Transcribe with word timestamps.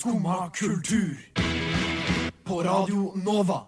Skumma 0.00 0.50
kultur. 0.50 1.16
På 2.44 2.62
Radio 2.62 3.12
Nova. 3.24 3.60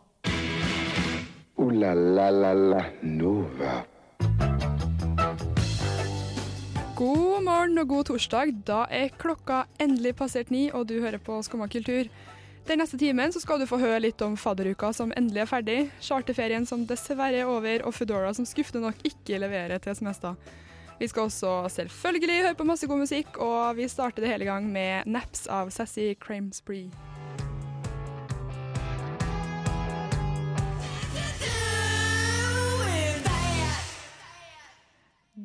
O-la-la-la-la 1.56 2.84
Nova. 3.02 3.72
God 6.96 7.42
morgen 7.44 7.78
og 7.78 7.88
god 7.88 8.04
torsdag. 8.04 8.54
Da 8.64 8.86
er 8.88 9.12
klokka 9.20 9.66
endelig 9.76 10.14
passert 10.16 10.48
ni, 10.48 10.70
og 10.72 10.88
du 10.88 11.02
hører 11.02 11.20
på 11.20 11.36
Skumma 11.44 11.68
kultur. 11.68 12.08
Den 12.64 12.80
neste 12.80 12.96
timen 12.96 13.36
så 13.36 13.44
skal 13.44 13.60
du 13.60 13.68
få 13.68 13.82
høre 13.84 14.00
litt 14.00 14.24
om 14.24 14.32
fadderuka 14.40 14.94
som 14.96 15.12
endelig 15.12 15.44
er 15.44 15.52
ferdig, 15.52 15.78
charterferien 16.00 16.64
som 16.64 16.88
dessverre 16.88 17.44
er 17.44 17.52
over, 17.58 17.84
og 17.84 17.92
Foodora 17.92 18.32
som 18.32 18.48
skuffende 18.48 18.86
nok 18.88 19.04
ikke 19.04 19.36
leverer 19.44 19.84
til 19.84 20.00
semester. 20.00 20.40
Vi 21.02 21.08
skal 21.08 21.22
også 21.22 21.68
selvfølgelig 21.68 22.42
høre 22.44 22.54
på 22.54 22.64
masse 22.64 22.86
god 22.86 23.00
musikk, 23.00 23.36
og 23.42 23.76
vi 23.76 23.88
starter 23.90 24.22
det 24.22 24.30
hele 24.30 24.46
gang 24.46 24.68
med 24.70 25.02
Naps 25.10 25.48
av 25.50 25.70
Sassy 25.74 26.12
Cramespree. 26.14 27.11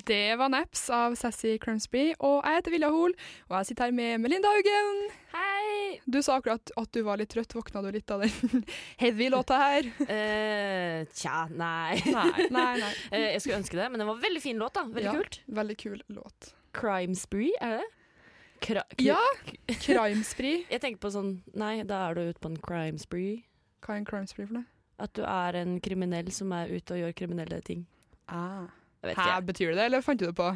Det 0.08 0.36
var 0.40 0.50
Naps 0.50 0.90
av 0.90 1.16
Sassy 1.20 1.58
Crumsby, 1.60 2.14
og 2.24 2.38
jeg 2.46 2.62
heter 2.62 2.72
Vilja 2.72 2.90
Hoel, 2.94 3.12
og 3.50 3.56
jeg 3.58 3.68
sitter 3.68 3.90
her 3.90 3.96
med 3.98 4.22
Melinda 4.24 4.48
Haugen. 4.54 5.02
Hei! 5.34 5.98
Du 6.08 6.22
sa 6.24 6.38
akkurat 6.40 6.72
at 6.80 6.92
du 6.96 7.02
var 7.04 7.20
litt 7.20 7.34
trøtt. 7.34 7.52
Våkna 7.58 7.82
du 7.84 7.90
litt 7.92 8.14
av 8.16 8.24
den 8.24 8.64
heavy 9.02 9.28
låta 9.34 9.58
her? 9.60 9.90
uh, 10.00 11.02
tja, 11.12 11.42
nei. 11.52 12.00
Nei, 12.08 12.48
nei, 12.56 12.72
nei. 12.80 12.94
Uh, 13.12 13.26
jeg 13.34 13.44
skulle 13.44 13.60
ønske 13.60 13.80
det, 13.82 13.90
men 13.92 14.00
det 14.00 14.08
var 14.08 14.24
veldig 14.24 14.44
fin 14.46 14.64
låt. 14.64 14.78
da 14.80 14.86
Veldig 14.88 15.10
Ja, 15.10 15.18
kult. 15.20 15.42
Veldig 15.60 15.78
kul 15.84 16.00
låt. 16.16 16.50
Crime 16.78 17.16
Spree, 17.20 17.52
er 17.60 17.82
det? 17.82 17.92
Kra 18.64 18.88
ja! 19.04 19.20
Ja! 19.20 19.76
Crimespree. 19.84 20.64
Jeg 20.72 20.82
tenker 20.82 21.04
på 21.04 21.12
sånn 21.14 21.36
Nei, 21.54 21.84
da 21.86 22.06
er 22.08 22.16
du 22.18 22.24
ute 22.32 22.42
på 22.42 22.50
en 22.50 22.58
crime 22.64 22.98
spree. 22.98 23.44
Hva 23.84 23.94
er 23.98 24.00
en 24.02 24.08
crimespree 24.08 24.48
for 24.48 24.62
noe? 24.62 24.70
At 25.04 25.14
du 25.20 25.22
er 25.28 25.60
en 25.60 25.76
kriminell 25.84 26.32
som 26.34 26.56
er 26.58 26.72
ute 26.74 26.96
og 26.96 27.04
gjør 27.04 27.14
kriminelle 27.20 27.60
ting. 27.68 27.84
Ah. 28.34 28.66
Hæ, 29.16 29.40
betyr 29.46 29.68
det 29.72 29.78
det, 29.78 29.86
eller 29.86 30.02
fant 30.02 30.20
du 30.20 30.26
det 30.26 30.36
på? 30.36 30.50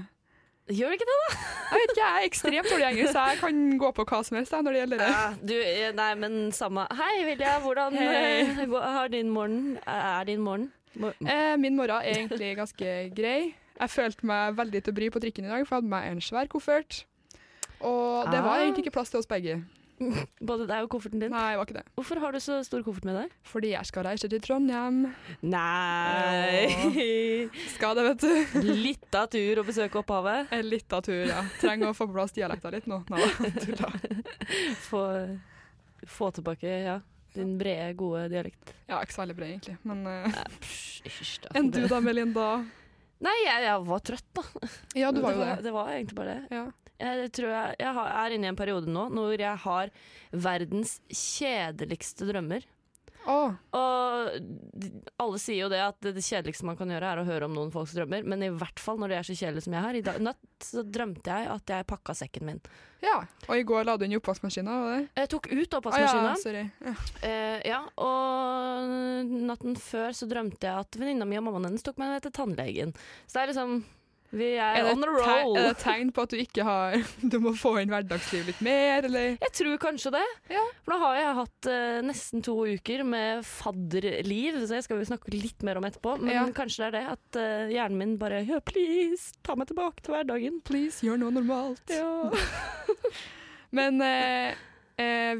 Gjør 0.71 0.87
det 0.91 0.93
ikke 0.99 1.07
det, 1.09 1.15
da? 1.21 1.37
Jeg 1.71 1.79
vet 1.79 1.91
ikke, 1.91 2.03
jeg 2.05 2.21
er 2.21 2.25
ekstremt 2.27 2.67
dårlig 2.71 2.83
i 2.85 2.89
engelsk, 2.91 3.11
så 3.13 3.23
jeg 3.31 3.37
kan 3.39 3.77
gå 3.79 3.91
på 3.91 4.03
hva 4.05 4.19
som 4.23 4.37
helst 4.37 4.51
jeg, 4.51 4.63
når 4.63 4.71
det 4.71 4.79
gjelder 4.81 4.97
det. 4.97 5.07
Ja, 5.07 5.33
du, 5.47 5.53
eh, 5.61 5.91
nei, 5.95 6.09
men 6.15 6.51
samme 6.51 6.85
Hei, 6.91 7.25
Vilja. 7.25 7.59
Hvordan 7.63 7.93
hey. 7.97 8.41
eh, 8.45 8.75
har 8.95 9.07
din 9.07 9.29
morgen 9.29 9.77
Er 9.87 10.23
din 10.23 10.39
morgen? 10.41 10.71
Mor 10.95 11.13
Eh, 11.23 11.57
min 11.57 11.75
morgen 11.75 11.95
er 12.01 12.13
egentlig 12.13 12.55
ganske 12.57 13.11
grei. 13.15 13.55
Jeg 13.79 13.89
følte 13.89 14.25
meg 14.25 14.55
veldig 14.57 14.83
til 14.83 14.93
bry 14.93 15.09
på 15.09 15.19
trikken 15.23 15.45
i 15.45 15.49
dag, 15.49 15.65
for 15.67 15.75
jeg 15.75 15.81
hadde 15.81 15.89
med 15.89 16.11
en 16.11 16.21
svær 16.21 16.45
koffert. 16.47 17.05
Og 17.79 18.27
det 18.31 18.43
var 18.43 18.57
Ah. 18.59 18.61
egentlig 18.61 18.85
ikke 18.85 18.91
plass 18.99 19.09
til 19.09 19.19
oss 19.19 19.25
begge. 19.27 19.63
Både 20.49 20.67
deg 20.69 20.85
og 20.85 20.91
kofferten 20.93 21.21
din. 21.21 21.33
Nei, 21.33 21.51
det 21.53 21.59
var 21.59 21.69
ikke 21.69 21.77
det. 21.79 21.85
Hvorfor 21.97 22.21
har 22.23 22.35
du 22.35 22.39
så 22.43 22.59
stor 22.65 22.83
koffert 22.85 23.07
med 23.07 23.17
deg? 23.19 23.35
Fordi 23.47 23.73
jeg 23.73 23.89
skal 23.89 24.05
reise 24.07 24.29
til 24.31 24.41
Trondheim. 24.43 25.03
Nei 25.41 26.71
Skal 27.75 27.97
det, 27.97 28.07
vet 28.09 28.25
du. 28.25 28.65
Litt 28.81 29.17
av 29.17 29.29
tur 29.33 29.61
å 29.61 29.67
besøke 29.67 30.01
opphavet. 30.01 30.51
En 30.55 30.73
av 30.81 31.05
tur, 31.05 31.23
ja. 31.29 31.45
Trenger 31.61 31.91
å 31.91 31.95
få 31.97 32.07
på 32.09 32.17
plass 32.17 32.35
dialekta 32.35 32.73
litt 32.73 32.89
nå. 32.89 33.01
Nei, 33.11 33.23
tulla. 33.61 33.91
Få, 34.91 35.01
få 36.09 36.27
tilbake 36.35 36.67
ja, 36.83 36.97
din 37.35 37.53
brede, 37.59 37.93
gode 37.99 38.25
dialekt. 38.31 38.73
Ja, 38.89 38.99
ikke 38.99 39.15
så 39.15 39.23
veldig 39.23 39.37
bred, 39.37 39.53
egentlig. 39.53 39.77
Men 39.87 40.03
eh, 40.09 40.41
hysj 41.07 41.37
da. 41.45 41.53
enn 41.59 41.71
du 41.71 41.81
da, 41.87 42.01
Melinda? 42.03 42.47
Nei, 43.21 43.37
jeg, 43.45 43.65
jeg 43.67 43.87
var 43.87 44.03
trøtt, 44.09 44.29
da. 44.35 44.69
Ja, 44.97 45.11
du 45.13 45.21
var 45.23 45.35
jo 45.37 45.43
det. 45.43 45.51
det. 45.59 45.67
Det 45.69 45.75
var 45.75 45.91
egentlig 45.93 46.17
bare 46.17 46.35
det. 46.35 46.57
Ja. 46.57 46.65
Jeg 47.01 47.31
tror 47.37 47.53
jeg, 47.55 47.79
jeg 47.81 48.03
er 48.11 48.35
inne 48.35 48.49
i 48.49 48.51
en 48.53 48.59
periode 48.59 48.91
nå 48.91 49.07
hvor 49.13 49.41
jeg 49.41 49.63
har 49.65 49.91
verdens 50.31 50.99
kjedeligste 51.09 52.29
drømmer. 52.29 52.67
Oh. 53.29 53.53
Og 53.77 54.31
alle 55.21 55.39
sier 55.41 55.65
jo 55.65 55.69
det 55.71 55.81
at 55.83 55.97
det, 56.01 56.23
kjedeligste 56.25 56.65
man 56.65 56.77
kan 56.79 56.89
gjøre, 56.89 57.11
er 57.11 57.21
å 57.21 57.25
høre 57.27 57.47
om 57.47 57.53
noen 57.53 57.73
folks 57.73 57.93
drømmer. 57.97 58.25
Men 58.27 58.45
i 58.45 58.49
hvert 58.49 58.81
fall 58.81 58.97
når 59.01 59.13
det 59.13 59.19
er 59.19 59.27
så 59.27 59.35
kjedelig 59.37 59.65
som 59.67 59.75
jeg 59.77 59.85
har. 59.85 59.97
I 59.97 60.03
dag, 60.05 60.17
natt 60.23 60.65
så 60.65 60.83
drømte 60.85 61.29
jeg 61.29 61.51
at 61.53 61.73
jeg 61.75 61.87
pakka 61.89 62.15
sekken 62.17 62.47
min. 62.49 62.63
ja. 63.05 63.19
Og 63.47 63.55
i 63.57 63.65
går 63.67 63.85
la 63.87 63.97
du 63.97 64.05
inn 64.05 64.15
i 64.15 64.19
oppvaskmaskina? 64.19 64.75
Jeg 65.17 65.31
tok 65.33 65.49
ut 65.51 65.77
oppvaskmaskina. 65.79 66.33
Ah, 66.33 66.57
ja. 66.57 66.65
Ja. 66.91 66.95
Eh, 67.29 67.57
ja, 67.71 67.81
og 68.01 69.31
natten 69.51 69.77
før 69.79 70.13
så 70.17 70.29
drømte 70.29 70.69
jeg 70.69 70.85
at 70.85 71.01
venninna 71.01 71.27
mi 71.29 71.39
og 71.39 71.45
mammaen 71.47 71.71
hennes 71.71 71.85
tok 71.85 72.01
meg 72.01 72.15
med 72.15 72.25
til 72.25 72.35
tannlegen. 72.37 72.95
Så 73.25 73.37
det 73.37 73.43
er 73.43 73.53
liksom 73.53 73.81
Vi 74.31 74.47
er, 74.55 74.77
Er 74.79 74.85
det, 74.87 74.91
on 74.95 75.03
a 75.03 75.07
roll. 75.11 75.57
er 75.59 75.65
det 75.67 75.71
et 75.73 75.81
tegn 75.83 76.11
på 76.15 76.23
at 76.23 76.31
du 76.31 76.37
ikke 76.39 76.63
har 76.63 76.93
Du 77.33 77.35
må 77.43 77.51
få 77.59 77.73
inn 77.81 77.89
hverdagslivet 77.91 78.47
litt 78.53 78.61
mer, 78.63 79.03
eller? 79.09 79.33
Jeg 79.43 79.51
tror 79.57 79.75
kanskje 79.83 80.13
det. 80.15 80.21
Ja. 80.53 80.61
For 80.85 80.93
nå 80.95 80.99
har 81.03 81.17
jeg 81.19 81.33
hatt 81.41 81.69
uh, 81.73 81.97
nesten 82.07 82.45
to 82.47 82.55
uker 82.71 83.03
med 83.03 83.43
fadderliv, 83.47 84.61
så 84.63 84.77
jeg 84.79 84.87
skal 84.87 85.01
vi 85.01 85.09
snakke 85.11 85.35
litt 85.35 85.67
mer 85.67 85.81
om 85.81 85.87
etterpå. 85.89 86.15
Men 86.23 86.33
Ja. 86.37 86.45
kanskje 86.55 86.85
det 86.85 86.87
er 86.87 86.95
det 86.95 87.03
at 87.17 87.39
uh, 87.43 87.73
hjernen 87.75 87.99
min 87.99 88.15
bare 88.21 88.39
ja, 88.47 88.61
Please, 88.63 89.33
ta 89.43 89.57
meg 89.59 89.67
tilbake 89.71 89.99
til 90.05 90.15
hverdagen. 90.15 90.61
Please, 90.63 91.03
gjør 91.05 91.19
noe 91.25 91.35
normalt. 91.35 91.83
Ja. 91.91 92.31
Men 93.77 93.99
uh, 94.03 94.55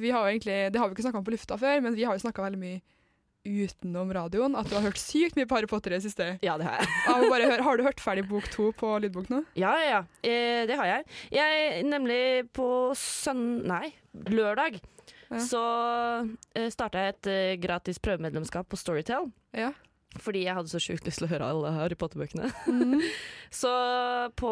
vi 0.02 0.10
har 0.12 0.28
egentlig 0.32 0.72
Det 0.74 0.80
har 0.80 0.88
vi 0.90 0.96
ikke 0.96 1.04
snakka 1.08 1.20
om 1.20 1.26
på 1.28 1.34
lufta 1.36 1.58
før, 1.60 1.82
men 1.84 1.94
vi 1.96 2.04
har 2.08 2.16
jo 2.18 2.24
snakka 2.24 2.42
veldig 2.42 2.60
mye 2.62 2.80
utenom 3.48 4.14
radioen. 4.14 4.56
At 4.56 4.70
du 4.70 4.76
har 4.78 4.86
hørt 4.86 5.00
sykt 5.02 5.38
mye 5.40 5.48
på 5.50 5.58
Harry 5.58 5.70
Potter 5.70 5.94
i 5.96 6.00
det 6.00 6.06
siste. 6.06 6.28
ja, 6.46 6.58
det 6.62 6.68
har 6.68 6.80
jeg. 6.82 6.90
Jeg 7.08 7.32
bare 7.34 7.50
høre, 7.52 7.66
har 7.66 7.78
du 7.78 7.84
hørt 7.88 8.04
ferdig 8.04 8.26
bok 8.30 8.48
to 8.54 8.70
på 8.78 8.94
lydbok 9.02 9.30
nå? 9.34 9.44
Ja, 9.60 9.74
ja. 9.82 10.02
Eh, 10.24 10.64
det 10.70 10.78
har 10.80 10.90
jeg. 10.90 11.06
Jeg 11.34 11.84
Nemlig 11.88 12.50
på 12.54 12.68
sønn... 12.98 13.62
Nei, 13.68 13.94
lørdag. 14.30 14.80
Ja. 15.32 15.40
Så 15.40 15.62
eh, 16.56 16.68
starta 16.74 17.06
jeg 17.06 17.16
et 17.16 17.32
eh, 17.32 17.54
gratis 17.64 18.02
prøvemedlemskap 18.04 18.68
på 18.70 18.80
Storytel. 18.80 19.32
Ja. 19.56 19.72
Fordi 20.20 20.42
jeg 20.44 20.58
hadde 20.58 20.68
så 20.68 20.80
sjukt 20.84 21.06
lyst 21.08 21.22
til 21.22 21.30
å 21.30 21.32
høre 21.32 21.48
alle 21.54 21.70
Harry 21.78 21.96
Potter-bøkene. 21.96 22.50
Mhm. 22.68 23.00
Så 23.62 23.72
på 24.40 24.50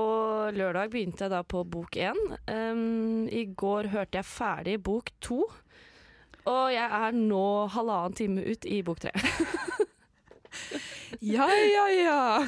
lørdag 0.55 0.89
begynte 0.91 1.23
jeg 1.25 1.31
da 1.31 1.39
på 1.47 1.61
bok 1.67 1.95
én. 1.99 2.17
Um, 2.51 3.27
I 3.31 3.45
går 3.59 3.87
hørte 3.93 4.19
jeg 4.19 4.27
ferdig 4.27 4.73
bok 4.83 5.11
to. 5.23 5.45
Og 6.49 6.73
jeg 6.73 6.85
er 6.85 7.15
nå 7.15 7.45
halvannen 7.75 8.17
time 8.17 8.45
ut 8.49 8.65
i 8.65 8.81
bok 8.85 9.03
tre. 9.05 9.13
Ja, 11.21 11.47
ja, 11.51 11.85
ja. 11.91 12.45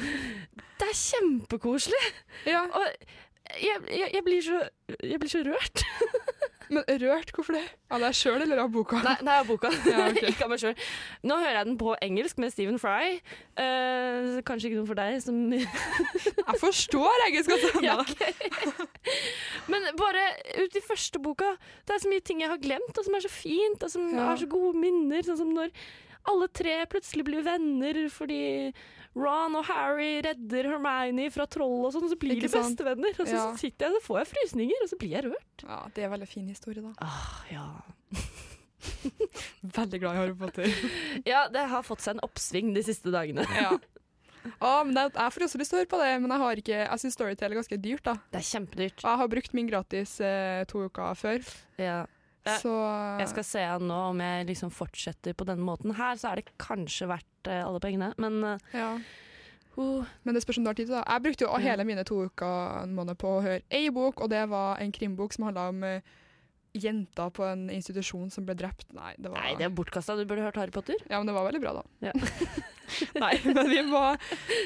Det 0.80 0.86
er 0.88 0.96
kjempekoselig! 0.96 2.04
ja. 2.46 2.62
Og 2.72 2.86
jeg, 3.60 3.76
jeg, 3.90 4.10
jeg, 4.14 4.22
blir 4.24 4.40
så, 4.42 4.62
jeg 5.02 5.20
blir 5.20 5.30
så 5.30 5.42
rørt. 5.46 5.84
Men 6.72 6.84
rørt, 7.02 7.30
hvorfor 7.36 7.56
det? 7.58 7.62
Av 7.92 8.00
deg 8.00 8.14
sjøl 8.16 8.42
eller 8.46 8.62
av 8.62 8.70
boka? 8.72 9.00
Nei, 9.04 9.16
nei 9.26 9.34
av 9.42 9.48
boka. 9.50 9.68
Ja, 9.92 10.06
okay. 10.08 10.28
ikke 10.32 10.46
av 10.46 10.52
meg 10.54 10.62
sjøl. 10.62 10.76
Nå 11.28 11.36
hører 11.42 11.58
jeg 11.58 11.68
den 11.68 11.78
på 11.82 11.94
engelsk 12.06 12.40
med 12.40 12.54
Stephen 12.54 12.78
Fry. 12.80 13.18
Uh, 13.58 14.38
kanskje 14.48 14.70
ikke 14.70 14.78
noe 14.80 14.88
for 14.88 14.98
deg 14.98 15.18
som 15.24 15.42
Jeg 15.52 16.60
forstår 16.62 17.26
engelsk 17.28 17.52
godt. 17.52 17.82
Ja, 17.84 17.98
okay. 18.00 18.32
Men 19.72 19.84
bare 19.98 20.22
ut 20.62 20.78
i 20.78 20.82
første 20.84 21.20
boka 21.22 21.52
Det 21.86 21.94
er 21.96 22.02
så 22.02 22.10
mye 22.10 22.24
ting 22.24 22.40
jeg 22.42 22.50
har 22.50 22.62
glemt, 22.62 22.96
og 22.96 23.04
som 23.06 23.18
er 23.18 23.24
så 23.26 23.30
fint, 23.32 23.82
og 23.84 23.92
som 23.92 24.08
Ja. 24.12 24.30
har 24.32 24.40
så 24.40 24.48
gode 24.50 24.78
minner. 24.80 25.22
Sånn 25.26 25.38
som 25.42 25.52
når 25.54 25.70
alle 26.30 26.46
tre 26.54 26.80
plutselig 26.90 27.24
blir 27.26 27.42
venner 27.46 28.04
fordi 28.14 28.70
Ron 29.14 29.56
og 29.60 29.64
Harry 29.68 30.22
redder 30.24 30.70
Hermione 30.72 31.26
fra 31.34 31.44
troll 31.46 31.84
og 31.84 31.92
sånn, 31.92 32.06
og 32.06 32.12
så 32.14 32.16
blir 32.18 32.38
de 32.40 32.48
bestevenner. 32.48 33.12
Og 33.18 33.26
så 33.28 33.34
Ja. 33.36 33.48
sitter 33.60 33.88
jeg 33.90 33.98
så 33.98 34.06
får 34.06 34.18
jeg 34.22 34.30
frysninger, 34.32 34.82
og 34.82 34.88
så 34.88 34.98
blir 34.98 35.10
jeg 35.18 35.24
rørt. 35.28 35.64
ja, 35.68 35.80
det 35.94 36.04
er 36.04 36.08
veldig 36.14 36.28
fin 36.28 36.48
historie, 36.48 36.80
da. 36.80 36.92
Ah, 36.98 37.44
ja. 37.52 37.66
Veldig 39.62 40.00
glad 40.02 40.14
i 40.14 40.18
Harry 40.18 40.34
Potter. 40.34 40.66
ja, 41.32 41.44
det 41.52 41.66
har 41.70 41.82
fått 41.86 42.00
seg 42.02 42.16
en 42.16 42.24
oppsving 42.26 42.72
de 42.74 42.82
siste 42.82 43.12
dagene. 43.14 43.44
Ja. 43.54 43.76
Ah, 44.58 44.82
men 44.82 44.94
det, 44.96 45.04
jeg 45.14 45.32
får 45.36 45.44
også 45.46 45.58
lyst 45.60 45.70
til 45.70 45.78
å 45.78 45.82
høre 45.84 45.90
på 45.92 46.00
det, 46.02 46.08
men 46.24 46.32
jeg 46.34 46.42
har 46.42 46.56
ikke 46.64 46.78
Jeg 46.80 46.98
syns 46.98 47.14
Storytale 47.14 47.54
er 47.54 47.60
ganske 47.60 47.78
dyrt, 47.78 48.02
da. 48.08 48.14
Det 48.32 48.40
er 48.40 48.48
kjempedyrt. 48.48 49.04
Jeg 49.04 49.20
har 49.20 49.28
brukt 49.30 49.54
min 49.54 49.68
gratis 49.70 50.16
eh, 50.20 50.64
to 50.72 50.82
uker 50.88 51.14
før, 51.14 51.46
Ja. 51.78 52.00
Ja, 52.42 52.56
så 52.58 52.72
Jeg 53.20 53.28
skal 53.30 53.44
se 53.46 53.64
an 53.76 53.84
nå 53.86 53.98
om 54.10 54.22
jeg 54.22 54.46
liksom 54.48 54.72
fortsetter 54.74 55.36
på 55.38 55.46
denne 55.46 55.62
måten 55.62 55.94
her, 55.94 56.16
så 56.18 56.32
er 56.32 56.40
det 56.40 56.56
kanskje 56.62 57.06
verdt 57.10 57.50
eh, 57.50 57.62
alle 57.62 57.82
pengene. 57.82 58.12
Men 58.22 58.40
eh, 58.44 58.64
ja. 58.74 58.88
uh. 59.78 60.08
Men 60.26 60.34
det 60.34 60.42
spørs 60.42 60.58
om 60.58 60.66
du 60.66 60.72
har 60.72 60.78
tid 60.78 60.90
til 60.90 60.96
det. 60.96 61.04
Jeg 61.06 61.26
brukte 61.28 61.46
jo 61.46 61.60
hele 61.62 61.86
mine 61.86 62.06
to 62.08 62.24
uker 62.26 62.82
en 62.82 62.96
måned 62.96 63.18
på 63.20 63.36
å 63.36 63.44
høre 63.44 63.62
ei 63.70 63.92
bok, 63.94 64.24
og 64.24 64.32
det 64.34 64.42
var 64.50 64.82
en 64.82 64.94
krimbok 64.94 65.36
som 65.36 65.46
handla 65.46 65.68
om 65.70 65.86
eh, 65.86 66.18
jenter 66.72 67.30
på 67.30 67.44
en 67.44 67.66
institusjon 67.70 68.30
som 68.32 68.46
ble 68.48 68.56
drept. 68.58 68.86
Nei, 68.96 69.12
det 69.20 69.30
var 69.30 69.38
Nei, 69.38 69.54
det 69.60 69.68
er 69.68 69.74
bortkasta. 69.76 70.16
Du 70.16 70.24
burde 70.26 70.44
hørt 70.44 70.58
Harry 70.58 70.72
Potter. 70.74 70.98
Ja, 71.06 71.20
men 71.20 71.28
det 71.28 71.34
var 71.36 71.46
veldig 71.46 71.60
bra, 71.62 71.74
da. 71.78 72.08
Ja. 72.08 72.12
Nei, 73.22 73.32
men 73.44 73.70
vi 73.70 73.82
må 73.86 74.02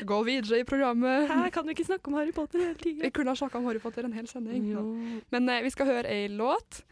gå 0.08 0.20
videre 0.26 0.62
i 0.62 0.66
programmet. 0.68 1.28
Her 1.30 1.50
kan 1.54 1.66
vi 1.66 1.76
ikke 1.76 1.88
snakke 1.88 2.10
om 2.10 2.18
Harry 2.18 2.34
Potter 2.34 2.62
hele 2.62 2.94
Vi 3.02 3.12
kunne 3.14 3.34
ha 3.34 3.38
snakka 3.38 3.60
om 3.60 3.66
Harry 3.68 3.82
Potter 3.82 4.06
en 4.06 4.14
hel 4.16 4.28
sending. 4.30 4.70
Men 5.34 5.50
eh, 5.50 5.64
vi 5.66 5.74
skal 5.74 5.90
høre 5.90 6.12
ei 6.12 6.30
låt. 6.32 6.84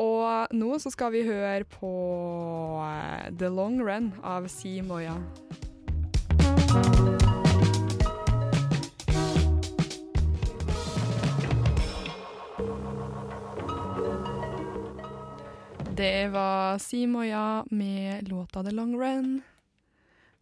Og 0.00 0.54
nå 0.56 0.78
så 0.80 0.90
skal 0.94 1.12
vi 1.12 1.24
høre 1.28 1.64
på 1.68 1.90
eh, 2.86 3.28
The 3.40 3.50
Long 3.52 3.80
Run 3.84 4.12
av 4.24 4.48
Si 4.48 4.78
Moya. 4.80 5.18
Det 15.96 16.28
var 16.28 16.78
Simoya 16.78 17.64
med 17.70 18.28
låta 18.28 18.62
The 18.64 18.70
Long 18.70 18.94
Run. 19.02 19.42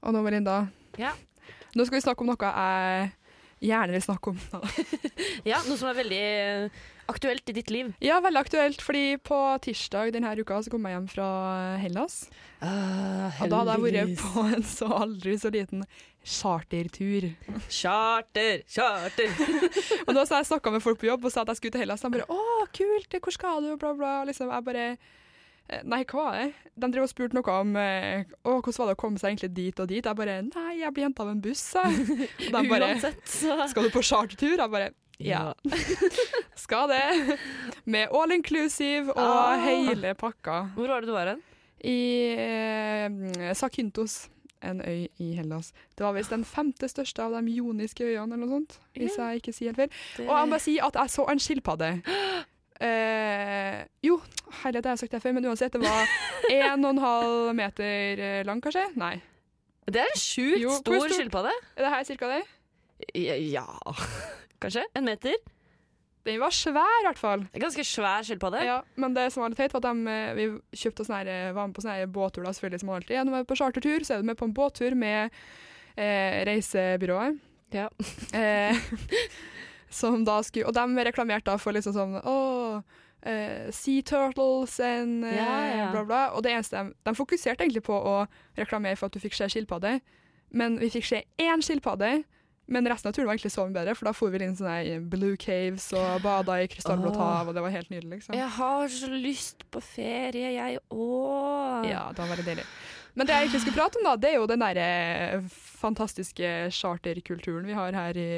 Og 0.00 0.12
nå, 0.12 0.22
Melinda, 0.22 0.68
Ja. 0.98 1.12
nå 1.74 1.84
skal 1.84 1.96
vi 1.96 2.00
snakke 2.00 2.20
om 2.22 2.26
noe 2.30 2.36
jeg 2.40 3.10
gjerne 3.64 3.94
vil 3.96 4.04
snakke 4.04 4.32
om. 4.34 4.38
ja, 5.50 5.62
noe 5.66 5.78
som 5.78 5.90
er 5.90 5.98
veldig 5.98 6.20
eh, 6.24 6.82
aktuelt 7.10 7.50
i 7.50 7.56
ditt 7.56 7.72
liv. 7.74 7.90
Ja, 8.04 8.20
veldig 8.24 8.42
aktuelt, 8.42 8.84
fordi 8.84 9.16
på 9.24 9.38
tirsdag 9.64 10.12
denne 10.14 10.34
uka 10.38 10.60
så 10.62 10.72
kom 10.72 10.86
jeg 10.86 10.96
hjem 10.96 11.08
fra 11.10 11.30
Hellas. 11.82 12.20
Og 12.60 13.50
da 13.50 13.62
hadde 13.62 13.78
jeg 13.78 13.84
vært 13.88 14.22
på 14.22 14.46
en 14.46 14.66
så 14.66 14.92
aldri 15.02 15.38
så 15.40 15.52
liten 15.54 15.84
chartertur. 16.28 17.30
Charter, 17.70 18.62
charter. 18.68 19.30
Og 20.06 20.14
da 20.14 20.24
så 20.26 20.42
jeg 20.42 20.50
snakka 20.50 20.72
med 20.74 20.84
folk 20.84 21.00
på 21.00 21.08
jobb 21.08 21.24
og 21.24 21.32
sa 21.32 21.44
at 21.44 21.54
jeg 21.54 21.60
skulle 21.60 21.76
til 21.76 21.84
Hellas. 21.86 22.04
Og 22.04 22.12
De 22.12 22.18
bare 22.18 22.28
'Å, 22.28 22.66
kult, 22.74 23.16
hvor 23.22 23.34
skal 23.34 23.64
du?' 23.64 23.76
Bla, 23.80 23.94
bla. 23.94 24.24
Liksom, 24.28 24.50
jeg 24.52 24.66
bare 24.66 24.84
eh, 24.90 24.96
Nei, 25.84 26.04
hva 26.08 26.22
var 26.24 26.36
det? 26.38 26.52
De 26.80 26.88
drev 26.92 27.02
og 27.04 27.10
spurte 27.10 27.34
noe 27.36 27.54
om 27.60 27.74
eh, 27.76 28.24
å, 28.44 28.54
hvordan 28.62 28.78
var 28.78 28.86
det 28.88 28.94
å 28.96 29.00
komme 29.02 29.18
seg 29.20 29.34
egentlig 29.34 29.50
dit 29.54 29.80
og 29.82 29.88
dit. 29.90 30.04
Jeg 30.06 30.16
bare 30.16 30.38
'Nei, 30.42 30.78
jeg 30.80 30.94
blir 30.96 31.04
henta 31.04 31.22
av 31.26 31.28
en 31.34 31.42
buss', 31.42 31.74
jeg. 31.74 32.28
Og 32.48 32.62
de 32.62 32.68
bare 32.70 32.88
Uansett, 32.94 33.20
så 33.28 33.68
'Skal 33.68 33.82
du 33.84 33.90
på 33.90 34.00
chartertur?' 34.02 34.56
Jeg 34.58 34.70
bare 34.70 34.90
ja. 35.20 35.52
Skal 36.54 36.88
det. 36.88 37.38
Med 37.84 38.08
all 38.14 38.30
inclusive 38.32 39.10
og 39.10 39.18
Ah. 39.18 39.56
hele 39.64 40.14
pakka. 40.14 40.70
Hvor 40.76 40.88
var 40.88 41.00
det 41.00 41.08
du 41.08 41.12
var 41.12 41.26
hen? 41.34 41.42
I 41.84 41.98
eh, 42.38 43.52
Sakyntos, 43.54 44.28
en 44.62 44.80
øy 44.80 45.08
i 45.18 45.34
Hellas. 45.36 45.72
Det 45.96 46.02
var 46.06 46.12
visst 46.16 46.30
den 46.30 46.44
femte 46.44 46.88
største 46.90 47.22
av 47.22 47.32
de 47.36 47.50
joniske 47.54 48.02
øyene, 48.04 48.32
eller 48.34 48.46
noe 48.46 48.48
sånt. 48.60 48.78
Hvis 48.96 49.16
jeg 49.18 49.42
ikke 49.42 49.52
sier 49.54 49.74
helt 49.74 49.76
feil. 49.76 49.90
Det- 50.16 50.28
Og 50.28 50.34
jeg 50.38 50.48
må 50.48 50.58
si 50.60 50.78
at 50.80 50.94
jeg 50.94 51.08
så 51.10 51.28
en 51.30 51.38
skilpadde. 51.38 52.02
Eh, 52.78 53.80
jo, 54.06 54.20
herlighet, 54.62 54.86
jeg 54.86 54.92
har 54.92 55.00
sagt 55.00 55.14
det 55.16 55.22
før, 55.22 55.34
men 55.34 55.48
uansett, 55.50 55.74
det 55.74 55.82
var 55.82 56.12
en 56.52 56.84
og 56.84 56.92
en 56.94 57.02
halv 57.02 57.50
meter 57.58 58.22
eh, 58.22 58.40
lang, 58.46 58.62
kanskje? 58.62 58.84
Nei. 59.00 59.16
Det 59.88 60.02
er 60.04 60.10
en 60.12 60.20
sjukt 60.20 60.62
Jo, 60.62 60.74
stor 60.78 61.08
skilpadde. 61.10 61.54
Er 61.76 61.86
det 61.86 61.92
her 61.94 62.06
cirka 62.06 62.28
det? 62.30 62.42
Ja, 63.16 63.38
ja. 63.40 63.66
Kanskje? 64.62 64.84
En 64.98 65.08
meter? 65.08 65.34
Den 66.28 66.40
var 66.42 66.52
svær, 66.52 67.00
i 67.00 67.06
hvert 67.06 67.20
fall. 67.20 67.44
Ganske 67.56 67.84
svær 67.86 68.26
skilpadde. 68.26 68.60
Ja, 68.66 68.80
men 69.00 69.14
det 69.16 69.30
som 69.32 69.42
var 69.42 69.52
litt 69.52 69.60
teit, 69.62 69.72
var 69.74 69.80
at 69.80 69.88
de, 69.88 70.12
eh, 70.12 70.32
vi 70.36 70.48
kjøpte 70.82 71.06
oss 71.06 71.12
nære, 71.12 71.38
var 71.56 71.70
med 71.70 71.78
på 71.78 71.84
sånne 71.86 72.08
båttur, 72.14 72.44
da, 72.44 72.52
selvfølgelig 72.54 72.82
som 72.84 72.94
alltid. 72.94 73.20
Når 73.24 73.34
vi 73.34 73.40
er 73.40 73.48
på 73.48 73.58
chartertur, 73.58 74.04
så 74.04 74.14
er 74.14 74.22
du 74.22 74.28
med 74.28 74.38
på 74.38 74.48
en 74.48 74.54
båttur 74.54 74.98
med 74.98 75.38
eh, 75.96 76.42
reisebyrået. 76.46 77.40
Ja. 77.74 77.88
Eh, 78.36 78.76
som 79.90 80.24
da 80.24 80.40
skulle, 80.42 80.66
og 80.68 80.74
de 80.76 81.04
reklamerte 81.08 81.50
da 81.50 81.58
for 81.60 81.72
liksom 81.76 81.94
sånn 81.96 82.16
Åh, 82.22 82.80
eh, 83.22 83.68
sea 83.74 84.02
turtles 84.02 84.78
and 84.84 85.24
eh, 85.24 85.36
Ja, 85.36 85.58
ja. 85.76 85.90
bla, 85.92 86.04
bla. 86.04 86.22
Og 86.36 86.42
det 86.44 86.52
eneste 86.56 86.76
de, 86.82 86.94
de 87.08 87.14
fokuserte 87.18 87.64
egentlig 87.64 87.84
på 87.88 87.96
å 87.96 88.16
reklamere 88.58 88.96
for 88.96 89.08
at 89.08 89.16
du 89.16 89.22
fikk 89.22 89.34
se 89.38 89.48
skilpadde, 89.52 89.98
men 90.50 90.78
vi 90.80 90.90
fikk 90.92 91.08
se 91.08 91.24
én 91.40 91.64
skilpadde. 91.64 92.22
Men 92.68 92.84
resten 92.84 93.08
av 93.08 93.14
turen 93.16 93.24
var 93.24 93.32
egentlig 93.32 93.54
så 93.54 93.64
mye 93.64 93.72
bedre, 93.78 93.94
for 93.96 94.04
da 94.04 94.12
for 94.12 94.28
vi 94.28 94.42
inn 94.44 94.52
sånne 94.56 94.98
Blue 95.08 95.38
Caves 95.40 95.86
og 95.96 96.18
bada 96.20 96.58
i 96.60 96.66
krystallblått 96.68 97.16
hav, 97.16 97.48
og 97.48 97.56
det 97.56 97.62
var 97.64 97.72
helt 97.72 97.88
nydelig. 97.88 98.18
liksom. 98.18 98.34
Jeg 98.36 98.50
har 98.58 98.90
så 98.92 99.08
lyst 99.08 99.64
på 99.72 99.80
ferie, 99.80 100.50
jeg 100.52 100.82
òg. 100.92 101.88
Ja, 101.88 102.10
det 102.12 102.20
var 102.20 102.34
veldig 102.34 102.44
deilig. 102.44 102.66
Men 103.16 103.26
det 103.26 103.34
jeg 103.34 103.46
egentlig 103.46 103.62
skulle 103.64 103.78
prate 103.80 103.98
om, 103.98 104.04
da, 104.04 104.12
det 104.20 104.28
er 104.30 104.36
jo 104.36 104.50
den 104.52 104.60
der 104.60 104.80
eh, 104.84 105.48
fantastiske 105.80 106.50
charterkulturen 106.76 107.64
vi 107.66 107.78
har 107.78 107.96
her 107.96 108.20
i 108.20 108.28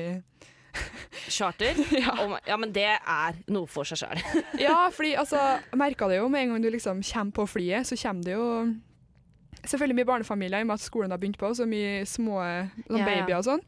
Charter? 1.31 1.75
Ja, 2.00 2.14
Oh 2.25 2.37
ja, 2.46 2.56
men 2.61 2.72
det 2.75 2.87
er 2.99 3.37
noe 3.52 3.67
for 3.70 3.84
seg 3.88 4.00
sjøl. 4.02 4.20
ja 4.67 4.76
fordi 4.94 5.14
altså, 5.20 5.40
merka 5.78 6.08
det 6.11 6.20
jo 6.20 6.28
med 6.32 6.46
en 6.46 6.55
gang 6.55 6.62
du 6.64 6.70
liksom 6.75 7.02
kommer 7.06 7.37
på 7.40 7.46
flyet, 7.56 7.87
så 7.90 7.99
kommer 8.00 8.25
det 8.26 8.37
jo 8.38 8.46
Selvfølgelig 9.61 9.99
mye 9.99 10.08
barnefamilier 10.08 10.62
i 10.62 10.64
og 10.64 10.69
med 10.70 10.78
at 10.78 10.84
skolen 10.87 11.12
har 11.12 11.19
begynt 11.20 11.37
på, 11.37 11.50
så 11.52 11.67
mye 11.69 12.06
små 12.08 12.38
sånn 12.87 12.96
Ja, 13.02 13.05
babyer 13.05 13.37
og 13.43 13.44
sånn. 13.44 13.61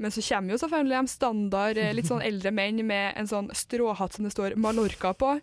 Men 0.00 0.14
så 0.14 0.22
kommer 0.24 0.54
jo 0.54 0.60
selvfølgelig 0.62 0.96
de 0.96 1.12
standard 1.12 1.76
eh, 1.82 1.90
litt 1.92 2.08
sånn 2.08 2.22
eldre 2.24 2.48
menn 2.56 2.78
med 2.88 3.18
en 3.20 3.28
sånn 3.28 3.50
stråhatt 3.52 4.16
som 4.16 4.24
det 4.24 4.30
står 4.32 4.54
Mallorca 4.56 5.10
på. 5.12 5.34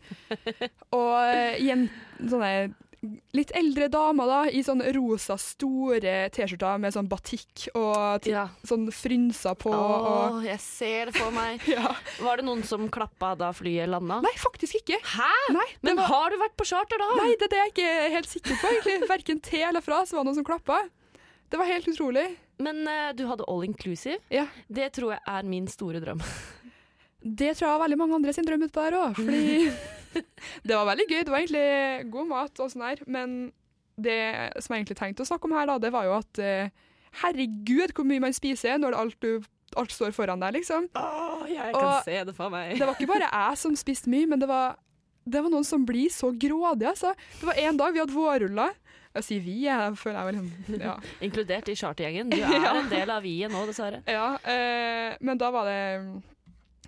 Og 0.97 1.11
eh, 1.29 1.59
jen- 1.61 1.91
sånne 2.23 2.49
litt 3.37 3.51
eldre 3.55 3.87
damer 3.93 4.25
da, 4.27 4.37
i 4.49 4.63
sånn 4.65 4.81
rosa 4.95 5.35
store 5.37 6.29
T-skjorter 6.33 6.79
med 6.81 6.95
sånn 6.95 7.07
batikk 7.11 7.67
og 7.77 8.25
Ja. 8.25 8.47
sånn 8.65 8.87
frynser 8.91 9.53
på. 9.59 9.69
Åh, 9.69 10.07
Og, 10.37 10.39
jeg 10.47 10.59
ser 10.63 11.05
det 11.11 11.15
for 11.19 11.29
meg. 11.31 11.61
ja. 11.75 11.93
Var 12.19 12.37
det 12.41 12.45
noen 12.47 12.63
som 12.65 12.87
klappa 12.89 13.35
da 13.37 13.51
flyet 13.53 13.87
landa? 13.93 14.17
Nei, 14.25 14.33
faktisk 14.41 14.79
ikke. 14.81 14.97
Hæ? 15.13 15.29
Nei, 15.53 15.67
Men 15.85 15.95
var, 16.01 16.09
har 16.09 16.29
du 16.33 16.37
vært 16.41 16.57
på 16.57 16.65
charter 16.65 16.97
da? 16.97 17.11
nei, 17.21 17.35
det 17.37 17.47
er 17.49 17.53
det 17.53 17.61
jeg 17.63 17.73
ikke 17.75 17.87
er 18.07 18.09
helt 18.17 18.29
sikker 18.33 18.57
på. 18.63 18.73
egentlig. 18.73 18.97
Verken 19.13 19.41
til 19.45 19.67
eller 19.69 19.85
fra 19.85 20.01
så 20.05 20.17
var 20.17 20.25
det 20.25 20.31
noen 20.31 20.39
som 20.41 20.47
klappa. 20.49 20.81
Det 21.49 21.57
var 21.61 21.69
helt 21.69 21.87
utrolig. 21.87 22.25
Men 22.59 22.81
uh, 22.89 23.11
du 23.13 23.27
hadde 23.29 23.45
all 23.47 23.61
inclusive. 23.63 24.17
Ja. 24.33 24.47
Det 24.67 24.89
tror 24.97 25.13
jeg 25.13 25.21
er 25.29 25.43
min 25.45 25.67
store 25.69 26.01
drøm. 26.01 26.19
Det 27.21 27.53
tror 27.57 27.67
jeg 27.67 27.75
var 27.77 27.83
veldig 27.85 27.97
mange 28.01 28.15
andre 28.17 28.33
sin 28.33 28.45
drøm 28.47 28.65
utpå 28.65 28.83
der 28.87 28.95
òg, 28.97 29.15
fordi 29.17 29.69
det 30.67 30.75
var 30.75 30.85
veldig 30.91 31.05
gøy. 31.09 31.21
Det 31.23 31.31
var 31.33 31.43
egentlig 31.43 32.11
god 32.13 32.27
mat 32.31 32.59
og 32.63 32.71
sånn 32.73 32.85
her, 32.87 33.01
men 33.07 33.37
det 33.97 34.17
som 34.61 34.75
jeg 34.75 34.83
egentlig 34.83 34.97
tenkte 34.99 35.23
å 35.25 35.29
snakke 35.29 35.49
om 35.49 35.55
her, 35.57 35.65
da, 35.69 35.77
det 35.81 35.89
var 35.95 36.05
jo 36.05 36.15
at 36.19 36.39
eh, 36.43 36.69
herregud, 37.23 37.93
hvor 37.97 38.05
mye 38.05 38.21
man 38.27 38.35
spiser 38.35 38.77
når 38.81 38.93
alt, 38.97 39.15
du, 39.23 39.39
alt 39.79 39.93
står 39.95 40.13
foran 40.13 40.41
deg, 40.43 40.59
liksom. 40.59 40.89
jeg 41.49 41.71
kan 41.73 41.79
Og- 41.81 42.03
se 42.05 42.19
det 42.29 42.35
for 42.37 42.53
meg. 42.53 42.75
Det 42.77 42.85
var 42.85 42.93
ikke 42.99 43.09
bare 43.13 43.29
jeg 43.31 43.57
som 43.63 43.75
spiste 43.79 44.11
mye, 44.13 44.27
men 44.29 44.39
det 44.43 44.47
var, 44.51 44.77
det 45.25 45.41
var 45.43 45.49
noen 45.53 45.65
som 45.65 45.85
blir 45.87 46.11
så 46.13 46.29
grådige, 46.31 46.91
altså. 46.93 47.15
Det 47.39 47.49
var 47.49 47.57
en 47.65 47.77
dag 47.81 47.93
vi 47.97 48.03
hadde 48.03 48.13
vårruller. 48.15 48.75
Jeg 49.17 49.25
sier 49.25 49.41
vi, 49.41 49.55
jeg 49.65 49.95
føler 49.97 50.19
jeg 50.19 50.37
vel 50.69 50.81
ja. 50.85 50.93
Inkludert 51.25 51.69
i 51.73 51.75
chartergjengen. 51.79 52.29
Du 52.29 52.37
er 52.37 52.53
Ja. 52.67 52.75
en 52.77 52.89
del 52.91 53.09
av 53.09 53.23
vi-et 53.25 53.49
nå, 53.49 53.63
dessverre. 53.65 54.03
Ja, 54.05 54.35
eh, 54.45 55.17
men 55.25 55.39
da 55.41 55.49
var 55.55 55.65
det 55.65 56.21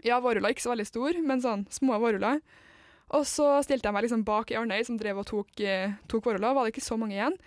Ja, 0.06 0.20
vårruller 0.22 0.54
ikke 0.54 0.62
så 0.68 0.76
veldig 0.76 0.86
stor, 0.88 1.18
men 1.26 1.42
sånn 1.42 1.66
små 1.74 1.98
vårruller. 2.00 2.38
Og 3.18 3.24
så 3.26 3.48
stilte 3.66 3.88
jeg 3.90 3.94
meg 3.96 4.04
liksom 4.06 4.24
bak 4.28 4.52
i 4.54 4.58
Arnøy, 4.60 4.84
som 4.86 4.98
drev 5.00 5.18
og 5.24 5.26
tok, 5.26 5.50
eh, 5.66 5.96
tok 6.08 6.26
vårruller. 6.28 6.54
Var 6.54 6.68
det 6.68 6.74
ikke 6.76 6.86
så 6.86 6.98
mange 7.00 7.16
igjen. 7.18 7.38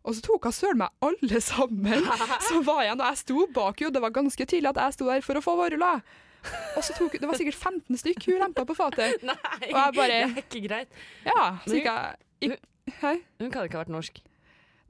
Og 0.00 0.14
så 0.16 0.22
tok 0.24 0.46
hun 0.48 0.52
søren 0.56 0.78
meg 0.80 0.88
alle 1.04 1.40
sammen 1.50 2.06
som 2.46 2.62
var 2.64 2.86
igjen. 2.86 3.00
Og 3.02 3.06
jeg 3.10 3.20
sto 3.20 3.46
bak 3.52 3.82
jo, 3.84 3.90
det 3.92 4.00
var 4.00 4.14
ganske 4.16 4.46
tydelig 4.48 4.70
at 4.72 4.80
jeg 4.86 4.96
sto 4.96 5.10
der 5.10 5.20
for 5.26 5.36
å 5.36 5.44
få 5.44 5.56
vårruller. 5.60 6.00
Og 6.76 6.80
så 6.86 6.94
tok 6.96 7.18
Det 7.20 7.28
var 7.28 7.36
sikkert 7.36 7.58
15 7.60 7.98
stykk 8.00 8.30
hun 8.30 8.40
lempa 8.40 8.64
på 8.64 8.72
fatet. 8.78 9.20
Nei, 9.28 9.36
Og 9.68 9.76
jeg 9.76 9.94
bare- 9.98 10.08
det 10.08 10.22
er 10.24 10.40
ikke 10.46 10.62
greit. 10.64 10.88
Ja, 11.28 11.50
så 11.66 11.76
gikk 11.76 11.90
jeg 11.90 12.58
Hæ? 13.02 13.10
Hun 13.38 13.50
kan 13.52 13.66
ikke 13.68 13.76
ha 13.76 13.84
vært 13.84 13.92
norsk. 13.92 14.22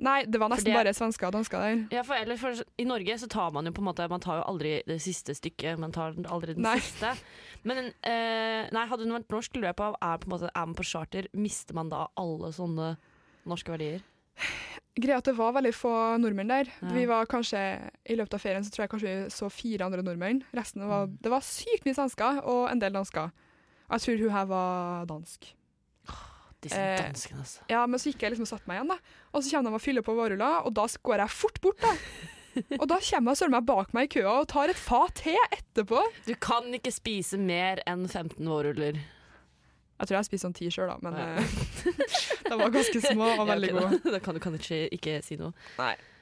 Nei, 0.00 0.22
det 0.24 0.38
var 0.40 0.48
nesten 0.48 0.70
det- 0.70 0.76
bare 0.78 0.92
svensker 0.96 1.26
og 1.26 1.34
dansker 1.34 1.58
der. 1.60 1.80
Ja, 1.92 2.04
for 2.06 2.14
eller, 2.16 2.38
for 2.40 2.54
I 2.78 2.84
Norge 2.88 3.18
så 3.20 3.26
tar 3.28 3.50
man 3.52 3.66
jo 3.68 3.72
på 3.76 3.82
en 3.82 3.88
måte 3.90 4.06
Man 4.08 4.22
tar 4.22 4.38
jo 4.38 4.46
aldri 4.48 4.76
det 4.86 4.96
siste 5.02 5.34
stykket, 5.36 5.76
man 5.82 5.92
tar 5.92 6.14
aldri 6.30 6.54
den 6.54 6.62
Nei. 6.64 6.78
siste. 6.78 7.10
Men 7.68 7.90
eh, 8.02 8.68
nei, 8.72 8.86
hadde 8.88 9.04
hun 9.04 9.12
vært 9.18 9.32
norsk, 9.34 9.56
lurer 9.58 9.70
jeg 9.72 9.78
på 9.80 9.88
er, 10.00 10.20
på 10.22 10.30
måte, 10.32 10.48
er 10.54 10.66
man 10.70 10.76
på 10.78 10.86
charter, 10.88 11.28
mister 11.36 11.76
man 11.76 11.90
da 11.92 12.06
alle 12.20 12.52
sånne 12.56 12.94
norske 13.50 13.72
verdier? 13.74 14.00
Greia 15.00 15.18
at 15.20 15.28
det 15.28 15.36
var 15.36 15.52
veldig 15.54 15.72
få 15.76 15.92
nordmenn 16.20 16.48
der. 16.50 16.70
Ja. 16.80 16.88
Vi 16.96 17.04
var 17.08 17.28
kanskje, 17.30 17.60
I 18.08 18.16
løpet 18.16 18.34
av 18.38 18.42
ferien 18.42 18.64
så 18.64 18.72
tror 18.72 18.84
jeg 18.86 18.92
kanskje 18.94 19.12
vi 19.12 19.30
så 19.34 19.50
fire 19.52 19.86
andre 19.86 20.02
nordmenn. 20.06 20.42
Resten 20.56 20.86
var, 20.88 21.06
Mm. 21.06 21.18
Det 21.20 21.30
var 21.30 21.44
sykt 21.46 21.84
mye 21.86 21.94
svensker 21.96 22.40
og 22.44 22.70
en 22.70 22.80
del 22.82 22.92
dansker. 22.96 23.30
Jeg 23.90 24.00
tror 24.06 24.18
hun 24.24 24.30
her 24.34 24.46
var 24.50 25.06
dansk. 25.10 25.52
Disse 26.60 26.76
Eh, 26.76 26.98
danskene, 27.00 27.40
altså. 27.40 27.62
Ja, 27.70 27.86
Men 27.86 27.98
så 27.98 28.10
gikk 28.10 28.20
jeg 28.22 28.32
liksom 28.34 28.44
og 28.44 28.52
satte 28.52 28.68
meg 28.68 28.76
igjen, 28.80 28.88
da. 28.92 28.98
Og 29.32 29.42
så 29.42 29.50
kommer 29.54 29.70
de 29.70 29.74
og 29.78 29.80
fyller 29.80 30.02
på 30.04 30.14
vårruller, 30.16 30.66
og 30.66 30.74
da 30.76 30.84
går 31.02 31.16
jeg 31.24 31.30
fort 31.30 31.60
bort. 31.60 31.80
da. 31.80 31.94
Og 32.80 32.86
da 32.90 32.96
kommer 33.04 33.36
søren 33.38 33.54
meg 33.54 33.66
bak 33.68 33.92
meg 33.96 34.08
i 34.08 34.12
køa 34.18 34.40
og 34.42 34.48
tar 34.50 34.72
et 34.72 34.78
fat 34.80 35.14
te 35.22 35.34
etterpå. 35.54 36.00
Du 36.26 36.34
kan 36.42 36.66
ikke 36.76 36.92
spise 36.94 37.38
mer 37.38 37.82
enn 37.86 38.06
15 38.10 38.40
vårruller. 38.48 38.98
Jeg 40.00 40.08
tror 40.08 40.16
jeg 40.16 40.28
spiste 40.30 40.46
sånn 40.48 40.56
ti 40.56 40.70
sjøl, 40.72 40.88
da, 40.88 40.96
men 41.04 41.18
Ja. 41.18 41.26
eh, 41.36 41.44
de 42.50 42.56
var 42.56 42.70
ganske 42.72 43.02
små 43.04 43.26
og 43.34 43.42
Ja, 43.44 43.48
veldig 43.52 43.72
ok, 43.74 43.80
gode. 43.80 43.98
Da, 44.06 44.14
da 44.16 44.20
kan 44.24 44.34
du 44.34 44.40
kan 44.40 44.56
ikke, 44.56 44.78
ikke 44.96 45.18
si 45.26 45.36
noe. 45.36 45.52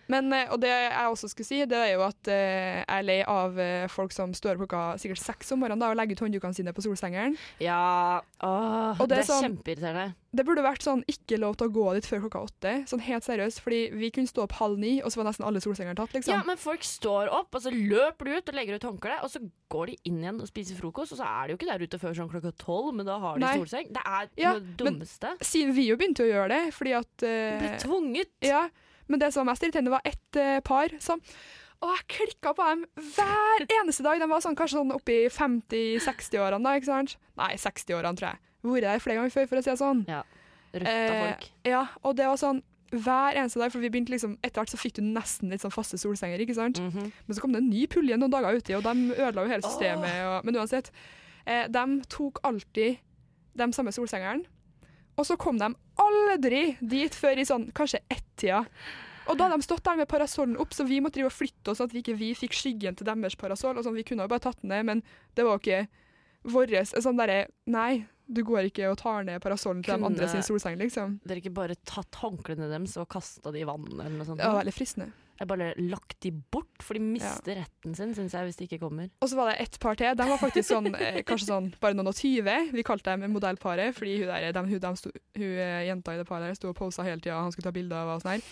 Men, 0.09 0.33
eh, 0.33 0.49
og 0.55 0.61
det 0.63 0.71
jeg 0.73 1.09
også 1.13 1.29
skulle 1.29 1.47
si, 1.49 1.59
det 1.69 1.77
er 1.77 1.91
jo 1.95 2.05
at 2.07 2.29
eh, 2.33 2.79
jeg 2.81 2.87
er 2.99 3.03
lei 3.05 3.19
av 3.29 3.59
eh, 3.61 3.87
folk 3.93 4.15
som 4.17 4.33
står 4.37 4.57
klokka 4.63 4.97
sikkert 5.03 5.21
seks 5.21 5.53
om 5.53 5.61
morgenen 5.61 5.83
da, 5.85 5.91
og 5.93 5.99
legger 6.01 6.17
ut 6.17 6.23
hånddukene 6.27 6.57
sine 6.57 6.73
på 6.73 6.85
solsengeren. 6.87 7.37
Ja 7.61 8.23
åh, 8.41 8.97
det 9.05 9.09
det 9.13 9.19
er 9.19 9.29
sånn- 9.29 9.45
kjempeirriterende. 9.49 10.15
Det 10.39 10.45
burde 10.45 10.61
vært 10.63 10.85
sånn 10.85 11.01
ikke 11.09 11.39
lov 11.41 11.55
til 11.57 11.69
å 11.71 11.73
gå 11.73 11.85
dit 11.97 12.07
før 12.07 12.21
klokka 12.27 12.41
åtte. 12.45 12.73
Sånn 12.91 13.01
helt 13.01 13.25
seriøst, 13.25 13.61
fordi 13.65 13.79
vi 13.97 14.11
kunne 14.13 14.29
stå 14.29 14.43
opp 14.45 14.53
halv 14.59 14.77
ni, 14.81 14.99
og 15.01 15.09
så 15.13 15.23
var 15.23 15.29
nesten 15.31 15.47
alle 15.49 15.61
solsengene 15.65 15.97
tatt, 15.97 16.13
liksom. 16.13 16.35
Ja, 16.37 16.43
men 16.45 16.61
folk 16.61 16.85
står 16.85 17.31
opp, 17.33 17.49
og 17.57 17.65
så 17.65 17.73
løper 17.73 18.29
du 18.29 18.35
ut 18.37 18.49
og 18.53 18.59
legger 18.59 18.77
ut 18.77 18.85
håndkleet, 18.91 19.25
og 19.25 19.33
så 19.33 19.41
går 19.73 19.87
de 19.93 19.97
inn 20.11 20.19
igjen 20.21 20.41
og 20.45 20.51
spiser 20.51 20.77
frokost, 20.77 21.15
og 21.17 21.21
så 21.23 21.25
er 21.29 21.49
de 21.49 21.55
jo 21.57 21.61
ikke 21.61 21.71
der 21.73 21.85
ute 21.89 22.01
før 22.03 22.17
sånn 22.21 22.29
klokka 22.33 22.53
tolv, 22.61 22.93
men 23.01 23.09
da 23.09 23.17
har 23.25 23.41
de 23.41 23.45
Nei. 23.47 23.55
solseng. 23.57 23.89
Det 23.97 24.05
er 24.05 24.29
Ja, 24.37 24.53
det 24.61 24.77
dummeste. 24.81 25.33
Siden 25.41 25.73
vi 25.77 25.89
jo 25.89 25.97
begynte 26.01 26.25
å 26.25 26.29
gjøre 26.29 26.49
det, 26.53 26.61
fordi 26.77 26.93
at 27.01 27.25
uh, 27.25 27.59
Ble 27.65 27.73
tvunget. 27.81 28.33
Ja, 28.45 28.67
men 29.09 29.21
det 29.23 29.33
som 29.35 29.43
var 29.45 29.53
mest 29.53 29.65
irriterende, 29.65 29.95
var 29.95 30.05
ett 30.09 30.39
eh, 30.41 30.61
par 30.65 30.95
som 31.03 31.23
og 31.79 31.93
jeg 31.95 32.07
klikka 32.11 32.51
på 32.59 32.65
dem 32.67 32.81
hver 33.15 33.65
eneste 33.77 34.03
dag. 34.03 34.19
De 34.19 34.27
var 34.27 34.43
sånn, 34.43 34.57
kanskje 34.59 34.81
sånn 34.81 34.91
oppi 34.97 35.21
50-60-årene, 35.31 36.65
da, 36.65 36.73
ikke 36.75 36.89
sant? 36.91 37.15
Nei, 37.39 37.53
60-årene, 37.61 38.19
tror 38.19 38.33
jeg. 38.33 38.41
Vært 38.67 38.87
der 38.89 39.05
flere 39.05 39.21
ganger 39.21 39.35
før, 39.37 39.47
for 39.47 39.61
å 39.61 39.63
si 39.63 39.71
det 39.71 39.79
sånn. 39.79 40.01
Ja, 40.11 40.25
folk. 40.73 40.89
Eh, 40.91 41.21
folk. 41.21 41.47
Ja, 41.69 41.85
og 42.03 42.19
det 42.19 42.27
var 42.27 42.41
sånn 42.41 42.65
hver 42.89 43.37
eneste 43.37 43.61
dag, 43.61 43.71
for 43.71 43.85
vi 43.85 43.91
begynte 43.93 44.15
liksom, 44.15 44.35
etter 44.43 44.63
hvert 44.63 44.73
så 44.73 44.81
fikk 44.81 44.97
du 44.97 45.03
nesten 45.05 45.53
litt 45.53 45.63
sånn 45.63 45.75
faste 45.75 46.01
solsenger, 46.01 46.41
ikke 46.43 46.57
sant? 46.57 46.81
Mhm. 46.83 47.13
Men 47.29 47.37
så 47.37 47.45
kom 47.45 47.55
det 47.55 47.63
en 47.63 47.71
ny 47.71 47.87
pulje 47.87 48.17
noen 48.19 48.33
dager 48.33 48.59
uti, 48.59 48.75
og 48.75 48.83
de 48.87 49.15
ødela 49.15 49.45
jo 49.45 49.53
hele 49.53 49.67
systemet. 49.67 50.19
Og, 50.25 50.49
men 50.49 50.59
uansett, 50.59 50.91
eh, 51.47 51.69
de 51.69 51.85
tok 52.11 52.41
alltid 52.49 52.99
de 53.59 53.71
samme 53.77 53.93
solsengene, 53.95 54.49
og 55.19 55.27
så 55.27 55.37
kom 55.41 55.59
de 55.61 55.73
aldri 55.99 56.63
dit 56.81 57.15
før 57.15 57.41
i 57.43 57.47
sånn 57.49 57.69
kanskje 57.77 58.01
ett-tida. 58.07 58.65
Og 59.29 59.37
da 59.37 59.49
hadde 59.49 59.59
de 59.61 59.67
stått 59.67 59.85
der 59.85 59.99
med 59.99 60.09
parasollen 60.09 60.57
opp, 60.63 60.73
så 60.73 60.87
vi 60.89 61.03
måtte 61.05 61.19
drive 61.19 61.29
og 61.29 61.37
flytte 61.37 61.73
oss, 61.73 61.81
sånn 61.81 61.91
at 61.91 61.97
vi 61.97 62.01
ikke 62.05 62.17
vi 62.17 62.31
fikk 62.39 62.55
skyggen 62.57 62.97
til 62.97 63.09
deres 63.09 63.37
parasoll. 63.37 63.77
og 63.77 63.85
sånn, 63.85 63.99
Vi 63.99 64.07
kunne 64.09 64.25
jo 64.25 64.31
bare 64.31 64.47
tatt 64.47 64.63
den 64.63 64.73
ned, 64.73 64.87
men 64.89 65.03
det 65.37 65.45
var 65.45 65.59
jo 65.59 65.65
ikke 65.65 65.89
våres 66.49 66.95
sånn 66.97 67.19
derre 67.19 67.49
Nei, 67.67 68.07
du 68.29 68.43
går 68.45 68.71
ikke 68.71 68.91
og 68.93 68.99
tar 69.01 69.25
ned 69.25 69.43
parasollen 69.43 69.83
til 69.85 69.99
de 69.99 70.07
andre 70.07 70.29
sin 70.29 70.45
solseng, 70.45 70.79
liksom. 70.81 71.19
Dere 71.27 71.43
ikke 71.43 71.55
bare 71.57 71.77
tatt 71.89 72.21
håndklærne 72.23 72.71
deres 72.71 72.97
og 73.01 73.09
kasta 73.13 73.53
de 73.53 73.63
i 73.65 73.69
vannet 73.69 73.99
eller 73.99 74.17
noe 74.17 74.29
sånt? 74.29 74.41
Ja, 74.41 74.55
veldig 74.57 74.75
fristende. 74.77 75.13
Jeg 75.39 75.47
bare 75.51 75.69
lagt 75.79 76.17
de 76.25 76.33
bort, 76.33 76.83
for 76.83 76.95
de 76.99 77.01
mister 77.05 77.61
retten 77.61 77.95
sin, 77.95 78.15
syns 78.17 78.35
jeg, 78.35 78.49
hvis 78.49 78.57
de 78.59 78.67
ikke 78.67 78.81
kommer. 78.83 79.09
Og 79.23 79.29
så 79.31 79.37
var 79.39 79.53
det 79.53 79.61
ett 79.63 79.79
par 79.81 79.95
til. 80.01 80.11
De 80.19 80.27
var 80.29 80.41
faktisk 80.41 80.67
sånn, 80.73 80.91
eh, 80.99 81.21
kanskje 81.29 81.47
sånn 81.53 81.69
bare 81.81 81.95
noen 81.95 82.11
og 82.11 82.17
tyve. 82.19 82.57
Vi 82.75 82.83
kalte 82.87 83.15
dem 83.15 83.31
modellparet, 83.37 83.95
fordi 83.95 84.19
hun, 84.25 84.33
der, 84.33 84.51
de, 84.53 84.65
hun, 84.67 84.83
de 84.83 84.93
sto, 84.99 85.13
hun 85.39 85.47
eh, 85.63 85.87
jenta 85.87 86.15
i 86.17 86.21
det 86.21 86.27
paret 86.29 86.51
der 86.51 86.59
sto 86.59 86.73
og 86.73 86.77
posa 86.81 87.07
hele 87.07 87.23
tida, 87.23 87.39
han 87.39 87.55
skulle 87.55 87.71
ta 87.71 87.75
bilder 87.79 88.03
av 88.03 88.17
og 88.17 88.23
sånn 88.27 88.37
her. 88.37 88.45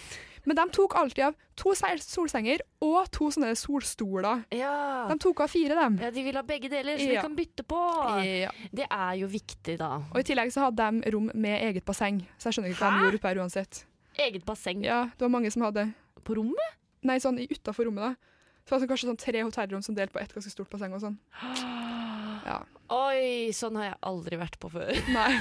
Men 0.47 0.55
de 0.61 0.65
tok 0.71 0.95
alltid 0.95 1.25
av 1.27 1.35
to 1.59 1.73
solsenger 1.75 2.63
og 2.87 3.09
to 3.11 3.33
sånne 3.35 3.49
solstoler. 3.59 4.45
Ja. 4.55 5.09
De 5.11 5.17
tok 5.19 5.41
av 5.43 5.51
fire, 5.51 5.75
dem. 5.75 5.97
ja, 5.99 6.13
de 6.15 6.23
vil 6.23 6.39
ha 6.39 6.43
begge 6.47 6.71
deler, 6.71 7.01
så 7.03 7.09
Ja. 7.09 7.17
vi 7.17 7.25
kan 7.27 7.35
bytte 7.35 7.65
på. 7.67 7.81
Ja. 8.23 8.53
Det 8.71 8.87
er 8.87 9.13
jo 9.19 9.27
viktig, 9.27 9.75
da. 9.83 9.91
Og 10.15 10.21
i 10.21 10.23
tillegg 10.23 10.53
så 10.55 10.69
hadde 10.69 10.87
de 11.03 11.11
rom 11.11 11.33
med 11.35 11.59
eget 11.67 11.85
basseng, 11.85 12.23
så 12.39 12.47
jeg 12.53 12.61
skjønner 12.61 12.71
ikke 12.77 12.85
hva 12.85 12.93
de 12.95 13.03
gjorde 13.09 13.19
oppe 13.19 13.29
her 13.35 13.43
uansett. 13.43 13.85
Eget 14.17 14.47
basseng 14.47 14.85
Ja, 14.87 15.03
det 15.11 15.21
var 15.27 15.35
mange 15.35 15.51
som 15.53 15.67
hadde 15.67 15.89
på 16.25 16.39
rommet? 16.39 16.79
Nei, 17.07 17.19
sånn 17.23 17.39
utafor 17.43 17.89
rommet, 17.91 18.15
da. 18.15 18.37
Så 18.67 18.73
det 18.73 18.75
var 18.75 18.81
sånn, 18.83 18.91
kanskje 18.91 19.11
sånn 19.13 19.21
tre 19.23 19.43
hotellrom 19.47 19.83
som 19.85 19.95
delte 19.95 20.17
på 20.17 20.19
ett 20.23 20.33
ganske 20.35 20.51
stort 20.51 20.71
basseng 20.73 20.97
og 20.97 21.05
sånn. 21.05 21.21
Ja. 22.47 22.61
Oi, 22.95 23.51
sånn 23.51 23.75
har 23.75 23.89
jeg 23.89 23.97
aldri 24.07 24.37
vært 24.39 24.55
på 24.63 24.69
før. 24.71 24.93
Nei. 25.17 25.33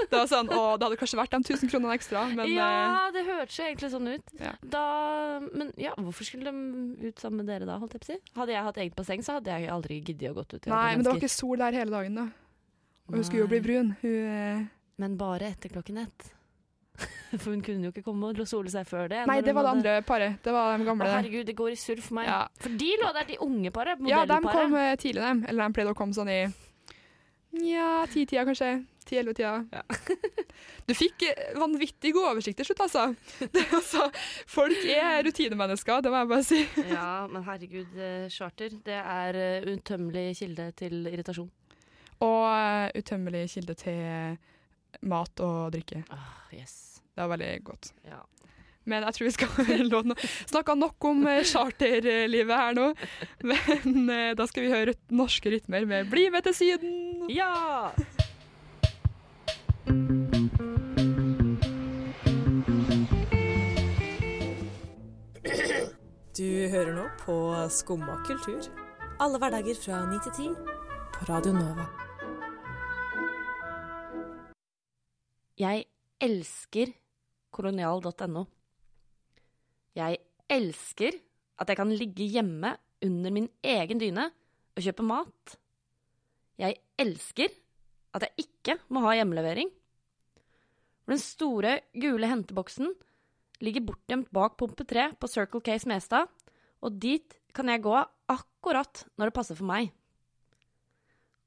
Det 0.00 0.14
var 0.14 0.28
sånn, 0.30 0.48
å, 0.48 0.62
det 0.80 0.86
hadde 0.86 0.96
kanskje 0.96 1.18
vært 1.20 1.34
de 1.34 1.40
1000 1.42 1.68
kronene 1.68 1.96
ekstra, 1.98 2.22
men 2.30 2.46
eh, 2.46 2.54
ja, 2.56 3.10
det 3.12 3.24
hørtes 3.26 3.58
jo 3.58 3.66
egentlig 3.66 3.90
sånn 3.92 4.08
ut. 4.08 4.32
Ja. 4.40 4.54
Da, 4.72 4.84
men 5.44 5.74
ja, 5.76 5.92
hvorfor 5.98 6.24
skulle 6.24 6.48
de 6.48 7.10
ut 7.10 7.20
sammen 7.20 7.42
med 7.42 7.50
dere 7.52 7.68
da? 7.68 7.76
holdt 7.82 7.98
jeg 7.98 8.04
på 8.06 8.08
å 8.08 8.14
si? 8.14 8.32
Hadde 8.38 8.56
jeg 8.56 8.64
hatt 8.68 8.80
eget 8.80 8.96
basseng, 8.96 9.26
så 9.26 9.36
hadde 9.36 9.52
jeg 9.52 9.68
aldri 9.74 9.98
giddet 10.00 10.30
å 10.32 10.38
gått 10.38 10.56
ut. 10.56 10.70
Nei, 10.72 10.94
men 10.94 11.04
det 11.04 11.12
var 11.12 11.20
ikke 11.20 11.34
sol 11.34 11.60
der 11.60 11.76
hele 11.76 11.92
dagen, 11.92 12.16
da. 12.22 12.26
Og 13.10 13.18
hun 13.18 13.28
skulle 13.28 13.44
jo 13.44 13.50
bli 13.52 13.60
brun. 13.66 13.92
Hun 14.00 14.16
eh, 14.32 14.64
Men 15.04 15.18
bare 15.20 15.52
etter 15.52 15.74
klokken 15.74 16.00
ett. 16.06 16.30
For 17.42 17.50
hun 17.54 17.62
kunne 17.64 17.88
jo 17.88 17.92
ikke 17.92 18.04
komme 18.06 18.30
og 18.30 18.48
sole 18.48 18.72
seg 18.72 18.86
før 18.88 19.08
det. 19.10 19.24
Nei, 19.28 19.40
det 19.44 19.54
var 19.56 19.66
det 19.66 19.74
andre 19.74 19.94
paret. 20.06 20.38
Det 20.44 20.54
var 20.54 20.78
de 20.78 20.86
gamle. 20.86 21.08
der. 21.08 21.16
herregud, 21.18 21.46
det 21.48 21.56
går 21.58 21.74
i 21.74 21.78
surr 21.78 22.02
for 22.04 22.20
meg. 22.20 22.28
Ja. 22.30 22.40
For 22.62 22.78
de 22.80 22.92
lå 23.00 23.10
der, 23.16 23.28
de 23.28 23.40
unge 23.44 23.74
paret. 23.74 24.04
Ja, 24.08 24.24
de 24.28 24.40
kom 24.44 24.78
eh, 24.78 24.94
tidlig, 25.00 25.22
dem. 25.22 25.44
Eller 25.48 25.66
de 25.66 25.78
pleide 25.78 25.94
å 25.94 25.98
komme 25.98 26.16
sånn 26.16 26.32
i 26.32 26.42
Nja, 27.54 28.02
ti-tida 28.10 28.42
kanskje. 28.48 28.68
Ti-elleve-tida. 29.06 29.52
Ja. 29.70 29.82
du 30.88 30.94
fikk 30.98 31.22
eh, 31.28 31.52
vanvittig 31.60 32.10
god 32.16 32.32
oversikt 32.32 32.58
til 32.58 32.66
slutt, 32.70 32.82
altså. 32.88 33.04
Det, 33.54 33.62
altså. 33.78 34.08
Folk 34.50 34.80
er 34.90 35.20
rutinemennesker, 35.26 36.02
det 36.02 36.10
må 36.10 36.22
jeg 36.24 36.32
bare 36.32 36.46
si. 36.48 36.62
ja, 36.90 37.10
men 37.30 37.46
herregud, 37.46 37.94
eh, 37.94 38.24
charter. 38.34 38.74
Det 38.86 38.98
er 38.98 39.68
utømmelig 39.70 40.32
kilde 40.40 40.70
til 40.78 41.06
irritasjon. 41.12 41.52
Og 42.24 42.98
utømmelig 42.98 43.46
kilde 43.54 43.78
til 43.78 44.36
mat 45.02 45.40
og 45.44 45.72
drikke. 45.74 46.04
Ah, 46.14 46.50
yes. 46.54 46.93
Det 47.14 47.22
var 47.22 47.30
veldig 47.36 47.64
godt. 47.64 47.92
Ja. 48.04 48.22
Men 48.84 49.06
jeg 49.06 49.16
tror 49.16 49.24
vi 49.24 49.32
skal 49.32 50.08
snakke 50.52 50.74
nok 50.76 51.06
om 51.08 51.22
eh, 51.30 51.44
charterlivet 51.48 52.52
her 52.52 52.76
nå. 52.76 52.90
Men 53.50 54.10
eh, 54.12 54.34
da 54.36 54.46
skal 54.50 54.66
vi 54.66 54.74
høre 54.74 54.96
norske 55.14 55.54
rytmer 55.54 55.86
med 55.88 56.10
'Bli 56.10 56.28
med 56.34 56.44
til 56.44 56.58
Syden'. 56.60 57.30
ja! 57.32 57.94
Du 66.34 66.50
hører 66.66 66.90
nå 66.96 67.04
på 67.20 67.34
Skumma 67.70 68.16
kultur. 68.26 68.58
Alle 69.22 69.38
hverdager 69.38 69.76
fra 69.78 70.00
9 70.10 70.16
til 70.24 70.32
10 70.50 70.54
på 71.14 71.28
Radio 71.28 71.52
Nova. 71.54 71.86
Jeg 75.62 75.84
elsker 76.20 76.90
kolonial.no. 77.54 78.44
Jeg 79.94 80.18
elsker 80.50 81.20
at 81.62 81.70
jeg 81.70 81.78
kan 81.78 81.92
ligge 81.94 82.26
hjemme 82.26 82.74
under 83.04 83.34
min 83.34 83.46
egen 83.62 84.00
dyne 84.00 84.26
og 84.74 84.82
kjøpe 84.82 85.06
mat. 85.06 85.56
Jeg 86.58 86.80
elsker 86.98 87.54
at 88.14 88.26
jeg 88.26 88.46
ikke 88.46 88.78
må 88.94 89.02
ha 89.06 89.16
hjemmelevering. 89.18 89.70
For 91.04 91.14
den 91.14 91.22
store, 91.22 91.78
gule 91.94 92.30
henteboksen 92.30 92.94
ligger 93.64 93.84
bortgjemt 93.86 94.30
bak 94.34 94.56
pumpe 94.58 94.86
3 94.88 95.12
på 95.20 95.30
Circle 95.30 95.62
K 95.64 95.76
Smestad, 95.82 96.30
og 96.84 96.98
dit 97.00 97.36
kan 97.54 97.68
jeg 97.70 97.84
gå 97.84 97.94
akkurat 98.30 99.04
når 99.14 99.30
det 99.30 99.36
passer 99.36 99.58
for 99.58 99.68
meg. 99.68 99.92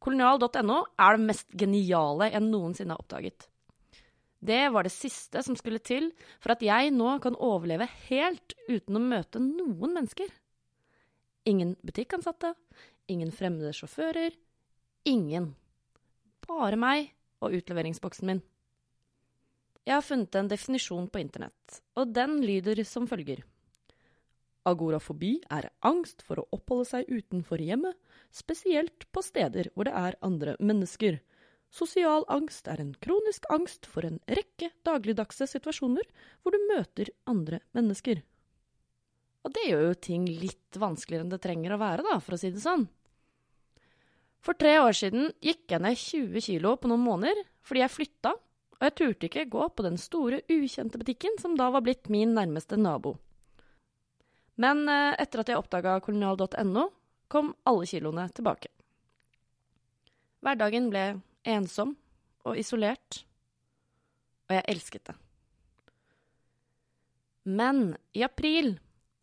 Kolonial.no 0.04 0.84
er 1.02 1.18
det 1.18 1.28
mest 1.28 1.50
geniale 1.58 2.30
jeg 2.32 2.44
noensinne 2.46 2.96
har 2.96 3.02
oppdaget. 3.02 3.48
Det 4.40 4.70
var 4.70 4.86
det 4.86 4.94
siste 4.94 5.42
som 5.44 5.58
skulle 5.58 5.82
til 5.82 6.12
for 6.40 6.54
at 6.54 6.64
jeg 6.66 6.92
nå 6.94 7.18
kan 7.24 7.38
overleve 7.42 7.88
helt 8.08 8.54
uten 8.70 9.00
å 9.00 9.02
møte 9.04 9.42
noen 9.42 9.96
mennesker. 9.96 10.30
Ingen 11.48 11.76
butikkansatte, 11.82 12.54
ingen 13.10 13.32
fremmede 13.32 13.74
sjåfører, 13.74 14.36
ingen. 15.08 15.54
Bare 16.48 16.78
meg 16.80 17.14
og 17.42 17.56
utleveringsboksen 17.58 18.30
min. 18.30 18.44
Jeg 19.88 19.96
har 19.96 20.04
funnet 20.04 20.36
en 20.36 20.50
definisjon 20.52 21.06
på 21.08 21.22
internett, 21.22 21.80
og 21.96 22.12
den 22.12 22.42
lyder 22.44 22.84
som 22.84 23.08
følger. 23.08 23.46
Agorafobi 24.68 25.38
er 25.54 25.70
angst 25.88 26.26
for 26.28 26.42
å 26.42 26.48
oppholde 26.52 26.90
seg 26.90 27.08
utenfor 27.08 27.62
hjemmet, 27.64 27.96
spesielt 28.36 29.08
på 29.16 29.24
steder 29.24 29.70
hvor 29.74 29.88
det 29.88 29.96
er 29.96 30.18
andre 30.28 30.58
mennesker. 30.60 31.22
Sosial 31.74 32.24
angst 32.32 32.68
er 32.72 32.80
en 32.82 32.94
kronisk 33.04 33.46
angst 33.54 33.88
for 33.90 34.08
en 34.08 34.22
rekke 34.32 34.72
dagligdagse 34.88 35.50
situasjoner 35.52 36.08
hvor 36.42 36.56
du 36.56 36.64
møter 36.70 37.12
andre 37.28 37.60
mennesker. 37.76 38.24
Og 39.46 39.54
det 39.56 39.68
gjør 39.70 39.84
jo 39.90 39.98
ting 40.08 40.26
litt 40.28 40.80
vanskeligere 40.80 41.26
enn 41.26 41.34
det 41.34 41.42
trenger 41.44 41.76
å 41.76 41.82
være, 41.82 42.06
da, 42.08 42.18
for 42.24 42.36
å 42.36 42.40
si 42.40 42.52
det 42.52 42.64
sånn. 42.64 42.88
For 44.44 44.58
tre 44.60 44.78
år 44.80 44.96
siden 44.96 45.32
gikk 45.44 45.72
jeg 45.72 45.84
ned 45.84 46.00
20 46.00 46.44
kilo 46.46 46.76
på 46.80 46.92
noen 46.92 47.04
måneder 47.04 47.44
fordi 47.68 47.84
jeg 47.84 47.94
flytta, 47.94 48.34
og 48.78 48.86
jeg 48.86 48.96
turte 48.96 49.28
ikke 49.28 49.48
gå 49.52 49.64
på 49.74 49.84
den 49.84 49.98
store, 50.00 50.44
ukjente 50.48 51.00
butikken 51.02 51.36
som 51.42 51.56
da 51.60 51.70
var 51.74 51.84
blitt 51.84 52.08
min 52.14 52.36
nærmeste 52.38 52.78
nabo. 52.80 53.16
Men 54.62 54.86
eh, 54.90 55.18
etter 55.20 55.42
at 55.42 55.52
jeg 55.52 55.60
oppdaga 55.60 55.98
kolonial.no, 56.06 56.88
kom 57.28 57.52
alle 57.68 57.88
kiloene 57.90 58.28
tilbake. 58.34 58.72
Hverdagen 60.46 60.88
ble 60.94 61.04
ensom 61.48 61.96
og 62.48 62.60
isolert, 62.60 63.24
og 64.48 64.56
jeg 64.56 64.68
elsket 64.74 65.10
det. 65.10 65.16
Men 67.48 67.96
i 68.16 68.24
april 68.28 68.74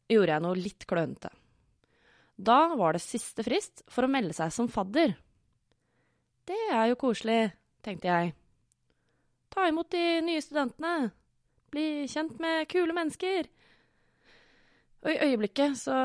gjorde 0.09 0.33
jeg 0.33 0.45
noe 0.45 0.59
litt 0.59 0.87
klønete. 0.89 1.31
Da 2.37 2.75
var 2.75 2.97
det 2.97 3.05
siste 3.05 3.45
frist 3.47 3.85
for 3.91 4.07
å 4.07 4.11
melde 4.11 4.35
seg 4.37 4.53
som 4.53 4.71
fadder. 4.73 5.15
Det 6.45 6.61
er 6.73 6.89
jo 6.91 7.01
koselig, 7.01 7.53
tenkte 7.85 8.11
jeg. 8.11 8.33
Ta 9.55 9.69
imot 9.71 9.93
de 9.93 10.21
nye 10.27 10.43
studentene. 10.43 11.13
Bli 11.71 12.07
kjent 12.11 12.41
med 12.43 12.67
kule 12.71 12.97
mennesker. 12.97 13.49
Og 15.05 15.13
i 15.13 15.21
øyeblikket 15.29 15.79
så 15.79 15.97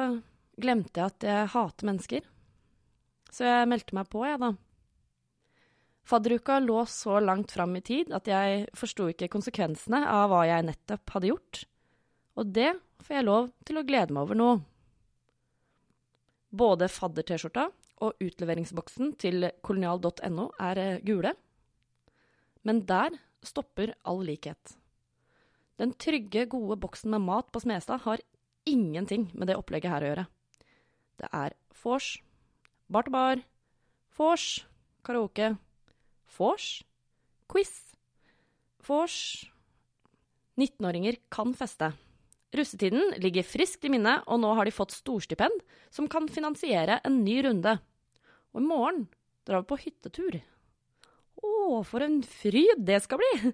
glemte 0.59 0.99
jeg 0.99 1.13
at 1.13 1.25
jeg 1.25 1.51
hater 1.55 1.89
mennesker. 1.89 2.27
Så 3.31 3.47
jeg 3.47 3.69
meldte 3.69 3.95
meg 3.95 4.09
på, 4.11 4.23
jeg, 4.27 4.39
da. 4.41 4.53
Fadderuka 6.09 6.57
lå 6.63 6.85
så 6.89 7.19
langt 7.21 7.51
fram 7.53 7.75
i 7.77 7.83
tid 7.85 8.13
at 8.17 8.25
jeg 8.29 8.63
forsto 8.77 9.11
ikke 9.11 9.29
konsekvensene 9.29 10.01
av 10.09 10.31
hva 10.31 10.41
jeg 10.49 10.65
nettopp 10.65 11.13
hadde 11.13 11.29
gjort. 11.29 11.59
Og 12.39 12.49
det 12.55 12.71
får 13.05 13.19
jeg 13.19 13.27
lov 13.27 13.51
til 13.67 13.77
å 13.77 13.85
glede 13.85 14.15
meg 14.15 14.25
over 14.25 14.39
nå. 14.39 14.47
Både 16.49 16.89
fadder-T-skjorta 16.89 17.67
og 18.05 18.25
utleveringsboksen 18.25 19.13
til 19.21 19.51
kolonial.no 19.61 20.47
er 20.57 20.81
eh, 20.81 21.03
gule. 21.05 21.35
Men 22.65 22.81
der 22.89 23.19
stopper 23.45 23.93
all 24.07 24.23
likhet. 24.25 24.79
Den 25.79 25.93
trygge, 25.93 26.47
gode 26.49 26.79
boksen 26.81 27.13
med 27.13 27.23
mat 27.27 27.53
på 27.53 27.61
Smestad 27.61 28.01
har 28.07 28.25
ingenting 28.67 29.29
med 29.37 29.51
det 29.51 29.59
opplegget 29.59 29.93
her 29.93 30.03
å 30.03 30.11
gjøre. 30.11 30.27
Det 31.21 31.29
er 31.35 31.55
vors, 31.83 32.11
bar 32.89 33.05
til 33.05 33.15
bar, 33.15 33.43
vors, 34.17 34.47
karaoke, 35.05 35.53
vors, 36.37 36.67
quiz, 37.49 37.73
vors, 38.87 39.15
19-åringer 40.59 41.19
kan 41.31 41.53
feste. 41.55 41.91
Russetiden 42.55 43.13
ligger 43.21 43.45
friskt 43.45 43.85
i 43.85 43.91
minne, 43.93 44.19
og 44.25 44.41
nå 44.41 44.51
har 44.57 44.65
de 44.65 44.73
fått 44.73 44.95
storstipend 44.97 45.61
som 45.93 46.09
kan 46.09 46.27
finansiere 46.31 46.99
en 47.05 47.21
ny 47.23 47.39
runde. 47.45 47.75
Og 48.53 48.61
i 48.63 48.65
morgen 48.65 49.03
drar 49.47 49.63
vi 49.63 49.69
på 49.69 49.79
hyttetur. 49.85 50.39
Å, 51.39 51.51
for 51.87 52.03
en 52.03 52.19
fryd 52.25 52.81
det 52.87 52.99
skal 53.05 53.21
bli! 53.21 53.53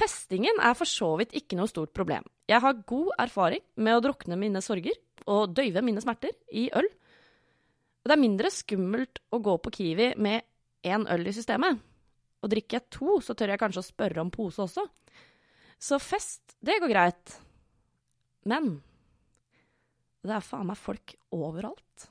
Festingen 0.00 0.60
er 0.62 0.76
for 0.78 0.88
så 0.88 1.08
vidt 1.18 1.34
ikke 1.36 1.58
noe 1.58 1.68
stort 1.68 1.92
problem. 1.96 2.24
Jeg 2.48 2.62
har 2.62 2.84
god 2.88 3.10
erfaring 3.20 3.64
med 3.80 3.96
å 3.96 4.04
drukne 4.04 4.38
mine 4.38 4.62
sorger 4.64 4.96
og 5.26 5.56
døyve 5.56 5.82
mine 5.84 6.00
smerter 6.02 6.32
i 6.56 6.68
øl. 6.76 6.86
Det 8.06 8.14
er 8.14 8.20
mindre 8.20 8.52
skummelt 8.54 9.20
å 9.34 9.40
gå 9.44 9.56
på 9.60 9.72
Kiwi 9.74 10.12
med 10.16 10.46
én 10.86 11.06
øl 11.10 11.26
i 11.26 11.34
systemet. 11.34 11.80
Og 12.40 12.52
drikker 12.52 12.78
jeg 12.78 12.92
to, 12.94 13.18
så 13.20 13.36
tør 13.36 13.52
jeg 13.52 13.60
kanskje 13.60 13.82
å 13.82 13.88
spørre 13.90 14.22
om 14.22 14.32
pose 14.32 14.62
også. 14.64 14.86
Så 15.80 15.98
fest, 16.00 16.56
det 16.64 16.78
går 16.80 16.92
greit. 16.92 17.34
Men 18.48 18.78
det 20.24 20.36
er 20.36 20.44
faen 20.44 20.68
meg 20.68 20.80
folk 20.80 21.14
overalt. 21.32 22.08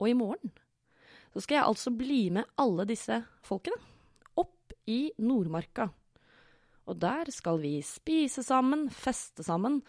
Og 0.00 0.10
i 0.10 0.16
morgen 0.16 0.52
så 1.32 1.42
skal 1.44 1.58
jeg 1.58 1.68
altså 1.68 1.92
bli 1.92 2.22
med 2.32 2.48
alle 2.60 2.86
disse 2.88 3.18
folkene 3.44 3.76
opp 4.40 4.72
i 4.88 5.10
Nordmarka. 5.20 5.90
Og 6.86 6.96
der 7.02 7.28
skal 7.34 7.60
vi 7.60 7.74
spise 7.84 8.44
sammen, 8.46 8.86
feste 8.92 9.44
sammen, 9.44 9.82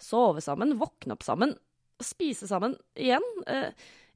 sove 0.00 0.42
sammen, 0.42 0.74
våkne 0.80 1.14
opp 1.14 1.26
sammen, 1.26 1.54
spise 2.02 2.48
sammen 2.50 2.74
igjen. 2.98 3.24
Eh, 3.46 3.70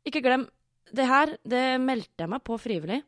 ikke 0.09 0.23
glem, 0.25 0.49
det 0.91 1.07
her, 1.07 1.37
det 1.47 1.79
meldte 1.83 2.25
jeg 2.25 2.33
meg 2.33 2.43
på 2.47 2.59
frivillig. 2.61 3.03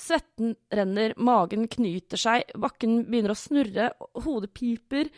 Svetten 0.00 0.54
renner, 0.72 1.12
magen 1.20 1.66
knyter 1.68 2.20
seg, 2.20 2.52
bakken 2.56 3.02
begynner 3.10 3.34
å 3.34 3.38
snurre, 3.38 3.90
hodet 4.24 4.52
piper. 4.56 5.10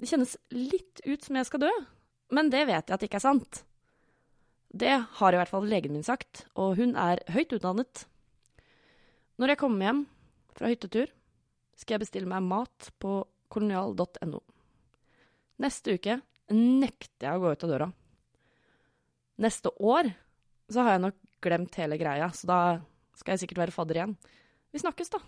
Det 0.00 0.08
kjennes 0.08 0.36
litt 0.54 1.02
ut 1.04 1.26
som 1.26 1.36
jeg 1.36 1.48
skal 1.50 1.66
dø, 1.66 1.72
men 2.32 2.48
det 2.52 2.64
vet 2.70 2.88
jeg 2.88 2.94
at 2.96 3.02
det 3.02 3.10
ikke 3.10 3.20
er 3.20 3.26
sant. 3.26 3.60
Det 4.70 4.94
har 5.18 5.34
i 5.34 5.40
hvert 5.40 5.50
fall 5.50 5.66
legen 5.68 5.92
min 5.92 6.06
sagt, 6.06 6.46
og 6.54 6.78
hun 6.78 6.94
er 6.96 7.20
høyt 7.34 7.52
utdannet. 7.58 8.06
Når 9.40 9.52
jeg 9.52 9.60
kommer 9.60 9.88
hjem 9.88 10.02
fra 10.56 10.70
hyttetur, 10.70 11.10
skal 11.76 11.96
jeg 11.96 12.04
bestille 12.04 12.30
meg 12.30 12.44
mat 12.46 12.90
på 13.02 13.20
kolonial.no. 13.52 14.40
Neste 15.60 15.96
uke 15.98 16.20
nekter 16.54 17.26
jeg 17.26 17.36
å 17.36 17.42
gå 17.42 17.52
ut 17.52 17.66
av 17.66 17.72
døra. 17.72 17.88
Neste 19.40 19.72
år 19.80 20.10
så 20.70 20.84
har 20.84 20.96
jeg 20.96 21.04
nok 21.06 21.18
glemt 21.42 21.76
hele 21.80 21.98
greia, 22.00 22.28
så 22.36 22.48
da 22.48 22.60
skal 23.20 23.36
jeg 23.36 23.44
sikkert 23.44 23.66
være 23.66 23.74
fadder 23.76 24.00
igjen. 24.00 24.16
Vi 24.74 24.82
snakkes, 24.82 25.12
da. 25.12 25.20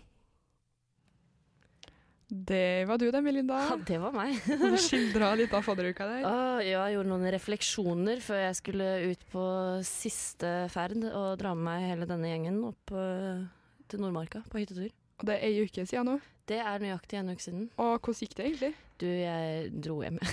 Det 2.33 2.87
var 2.89 2.97
du 2.97 3.11
det, 3.13 3.21
Melinda. 3.21 3.59
Ja, 3.61 3.75
det 3.77 3.99
var 4.01 4.15
meg. 4.17 4.39
Du 4.63 4.79
skildra 4.81 5.35
litt 5.37 5.53
av 5.53 5.67
fadderuka 5.67 6.07
der. 6.09 6.23
Ah, 6.25 6.63
ja, 6.65 6.87
jeg 6.89 6.97
gjorde 6.97 7.11
noen 7.11 7.29
refleksjoner 7.35 8.23
før 8.25 8.41
jeg 8.47 8.57
skulle 8.57 8.87
ut 9.13 9.27
på 9.35 9.43
siste 9.85 10.53
ferd 10.73 10.97
og 11.11 11.35
dra 11.43 11.53
med 11.53 11.67
meg 11.67 11.91
hele 11.91 12.09
denne 12.09 12.31
gjengen 12.33 12.63
opp 12.71 12.95
eh, 12.97 13.45
til 13.93 14.01
Nordmarka 14.01 14.41
på 14.49 14.63
hyttetur. 14.63 14.89
Og 15.21 15.29
det 15.29 15.37
er 15.37 15.45
ei 15.51 15.61
uke 15.61 15.85
siden 15.85 16.09
nå. 16.09 16.17
Det 16.49 16.57
er 16.63 16.81
nøyaktig 16.81 17.21
en 17.21 17.35
uke 17.35 17.45
siden. 17.45 17.69
Og 17.77 17.99
hvordan 18.01 18.25
gikk 18.25 18.35
det 18.39 18.49
egentlig? 18.49 18.73
Du, 19.03 19.07
jeg 19.13 19.69
dro 19.85 20.01
hjem. 20.01 20.19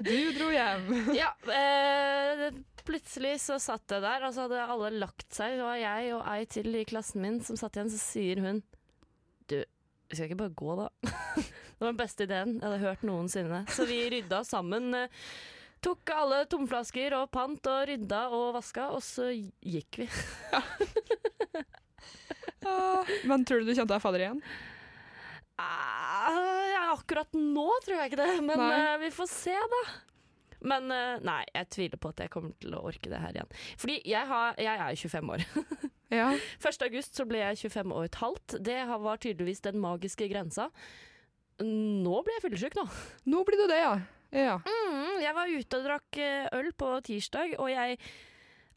Du 0.00 0.16
dro 0.32 0.46
hjem. 0.54 0.86
ja, 1.20 1.34
eh, 1.52 2.46
plutselig 2.90 3.36
så 3.46 3.56
satt 3.62 3.94
jeg 3.94 4.02
der, 4.04 4.26
og 4.26 4.34
så 4.34 4.44
hadde 4.48 4.64
alle 4.74 4.90
lagt 4.98 5.28
seg. 5.36 5.56
Det 5.60 5.64
var 5.66 5.78
jeg 5.80 6.10
og 6.16 6.26
ei 6.34 6.42
til 6.50 6.74
i 6.74 6.84
klassen 6.90 7.22
min 7.24 7.38
som 7.46 7.58
satt 7.60 7.78
igjen, 7.78 7.92
så 7.94 8.00
sier 8.02 8.42
hun 8.44 8.60
Du, 9.50 9.56
vi 10.10 10.18
skal 10.18 10.26
ikke 10.28 10.40
bare 10.42 10.56
gå, 10.58 10.74
da? 10.82 10.88
det 11.38 11.80
var 11.80 11.92
den 11.94 12.00
beste 12.02 12.26
ideen 12.26 12.56
jeg 12.58 12.66
hadde 12.66 12.82
hørt 12.84 13.06
noensinne. 13.06 13.62
Så 13.70 13.86
vi 13.88 14.02
rydda 14.16 14.42
sammen. 14.48 14.90
eh, 15.06 15.22
Tok 15.80 16.10
alle 16.12 16.42
tomflasker 16.52 17.14
og 17.16 17.30
pant 17.32 17.64
og 17.72 17.86
rydda 17.88 18.18
og 18.36 18.50
vaska, 18.58 18.90
og 18.92 19.00
så 19.06 19.30
gikk 19.32 20.02
vi. 20.02 20.10
Ah, 22.60 23.06
Men 23.24 23.44
tror 23.48 23.62
du 23.62 23.70
du 23.70 23.72
kjente 23.72 23.94
deg 23.94 24.02
fader 24.04 24.20
igjen? 24.20 24.40
Ah, 25.60 26.36
ja, 26.68 26.82
akkurat 26.92 27.32
nå 27.36 27.64
tror 27.84 27.96
jeg 27.96 28.10
ikke 28.10 28.18
det, 28.20 28.34
men 28.44 28.60
Nei. 28.60 28.74
eh, 28.76 28.98
vi 29.00 29.08
får 29.16 29.28
se, 29.32 29.54
da. 29.72 29.80
Men 30.62 30.90
eh, 30.92 31.20
nei, 31.24 31.40
jeg 31.54 31.70
tviler 31.76 32.00
på 32.00 32.12
at 32.12 32.24
jeg 32.24 32.32
kommer 32.32 32.52
til 32.60 32.74
å 32.76 32.82
orke 32.90 33.10
det 33.12 33.20
her 33.22 33.36
igjen. 33.38 33.52
Fordi 33.80 34.00
jeg, 34.04 34.26
har, 34.28 34.58
jeg 34.60 34.84
er 34.88 35.00
25 35.06 35.34
år. 35.36 35.46
Ja. 36.10 36.32
1. 36.58 36.80
august 36.88 37.14
så 37.14 37.22
ble 37.22 37.38
jeg 37.38 37.70
25 37.70 37.92
og 37.94 38.02
et 38.02 38.16
halvt. 38.18 38.56
Det 38.66 38.80
var 38.88 39.20
tydeligvis 39.22 39.60
den 39.62 39.76
magiske 39.78 40.26
grensa. 40.26 40.64
Nå 41.62 42.16
blir 42.26 42.34
jeg 42.34 42.42
fyllesyk, 42.48 42.74
nå. 42.74 42.82
Nå 43.30 43.44
blir 43.46 43.60
du 43.60 43.68
det, 43.70 43.76
ja. 43.78 43.92
Ja. 44.34 44.56
Mm, 44.64 45.20
jeg 45.22 45.36
var 45.36 45.52
ute 45.52 45.78
og 45.78 45.86
drakk 45.86 46.18
eh, 46.22 46.48
øl 46.58 46.72
på 46.78 46.88
tirsdag, 47.06 47.54
og 47.62 47.70
jeg 47.70 47.98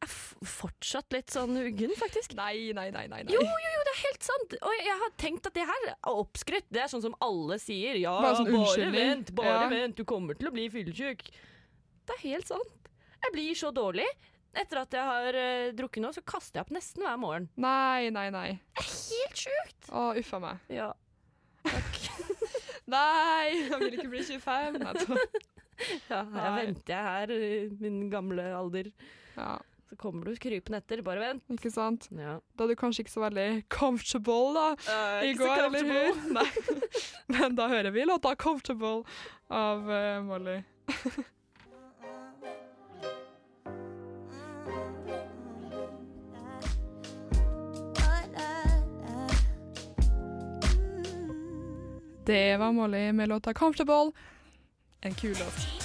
er 0.04 0.12
fortsatt 0.46 1.14
litt 1.16 1.34
sånn 1.34 1.56
uggen, 1.62 1.94
faktisk. 1.98 2.36
Nei, 2.42 2.74
nei, 2.76 2.90
nei, 2.94 3.06
nei. 3.08 3.22
nei. 3.24 3.34
Jo, 3.34 3.42
jo, 3.42 3.72
jo, 3.76 3.84
det 3.88 3.94
er 3.94 4.02
helt 4.04 4.28
sant. 4.28 4.56
Og 4.60 4.76
jeg 4.82 5.00
har 5.02 5.16
tenkt 5.22 5.50
at 5.50 5.58
det 5.58 5.66
her 5.70 5.88
er 5.94 6.12
oppskrytt. 6.12 6.68
Det 6.74 6.84
er 6.84 6.92
sånn 6.92 7.06
som 7.06 7.18
alle 7.24 7.58
sier. 7.62 7.98
Ja, 8.02 8.14
Bare 8.22 8.42
sånn 8.42 8.52
bare 8.54 8.92
vent, 8.94 9.34
bare 9.38 9.58
Ja. 9.58 9.70
vent, 9.72 9.98
du 9.98 10.06
kommer 10.06 10.38
til 10.38 10.50
å 10.50 10.54
bli 10.56 10.68
fyllesyk. 10.74 11.26
Det 12.08 12.16
er 12.18 12.24
helt 12.28 12.48
sant. 12.52 12.90
Jeg 13.24 13.34
blir 13.36 13.56
så 13.56 13.72
dårlig. 13.76 14.08
Etter 14.54 14.84
at 14.84 14.94
jeg 14.94 15.02
har 15.08 15.34
uh, 15.40 15.72
drukket 15.74 16.04
nå, 16.04 16.12
så 16.14 16.22
kaster 16.28 16.60
jeg 16.60 16.68
opp 16.68 16.74
nesten 16.76 17.02
hver 17.06 17.16
morgen. 17.18 17.48
Nei, 17.58 18.10
nei, 18.14 18.28
nei. 18.34 18.50
Det 18.78 18.84
er 18.84 18.92
Helt 19.24 19.40
sjukt. 19.48 19.88
Å, 19.90 20.04
uffa 20.20 20.40
meg. 20.44 20.60
Ja. 20.74 20.92
Takk. 21.64 22.00
Nei, 22.94 23.54
jeg 23.64 23.78
vil 23.80 23.94
ikke 23.96 24.10
bli 24.12 24.22
25. 24.28 24.76
Nei, 24.84 24.94
ja 26.12 26.20
Nei. 26.28 26.50
venter 26.58 26.92
jeg 26.92 27.06
her, 27.08 27.32
i 27.32 27.52
min 27.80 28.10
gamle 28.12 28.44
alder. 28.54 28.90
ja, 29.38 29.54
Så 29.90 29.96
kommer 30.02 30.28
du 30.28 30.36
krypende 30.44 30.82
etter. 30.84 31.02
Bare 31.08 31.24
vent. 31.24 31.46
ikke 31.56 31.72
sant? 31.74 32.10
Ja. 32.14 32.36
Da 32.60 32.68
er 32.68 32.74
du 32.74 32.78
kanskje 32.84 33.06
ikke 33.06 33.16
så 33.16 33.24
veldig 33.24 33.48
comfortable, 33.74 34.52
da. 34.60 34.68
I 35.24 35.32
går, 35.40 35.64
eller 35.70 35.88
hur? 35.94 36.20
Nei. 36.38 36.46
Men 37.32 37.56
da 37.58 37.70
hører 37.72 37.96
vi 37.96 38.04
låta 38.06 38.36
'Comfortable' 38.36 39.06
av 39.50 39.88
uh, 39.88 40.20
Molly. 40.28 40.60
Det 52.26 52.58
var 52.58 52.72
Molly 52.72 53.12
med 53.12 53.30
låta 53.30 53.54
'Comfortable'. 53.54 54.12
En 55.02 55.14
kul 55.14 55.36
låt. 55.40 55.84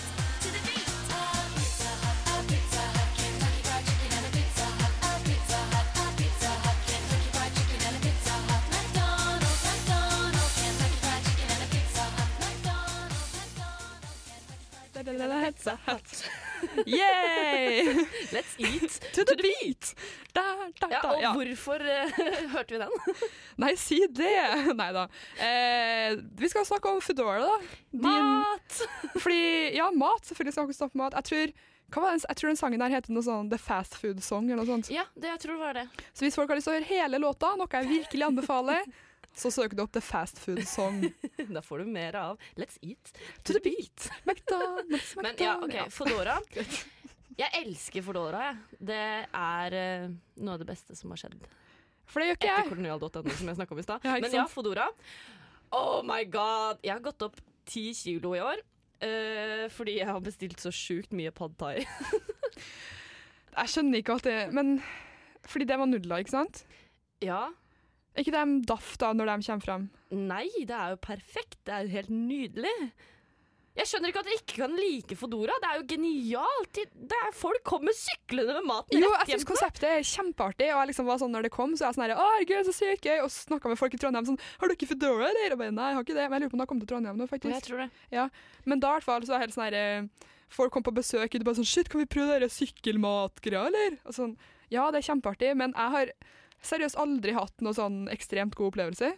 Yay! 16.87 17.95
Let's 18.35 18.55
eat. 18.59 19.01
To 19.15 19.25
the 19.25 19.37
beat! 19.41 19.95
Da, 20.35 20.43
da, 20.81 20.89
Ja, 20.91 21.01
da. 21.03 21.13
og 21.15 21.23
Ja. 21.23 21.33
hvorfor 21.35 21.81
uh, 21.83 22.19
hørte 22.55 22.75
vi 22.77 22.81
den? 22.83 22.91
Nei, 23.59 23.73
si 23.81 23.99
det! 24.07 24.75
Nei 24.79 24.91
da. 24.95 25.07
Eh, 25.43 26.17
vi 26.39 26.51
skal 26.53 26.67
snakke 26.69 26.91
om 26.93 27.01
Foodora, 27.05 27.41
da. 27.47 27.57
Din, 27.91 28.03
Mat! 28.05 28.83
fordi, 29.19 29.41
ja, 29.77 29.91
mat. 29.91 30.23
Selvfølgelig 30.29 30.55
skal 30.59 30.69
vi 30.71 30.79
snakke 30.79 30.95
om 30.99 31.05
mat. 31.07 31.17
Jeg 31.19 31.29
tror, 31.31 31.57
jeg 32.29 32.37
tror 32.39 32.53
den 32.53 32.61
sangen 32.61 32.85
der 32.85 32.93
heter 32.99 33.15
noe 33.17 33.25
sånn 33.27 33.51
The 33.51 33.59
Fast 33.59 33.97
Food 33.99 34.21
Song. 34.25 34.51
eller 34.51 34.63
noe 34.63 34.71
sånt. 34.77 34.91
Ja, 34.95 35.07
det 35.17 35.33
jeg 35.35 35.41
tror 35.47 35.59
var 35.63 35.79
det. 35.81 35.87
Så 36.13 36.27
hvis 36.27 36.37
folk 36.39 36.51
har 36.53 36.61
lyst 36.61 36.69
til 36.71 36.77
å 36.77 36.79
høre 36.79 36.91
hele 36.93 37.21
låta, 37.23 37.55
noe 37.59 37.69
jeg 37.73 37.89
virkelig 37.97 38.29
anbefaler, 38.29 38.85
så 39.39 39.51
søker 39.55 39.79
du 39.79 39.85
opp 39.85 39.95
The 39.95 40.03
Fast 40.05 40.41
Food 40.43 40.65
Song. 40.69 41.03
Da 41.55 41.63
får 41.65 41.85
du 41.85 41.91
mer 41.95 42.17
av 42.19 42.41
Let's 42.59 42.79
eat 42.83 43.13
To 43.47 43.55
the 43.55 43.63
beat. 43.65 44.09
McDonald's, 44.27 45.15
Men 45.23 45.39
ja, 45.39 45.57
OK, 45.63 45.77
Fodora. 45.95 46.39
Jeg 47.39 47.55
elsker 47.61 48.03
Fodora, 48.03 48.49
jeg. 48.49 48.79
Det 48.89 49.03
er 49.39 49.75
uh, 49.79 50.07
noe 50.43 50.57
av 50.57 50.63
det 50.65 50.67
beste 50.67 50.97
som 50.99 51.13
har 51.15 51.21
skjedd. 51.21 51.37
For 52.11 52.19
det 52.19 52.33
gjør 52.33 52.39
ikke 52.41 52.49
jeg. 52.49 52.65
Etter 52.65 52.73
kolonial.no, 52.73 53.35
som 53.39 53.51
jeg 53.53 53.59
snakka 53.61 53.77
om 53.77 53.79
i 53.79 53.85
stad. 53.85 54.09
Men 54.25 54.35
ja. 54.35 54.47
Fodora. 54.51 54.89
Oh 55.71 56.01
my 56.03 56.25
god! 56.27 56.81
Jeg 56.83 56.97
har 56.97 57.05
gått 57.05 57.23
opp 57.23 57.39
ti 57.69 57.93
kilo 57.95 58.33
i 58.35 58.43
år. 58.43 58.65
Uh, 58.99 59.69
fordi 59.71 60.01
jeg 60.01 60.09
har 60.11 60.19
bestilt 60.25 60.59
så 60.65 60.73
sjukt 60.75 61.15
mye 61.15 61.31
pad 61.31 61.55
thai. 61.61 61.77
Jeg 63.59 63.71
skjønner 63.73 64.03
ikke 64.03 64.15
at 64.19 64.27
det 64.27 64.37
Men 64.55 64.77
fordi 65.49 65.67
det 65.67 65.79
var 65.79 65.89
nudler, 65.91 66.23
ikke 66.23 66.35
sant? 66.35 66.65
ja. 67.23 67.49
Er 68.17 68.25
ikke 68.25 68.35
de 68.35 68.59
daff 68.67 68.97
da 68.99 69.13
når 69.15 69.31
de 69.31 69.47
kommer 69.47 69.65
frem? 69.69 69.87
Nei, 70.11 70.47
det 70.67 70.75
er 70.75 70.97
jo 70.97 70.99
perfekt. 71.05 71.61
Det 71.69 71.75
er 71.75 71.87
jo 71.87 71.95
helt 71.95 72.11
nydelig. 72.11 72.77
Jeg 73.79 73.87
skjønner 73.87 74.11
ikke 74.11 74.23
at 74.25 74.27
dere 74.27 74.39
ikke 74.41 74.57
kan 74.59 74.73
like 74.75 75.15
Fodora. 75.21 75.55
Det 75.63 75.69
er 75.69 75.77
jo 75.79 75.85
genialt. 75.93 76.79
Det 76.99 77.19
er, 77.21 77.29
folk 77.37 77.61
kommer 77.69 77.95
syklende 77.95 78.57
med 78.57 78.67
maten 78.67 78.99
Jo, 78.99 79.13
rett 79.13 79.29
jeg 79.31 79.37
hjem 79.37 79.39
syns 79.39 79.45
til 79.45 79.47
meg. 79.47 79.51
konseptet 79.53 79.87
er 79.93 80.09
kjempeartig. 80.09 80.71
Og 80.73 80.81
jeg 80.81 80.89
liksom 80.91 81.07
var 81.07 81.21
sånn 81.23 81.31
når 81.37 81.47
det 81.47 81.53
kom, 81.55 81.77
så 81.79 81.85
er 81.85 81.93
jeg 81.93 81.99
sånn 81.99 82.05
her 82.09 82.15
Å, 82.17 82.25
herregud, 82.33 82.67
så 82.67 82.75
sykt 82.75 83.07
gøy. 83.07 83.21
Og 83.23 83.31
snakka 83.31 83.71
med 83.71 83.79
folk 83.79 83.95
i 83.95 84.01
Trondheim 84.03 84.27
sånn 84.27 84.41
Har 84.59 84.73
dere 84.73 84.89
Foodora, 84.91 85.29
eller? 85.31 85.55
Og 85.55 85.63
bare, 85.63 85.77
Nei, 85.79 85.93
jeg 85.93 85.99
har 86.01 86.09
ikke 86.09 86.17
det. 86.19 86.25
Men 86.27 86.35
jeg 86.35 86.43
lurer 86.43 86.51
på 86.51 86.59
om 86.59 86.59
det 86.59 86.67
har 86.67 86.73
kommet 86.73 86.87
til 86.89 86.93
Trondheim 86.97 87.23
nå, 87.23 87.29
faktisk. 87.31 87.55
Jeg 87.55 87.67
tror 87.69 87.85
det. 87.85 87.89
Ja. 88.19 88.27
Men 88.67 88.83
da 88.83 88.91
i 88.91 88.99
hvert 88.99 89.07
fall 89.13 89.29
så 89.29 89.37
er 89.37 89.39
det 89.39 89.47
helt 89.47 89.59
sånn 89.61 89.67
her 89.69 89.79
eh, 89.79 90.27
Folk 90.59 90.73
kom 90.75 90.83
på 90.89 90.97
besøk, 90.97 91.29
og 91.29 91.39
du 91.39 91.47
bare 91.47 91.61
sånn 91.61 91.71
Shit, 91.71 91.93
kan 91.93 92.03
vi 92.03 92.09
prøve 92.11 92.35
dere 92.35 92.51
sykkelmatgreia, 92.51 93.69
eller? 93.71 94.01
Og 94.09 94.17
sånn 94.19 94.35
Ja, 94.75 94.89
det 94.91 95.05
er 95.05 95.09
kjempeartig, 95.13 95.55
men 95.61 95.71
jeg 95.77 95.95
har 95.95 96.13
seriøst 96.65 96.99
aldri 96.99 97.35
hatt 97.37 97.65
noe 97.65 97.77
sånn 97.77 98.07
ekstremt 98.13 98.57
god 98.59 98.73
opplevelse. 98.73 99.13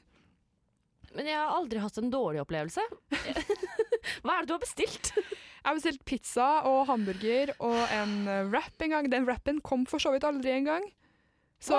Men 1.16 1.26
jeg 1.26 1.38
har 1.38 1.57
aldri 1.57 1.81
hatt 1.83 1.98
en 1.98 2.12
dårlig 2.12 2.42
opplevelse. 2.44 2.83
Hva 4.22 4.37
er 4.37 4.44
det 4.44 4.50
du 4.50 4.55
har 4.55 4.62
bestilt? 4.62 5.11
Jeg 5.16 5.66
har 5.66 5.76
bestilt 5.76 6.05
pizza 6.09 6.48
og 6.68 6.87
hamburger 6.88 7.53
og 7.59 7.81
en 7.92 8.14
eh, 8.31 8.46
wrap 8.48 8.85
en 8.85 8.94
gang. 8.94 9.11
Den 9.12 9.26
wrappen 9.29 9.59
kom 9.64 9.85
for 9.90 10.03
så 10.03 10.14
vidt 10.14 10.26
aldri 10.29 10.55
en 10.55 10.68
gang. 10.70 10.87
Så 11.61 11.76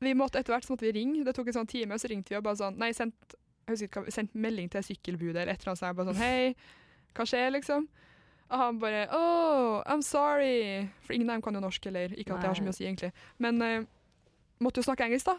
vi 0.00 0.14
måtte 0.16 0.40
etter 0.40 0.54
hvert 0.54 0.64
så 0.64 0.72
måtte 0.72 0.86
vi 0.86 0.94
ringe. 0.96 1.24
Det 1.26 1.34
tok 1.36 1.50
en 1.50 1.58
sånn 1.58 1.68
time, 1.68 1.96
og 1.96 2.00
så 2.00 2.08
ringte 2.08 2.32
vi 2.32 2.38
og 2.38 2.46
bare 2.46 2.60
sånn 2.62 2.78
Nei, 2.80 2.94
sendt, 2.96 3.36
jeg 3.68 3.90
sendt 4.14 4.32
melding 4.32 4.70
til 4.72 4.86
sykkelbudet 4.86 5.42
eller 5.42 5.52
et 5.52 5.60
eller 5.60 5.74
annet 5.74 5.82
sånt. 5.82 5.98
Bare 5.98 6.08
sånn 6.08 6.22
Hei, 6.22 6.54
hva 7.18 7.26
skjer, 7.28 7.50
liksom? 7.58 7.84
Og 8.48 8.62
han 8.62 8.80
bare 8.80 9.04
Oh, 9.12 9.82
I'm 9.84 10.00
sorry. 10.06 10.88
For 11.04 11.18
ingen 11.18 11.28
av 11.28 11.36
dem 11.36 11.44
kan 11.44 11.58
jo 11.58 11.64
norsk, 11.66 11.90
eller 11.90 12.14
ikke 12.16 12.38
at 12.38 12.46
det 12.46 12.52
har 12.52 12.56
så 12.56 12.64
mye 12.64 12.72
å 12.72 12.78
si, 12.78 12.86
egentlig. 12.88 13.12
Men 13.44 13.60
eh, 13.66 13.88
måtte 14.64 14.80
jo 14.82 14.86
snakke 14.88 15.06
engelsk, 15.08 15.28
da. 15.30 15.36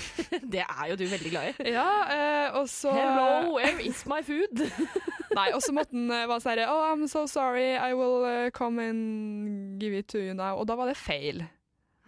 Det 0.54 0.62
er 0.64 0.84
jo 0.90 0.98
du 1.00 1.04
veldig 1.08 1.32
glad 1.32 1.48
i. 1.50 1.72
Ja, 1.74 1.88
eh, 2.14 2.58
og 2.58 2.68
så 2.72 2.92
Hello, 2.96 3.56
where 3.56 3.82
is 3.84 4.04
my 4.10 4.22
food? 4.24 4.64
Nei, 5.38 5.50
og 5.54 5.62
så 5.64 5.74
måtte 5.74 5.96
han 5.96 6.10
eh, 6.10 6.28
være 6.30 6.44
sånn 6.44 6.54
her, 6.54 6.64
Oh, 6.70 6.86
I'm 6.92 7.08
so 7.10 7.26
sorry, 7.30 7.74
I 7.74 7.92
will 7.98 8.24
eh, 8.28 8.48
come 8.54 8.82
and 8.82 9.82
give 9.82 9.96
it 9.96 10.08
to 10.14 10.22
you 10.22 10.34
now. 10.34 10.56
Og 10.60 10.68
da 10.70 10.78
var 10.78 10.90
det 10.90 10.98
feil. 11.00 11.44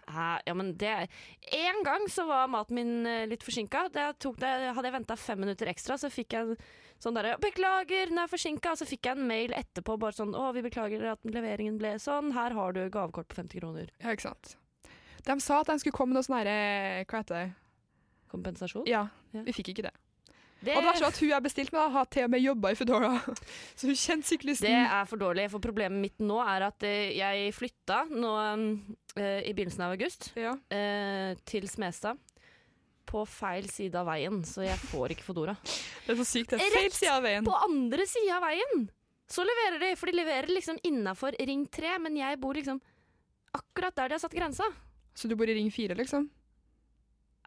Ja, 0.07 0.53
men 0.55 0.77
det 0.79 1.07
En 1.51 1.83
gang 1.83 2.05
så 2.09 2.23
var 2.25 2.47
maten 2.47 2.75
min 2.75 3.05
eh, 3.05 3.25
litt 3.27 3.43
forsinka. 3.43 3.89
Hadde 3.91 4.87
jeg 4.87 4.95
venta 4.95 5.17
fem 5.19 5.41
minutter 5.43 5.67
ekstra, 5.67 5.97
så 5.99 6.11
fikk 6.11 6.35
jeg 6.37 6.53
en 6.53 6.61
sånn 7.03 7.17
derre 7.17 7.35
'Beklager, 7.41 8.09
den 8.09 8.21
er 8.21 8.31
forsinka.' 8.31 8.71
Og 8.71 8.79
så 8.79 8.87
fikk 8.87 9.09
jeg 9.09 9.17
en 9.17 9.27
mail 9.27 9.53
etterpå 9.53 9.97
bare 9.99 10.15
sånn 10.15 10.33
'Å, 10.33 10.53
vi 10.55 10.63
beklager 10.65 11.03
at 11.11 11.27
leveringen 11.27 11.77
ble 11.77 11.97
sånn. 11.99 12.31
Her 12.33 12.55
har 12.55 12.73
du 12.73 12.87
gavekort 12.89 13.27
på 13.27 13.41
50 13.43 13.59
kroner'. 13.59 13.91
Ja, 13.99 14.15
ikke 14.15 14.29
sant. 14.31 14.55
De 15.27 15.35
sa 15.43 15.59
at 15.61 15.67
de 15.71 15.77
skulle 15.81 15.95
komme 15.95 16.13
med 16.13 16.21
noe 16.21 16.27
sånn 16.27 16.37
herre 16.39 17.05
Hva 17.07 17.21
heter 17.21 17.35
det? 17.41 17.47
Kompensasjon. 18.31 18.85
Ja, 18.89 19.05
Ja. 19.35 19.41
vi 19.43 19.53
fikk 19.55 19.73
ikke 19.73 19.83
det. 19.87 19.93
Det, 20.57 20.73
Og 20.73 20.81
det 20.81 20.87
verste 20.89 21.03
sånn 21.03 21.13
at 21.13 21.19
hun 21.21 21.29
jeg 21.29 21.43
bestilte 21.45 21.73
med, 21.75 21.91
har 21.93 22.05
til 22.09 22.23
og 22.25 22.31
med 22.33 22.41
jobba 22.41 22.71
i 22.73 22.77
Foodora. 22.79 23.11
Så 23.77 23.85
hun 23.87 23.93
kjente 23.99 24.25
syklisten. 24.31 24.65
det 24.73 24.89
er 24.89 25.05
for 25.05 25.21
dårlig, 25.21 25.45
for 25.53 25.61
problemet 25.61 26.01
mitt 26.01 26.17
nå 26.25 26.39
er 26.41 26.65
at 26.65 26.81
eh, 26.87 27.11
jeg 27.19 27.51
flytta 27.53 27.99
nå 28.09 28.31
eh, 29.15 29.43
i 29.45 29.53
begynnelsen 29.53 29.85
av 29.85 29.93
august 29.93 30.31
Ja. 30.35 30.55
eh, 30.73 31.35
til 31.45 31.67
Smestad. 31.69 32.17
På 33.07 33.21
feil 33.29 33.69
side 33.71 33.95
av 33.95 34.09
veien, 34.09 34.41
så 34.43 34.65
jeg 34.65 34.75
får 34.89 35.13
ikke 35.13 35.23
Foodora. 35.29 35.53
Det 35.63 36.11
er 36.11 36.17
så 36.19 36.25
sykt. 36.27 36.49
Det 36.49 36.59
er 36.59 36.73
feil 36.73 36.91
side 36.91 37.13
av 37.13 37.23
veien. 37.23 37.45
Rett 37.45 37.53
På 37.53 37.61
andre 37.69 38.07
sida 38.09 38.35
av 38.41 38.43
veien 38.49 38.89
så 39.31 39.43
leverer 39.47 39.79
de, 39.79 39.93
for 39.99 40.07
de 40.09 40.17
leverer 40.17 40.47
liksom 40.51 40.77
innafor 40.87 41.35
Ring 41.39 41.67
3, 41.71 41.97
men 42.03 42.17
jeg 42.17 42.39
bor 42.41 42.57
liksom 42.57 42.81
akkurat 43.55 43.95
der 43.95 44.09
de 44.09 44.17
har 44.17 44.19
satt 44.25 44.35
grensa. 44.35 44.63
Så 45.17 45.27
du 45.31 45.33
bor 45.39 45.49
i 45.49 45.55
Ring 45.57 45.71
4, 45.73 45.95
liksom? 45.97 46.27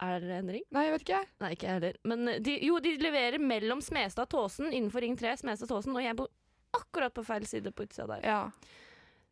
Er 0.01 0.21
det 0.25 0.31
en 0.41 0.49
ring? 0.49 0.63
Nei, 0.73 0.87
jeg 0.89 0.93
vet 0.95 1.03
ikke. 1.05 1.19
Nei, 1.45 1.51
ikke 1.55 1.69
heller. 1.75 1.97
Men 2.09 2.25
de, 2.43 2.55
jo, 2.65 2.79
de 2.81 2.95
leverer 3.05 3.37
mellom 3.43 3.83
Smestad 3.85 4.25
og 4.25 4.31
Tåsen 4.33 4.71
innenfor 4.73 5.05
Ring 5.05 5.17
3, 5.21 5.35
Smestad 5.43 5.69
og 5.69 5.75
Tåsen, 5.77 5.95
og 5.95 6.03
jeg 6.03 6.17
bor 6.17 6.31
akkurat 6.75 7.13
på 7.15 7.25
feil 7.27 7.45
side 7.51 7.71
på 7.77 7.85
utsida 7.85 8.07
der. 8.15 8.25
Ja. 8.25 8.41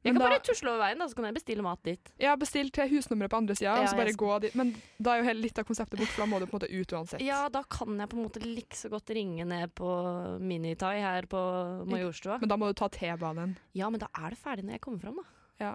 Jeg 0.05 0.13
Men 0.15 0.21
kan 0.21 0.29
da- 0.31 0.37
bare 0.37 0.45
tusle 0.47 0.71
over 0.71 0.79
veien, 0.85 1.01
da, 1.01 1.07
så 1.11 1.17
kan 1.19 1.25
jeg 1.27 1.35
bestille 1.41 1.63
mat 1.65 1.81
dit. 1.83 2.11
Ja, 2.23 2.37
bestill 2.39 2.69
til 2.71 2.87
husnummeret 2.93 3.33
på 3.33 3.37
andre 3.41 3.57
sida, 3.59 3.73
Ja, 3.75 3.81
og 3.83 3.89
så 3.91 3.97
bare 3.99 4.13
skal- 4.13 4.29
gå 4.29 4.41
dit. 4.45 4.55
Men 4.55 4.71
da 5.03 5.15
er 5.15 5.23
jo 5.23 5.25
hele 5.25 5.41
litt 5.43 5.59
av 5.59 5.65
konseptet 5.67 5.99
bort, 5.99 6.13
for 6.15 6.23
da 6.23 6.29
må 6.31 6.39
du 6.39 6.47
på 6.47 6.55
en 6.55 6.61
måte 6.61 6.71
ut 6.71 6.93
uansett. 6.95 7.21
Ja, 7.25 7.49
da 7.49 7.63
kan 7.65 7.99
jeg 7.99 8.09
på 8.13 8.17
en 8.21 8.29
måte 8.29 8.45
like 8.45 8.77
så 8.77 8.89
godt 8.93 9.09
ringe 9.11 9.45
ned 9.49 9.75
på 9.75 10.39
Minitai 10.41 11.01
her 11.01 11.23
på 11.27 11.43
Majorstua. 11.89 12.39
Men 12.41 12.49
da 12.49 12.57
må 12.57 12.69
du 12.69 12.75
ta 12.75 12.89
T-banen. 12.89 13.57
Ja, 13.75 13.89
men 13.91 13.99
da 13.99 14.07
er 14.15 14.31
det 14.31 14.39
ferdig 14.39 14.65
når 14.65 14.73
jeg 14.79 14.81
kommer 14.83 15.01
fram, 15.01 15.17
da. 15.17 15.23
Ja. 15.65 15.75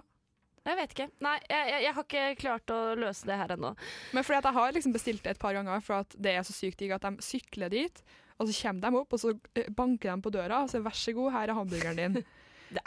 Jeg 0.64 0.78
vet 0.78 0.94
ikke. 0.94 1.06
Nei, 1.24 1.34
jeg, 1.44 1.64
jeg, 1.68 1.80
jeg 1.84 1.94
har 1.96 2.06
ikke 2.06 2.28
klart 2.40 2.72
å 2.72 2.78
løse 2.96 3.28
det 3.28 3.36
her 3.36 3.52
ennå. 3.52 3.74
Men 4.16 4.24
fordi 4.24 4.38
at 4.40 4.48
jeg 4.48 4.56
har 4.56 4.76
liksom 4.76 4.94
bestilt 4.96 5.24
det 5.26 5.34
et 5.34 5.42
par 5.42 5.56
ganger, 5.56 5.82
for 5.84 6.00
at 6.00 6.16
det 6.16 6.32
er 6.32 6.46
så 6.46 6.56
sykt 6.56 6.80
digg 6.80 6.94
at 6.96 7.04
de 7.04 7.24
sykler 7.24 7.72
dit, 7.74 8.00
og 8.38 8.48
så 8.48 8.56
kommer 8.62 8.80
de 8.86 9.02
opp, 9.02 9.12
og 9.14 9.20
så 9.20 9.34
eh, 9.54 9.68
banker 9.76 10.10
de 10.10 10.24
på 10.24 10.32
døra, 10.34 10.62
og 10.64 10.72
sier 10.72 10.82
vær 10.84 10.96
så 10.98 11.12
god, 11.16 11.34
her 11.36 11.52
er 11.52 11.58
hamburgeren 11.58 12.00
din. 12.00 12.24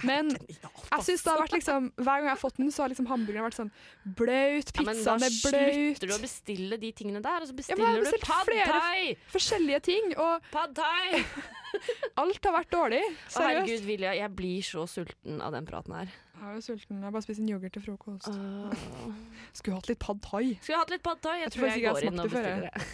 Men 0.08 0.32
jeg 0.32 1.04
synes 1.06 1.24
det 1.24 1.32
har 1.32 1.42
vært 1.42 1.56
liksom 1.58 1.90
Hver 1.96 2.06
gang 2.20 2.28
jeg 2.28 2.34
har 2.34 2.42
fått 2.42 2.58
den, 2.60 2.72
så 2.74 2.84
har 2.84 2.92
liksom 2.94 3.08
hamburgeren 3.10 3.48
vært 3.48 3.58
sånn 3.60 3.72
blaut, 4.18 4.72
Ja, 4.76 4.84
men 4.88 5.00
da 5.04 5.16
pizzaen 5.16 5.26
er 5.28 5.36
blaut. 5.38 5.74
slutter 5.78 6.12
du 6.12 6.16
å 6.16 6.22
bestille 6.24 6.80
de 6.82 6.92
tingene 6.98 7.22
der, 7.24 7.42
og 7.42 7.50
så 7.50 7.56
Ja, 7.56 7.60
bestiller 7.62 8.12
du 8.12 8.20
pad 8.26 8.52
thai! 8.72 9.16
Forskjellige 9.34 9.82
ting, 9.90 10.14
og 10.18 10.48
Pad 10.52 10.76
thai! 10.78 11.24
alt 12.22 12.46
har 12.48 12.56
vært 12.56 12.72
dårlig. 12.72 13.02
Å, 13.04 13.44
herregud, 13.44 13.84
Vilja, 13.88 14.14
jeg 14.18 14.34
blir 14.38 14.64
så 14.66 14.86
sulten 14.90 15.42
av 15.44 15.52
den 15.56 15.68
praten 15.68 15.94
her. 15.98 16.14
Jeg 16.38 16.48
er 16.48 16.56
jo 16.56 16.62
sulten. 16.62 16.98
Jeg 17.02 17.06
har 17.08 17.14
bare 17.16 17.26
spist 17.26 17.42
en 17.42 17.50
yoghurt 17.50 17.74
til 17.74 17.84
frokost. 17.84 18.30
Åh. 18.30 19.14
Skulle 19.58 19.80
hatt 19.80 19.90
litt 19.90 20.00
pad 20.00 20.22
thai. 20.24 20.56
Skulle 20.62 20.82
hatt 20.84 20.94
litt 20.94 21.04
pad 21.06 21.22
thai? 21.26 21.40
Jeg, 21.42 21.50
Jeg 21.50 21.56
tror 21.58 21.68
jeg 21.68 21.82
jeg 21.82 21.94
går 21.98 22.10
inn 22.12 22.24
og 22.24 22.30
bestiller 22.32 22.68
det. 22.70 22.88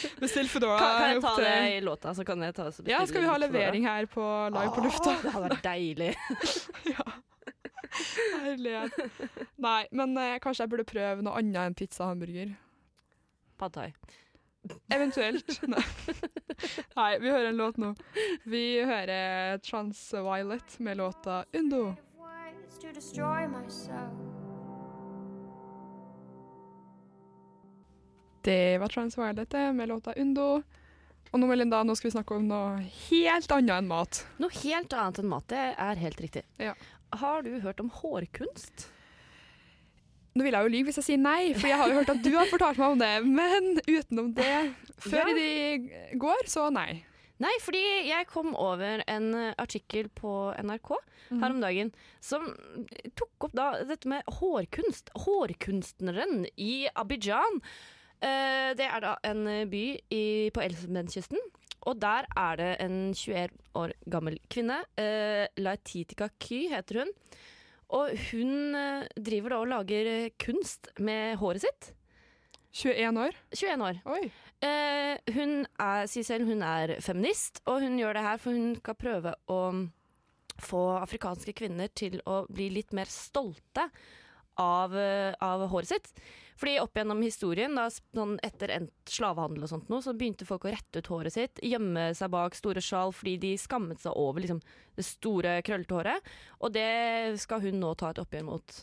Bestill 0.22 0.48
Foodora. 0.50 0.78
Kan, 0.78 0.98
kan 0.98 1.14
jeg 1.14 1.22
ta 1.24 1.32
det 1.40 1.54
i 1.76 1.80
låta, 1.84 2.14
så 2.14 2.26
kan 2.26 2.42
jeg 2.44 2.56
ta 2.56 2.66
bestille 2.68 2.92
Ja, 2.92 3.04
skal 3.08 3.24
vi 3.24 3.30
ha 3.30 3.38
det? 3.38 3.46
levering 3.46 3.86
her 3.86 4.08
på 4.10 4.26
live 4.54 4.74
på 4.74 4.84
lufta? 4.84 5.16
Det 5.22 5.32
hadde 5.34 5.50
vært 5.50 5.66
deilig. 5.66 6.12
ja. 6.94 7.08
Herlighet. 8.44 9.00
Nei, 9.62 9.80
men 9.96 10.16
eh, 10.20 10.36
kanskje 10.42 10.66
jeg 10.66 10.74
burde 10.74 10.88
prøve 10.88 11.24
noe 11.24 11.40
annet 11.40 11.62
enn 11.64 11.76
pizza 11.78 12.04
og 12.04 12.14
hamburger. 12.14 12.54
Pad 13.56 13.76
thai. 13.76 13.90
Eventuelt. 14.92 15.60
Nei. 15.70 15.84
Nei, 16.96 17.10
vi 17.22 17.30
hører 17.30 17.52
en 17.52 17.60
låt 17.60 17.78
nå. 17.80 17.92
Vi 18.44 18.64
hører 18.84 19.62
Transviolet 19.64 20.80
med 20.82 20.98
låta 21.00 21.44
Undo. 21.54 21.94
to 22.80 22.92
destroy 22.92 23.46
myself. 23.46 24.35
Det 28.46 28.78
var 28.78 28.92
Transviolet 28.92 29.50
det, 29.50 29.64
med 29.74 29.88
låta 29.90 30.14
Undo. 30.22 30.62
Og 31.32 31.40
nå, 31.42 31.46
Melinda, 31.50 31.80
nå 31.82 31.96
skal 31.98 32.08
vi 32.10 32.14
snakke 32.14 32.36
om 32.38 32.44
noe 32.46 32.76
helt 33.08 33.50
annet 33.52 33.80
enn 33.80 33.88
mat. 33.90 34.20
Noe 34.38 34.54
helt 34.62 34.94
annet 34.94 35.18
enn 35.22 35.30
mat, 35.32 35.48
det 35.50 35.64
er 35.74 35.98
helt 36.02 36.20
riktig. 36.22 36.44
Ja. 36.62 36.76
Har 37.18 37.42
du 37.42 37.56
hørt 37.64 37.80
om 37.82 37.90
hårkunst? 37.90 38.86
Nå 40.36 40.44
vil 40.44 40.52
jeg 40.54 40.66
jo 40.68 40.72
lyve 40.76 40.90
hvis 40.90 40.98
jeg 41.00 41.06
sier 41.08 41.20
nei, 41.22 41.40
for 41.56 41.66
jeg 41.70 41.78
har 41.80 41.90
jo 41.90 41.96
hørt 41.98 42.10
at 42.12 42.22
du 42.22 42.30
har 42.36 42.48
fortalt 42.50 42.78
meg 42.80 42.94
om 42.94 43.02
det. 43.02 43.12
Men 43.24 43.68
utenom 43.88 44.30
det, 44.36 44.54
før 45.00 45.30
Ja. 45.32 45.36
de 45.40 46.16
går, 46.22 46.46
så 46.52 46.68
nei. 46.70 47.02
Nei, 47.42 47.52
fordi 47.60 47.82
jeg 48.08 48.28
kom 48.30 48.54
over 48.56 49.02
en 49.12 49.26
artikkel 49.60 50.06
på 50.08 50.54
NRK 50.62 50.94
her 51.34 51.50
om 51.50 51.58
dagen 51.60 51.90
som 52.24 52.46
tok 53.18 53.48
opp 53.48 53.52
da 53.58 53.66
dette 53.84 54.08
med 54.08 54.24
hårkunst. 54.38 55.10
Hårkunstneren 55.26 56.46
i 56.56 56.86
Abidjan. 56.96 57.60
Eh, 58.22 58.70
det 58.78 58.86
er 58.86 59.02
da 59.04 59.16
en 59.28 59.44
by 59.70 59.84
i, 60.10 60.24
på 60.54 60.64
Elfenbenskysten. 60.64 61.40
Og 61.86 62.00
der 62.02 62.26
er 62.36 62.56
det 62.58 62.70
en 62.82 63.14
21 63.14 63.52
år 63.78 63.92
gammel 64.10 64.40
kvinne. 64.50 64.80
Uh, 64.98 65.44
Laetitika 65.60 66.28
Ky 66.42 66.66
heter 66.72 67.04
hun. 67.04 67.12
Og 67.94 68.16
hun 68.30 68.74
eh, 68.74 69.06
driver 69.14 69.54
da 69.54 69.60
og 69.62 69.70
lager 69.70 70.08
eh, 70.10 70.32
kunst 70.42 70.90
med 70.98 71.36
håret 71.38 71.62
sitt. 71.62 71.92
21 72.76 73.20
år. 73.22 73.36
21 73.54 73.84
år. 73.86 74.00
Eh, 74.66 75.34
hun 75.36 75.54
er, 75.78 76.08
sier 76.10 76.26
selv 76.26 76.50
hun 76.50 76.64
er 76.66 76.96
feminist, 77.04 77.62
og 77.64 77.84
hun 77.84 77.98
gjør 78.00 78.18
det 78.18 78.24
her 78.26 78.42
for 78.42 78.58
hun 78.58 78.74
skal 78.80 78.98
prøve 78.98 79.36
å 79.52 79.60
få 80.66 80.82
afrikanske 80.98 81.54
kvinner 81.56 81.92
til 81.94 82.18
å 82.26 82.42
bli 82.50 82.68
litt 82.74 82.94
mer 82.96 83.08
stolte 83.12 83.86
av, 84.58 84.96
eh, 84.96 85.32
av 85.40 85.68
håret 85.70 85.94
sitt. 85.94 86.12
Fordi 86.56 86.78
opp 86.80 86.96
gjennom 86.96 87.20
historien, 87.24 87.76
da, 87.76 87.86
sånn 87.92 88.38
etter 88.46 88.72
endt 88.78 89.12
slavehandel 89.12 89.66
og 89.66 89.70
sånt 89.70 89.90
noe, 89.92 90.04
så 90.04 90.14
begynte 90.16 90.48
folk 90.48 90.64
å 90.64 90.72
rette 90.72 91.02
ut 91.02 91.10
håret 91.12 91.34
sitt, 91.34 91.60
gjemme 91.60 92.08
seg 92.16 92.32
bak 92.32 92.56
store 92.56 92.82
sjal 92.84 93.12
fordi 93.12 93.36
de 93.42 93.52
skammet 93.60 94.00
seg 94.00 94.16
over 94.16 94.44
liksom, 94.44 94.62
det 94.96 95.04
store, 95.04 95.58
krøllete 95.66 95.98
håret. 95.98 96.30
Og 96.64 96.72
det 96.72 96.90
skal 97.42 97.64
hun 97.66 97.80
nå 97.82 97.92
ta 98.00 98.14
et 98.14 98.22
oppgjør 98.22 98.46
mot. 98.48 98.78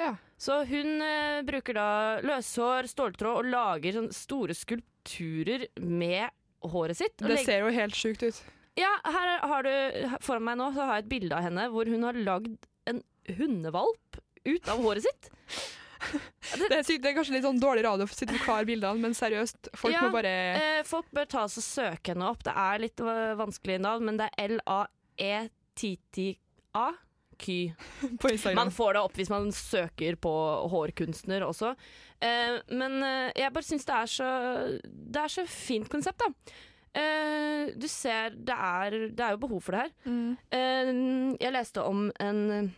Ja. 0.00 0.14
Så 0.40 0.62
hun 0.68 1.00
eh, 1.04 1.40
bruker 1.44 1.76
da 1.76 1.88
løshår, 2.24 2.88
ståltråd 2.92 3.42
og 3.42 3.50
lager 3.52 3.96
sånne 3.96 4.16
store 4.16 4.56
skulpturer 4.56 5.66
med 5.80 6.28
håret 6.70 7.00
sitt. 7.00 7.16
Det 7.20 7.42
ser 7.44 7.64
jo 7.64 7.74
helt 7.74 7.96
sjukt 7.96 8.24
ut. 8.24 8.40
Ja, 8.78 8.92
her 9.04 9.40
har 9.50 9.66
du 9.66 9.72
foran 10.24 10.46
meg 10.46 10.60
nå 10.60 10.70
så 10.72 10.86
har 10.86 11.00
jeg 11.00 11.06
et 11.06 11.12
bilde 11.12 11.36
av 11.36 11.44
henne 11.44 11.66
hvor 11.72 11.88
hun 11.90 12.06
har 12.06 12.16
lagd 12.16 12.68
en 12.88 13.02
hundevalp 13.36 14.20
ut 14.46 14.72
av 14.72 14.80
håret 14.84 15.04
sitt. 15.04 15.30
Det 16.00 16.78
er, 16.80 17.14
kanskje 17.14 17.34
litt 17.36 17.44
sånn 17.46 17.60
dårlig 17.60 17.84
radio 17.84 18.04
å 18.06 18.10
sitte 18.10 18.32
og 18.34 18.40
forklare 18.40 18.66
bildene, 18.68 19.00
men 19.02 19.12
seriøst, 19.16 19.68
folk 19.76 19.94
Ja, 19.94 20.00
må 20.06 20.10
bare 20.14 20.32
Eh, 20.60 20.82
folk 20.88 21.06
bør 21.14 21.26
ta 21.30 21.40
oss 21.44 21.58
og 21.60 21.66
søke 21.66 22.12
henne 22.14 22.26
opp. 22.30 22.42
Det 22.46 22.54
er 22.56 22.82
litt 22.82 22.98
eh, 23.04 23.36
vanskelig 23.38 23.78
navn, 23.84 24.02
men 24.08 24.14
det 24.20 24.26
er 24.30 24.34
L-A-E-T-T-A. 24.56 25.78
Ky. 27.40 27.72
På 28.20 28.28
Instagram. 28.28 28.58
Man 28.58 28.72
får 28.74 28.90
det 28.94 29.00
opp 29.00 29.16
hvis 29.16 29.30
man 29.32 29.52
søker 29.56 30.16
på 30.20 30.32
hårkunstner 30.72 31.40
også. 31.46 31.74
Eh, 32.20 32.58
men 32.76 32.92
eh, 33.06 33.30
jeg 33.40 33.52
bare 33.54 33.64
syns 33.64 33.86
det 33.88 33.96
er 33.96 34.08
så 34.12 34.28
Det 34.84 35.22
er 35.22 35.32
så 35.32 35.44
fint 35.48 35.88
konsept, 35.88 36.20
da. 36.20 36.28
Eh, 37.00 37.70
du 37.78 37.86
ser 37.88 38.34
det 38.34 38.56
er, 38.56 38.90
det 39.14 39.24
er 39.24 39.36
jo 39.36 39.42
behov 39.46 39.60
for 39.64 39.76
det 39.76 39.86
her. 39.86 39.92
Mm. 40.04 40.36
Eh, 40.58 40.86
jeg 41.40 41.54
leste 41.54 41.84
om 41.86 42.10
en 42.20 42.72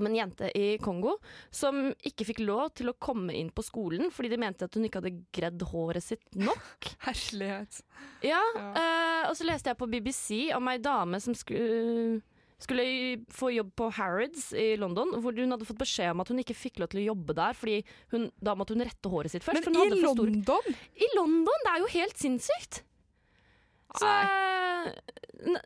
om 0.00 0.06
en 0.08 0.16
jente 0.16 0.48
i 0.56 0.78
Kongo 0.82 1.16
som 1.50 1.90
ikke 2.06 2.26
fikk 2.30 2.40
lov 2.46 2.70
til 2.78 2.88
å 2.92 2.96
komme 2.96 3.34
inn 3.36 3.50
på 3.52 3.64
skolen 3.66 4.10
fordi 4.14 4.30
de 4.32 4.38
mente 4.40 4.64
at 4.68 4.74
hun 4.78 4.86
ikke 4.88 5.02
hadde 5.02 5.14
gredd 5.34 5.62
håret 5.72 6.04
sitt 6.04 6.24
nok. 6.38 6.90
Herslighet. 7.06 7.82
Ja, 8.24 8.40
Ja. 8.56 8.68
Uh, 8.76 9.30
Og 9.30 9.36
så 9.38 9.44
leste 9.46 9.70
jeg 9.70 9.78
på 9.78 9.86
BBC 9.90 10.50
om 10.56 10.66
ei 10.72 10.78
dame 10.82 11.20
som 11.22 11.34
skulle, 11.38 12.20
skulle 12.62 12.84
få 13.30 13.52
jobb 13.54 13.70
på 13.78 13.90
Harrods 13.98 14.48
i 14.58 14.72
London, 14.80 15.12
hvor 15.22 15.36
hun 15.36 15.54
hadde 15.54 15.66
fått 15.68 15.78
beskjed 15.78 16.10
om 16.14 16.22
at 16.24 16.32
hun 16.32 16.40
ikke 16.42 16.56
fikk 16.58 16.80
lov 16.82 16.90
til 16.92 17.02
å 17.04 17.06
jobbe 17.12 17.36
der, 17.38 17.54
fordi 17.58 17.76
hun, 18.14 18.26
da 18.42 18.56
måtte 18.58 18.74
hun 18.74 18.82
rette 18.82 19.12
håret 19.12 19.30
sitt 19.34 19.46
først. 19.46 19.68
Men 19.70 19.94
i 19.94 20.00
London? 20.02 20.74
I 20.98 21.08
London! 21.14 21.62
Det 21.66 21.74
er 21.74 21.84
jo 21.84 21.92
helt 21.94 22.18
sinnssykt! 22.18 22.82
Så 23.98 24.08
nei. 24.08 24.92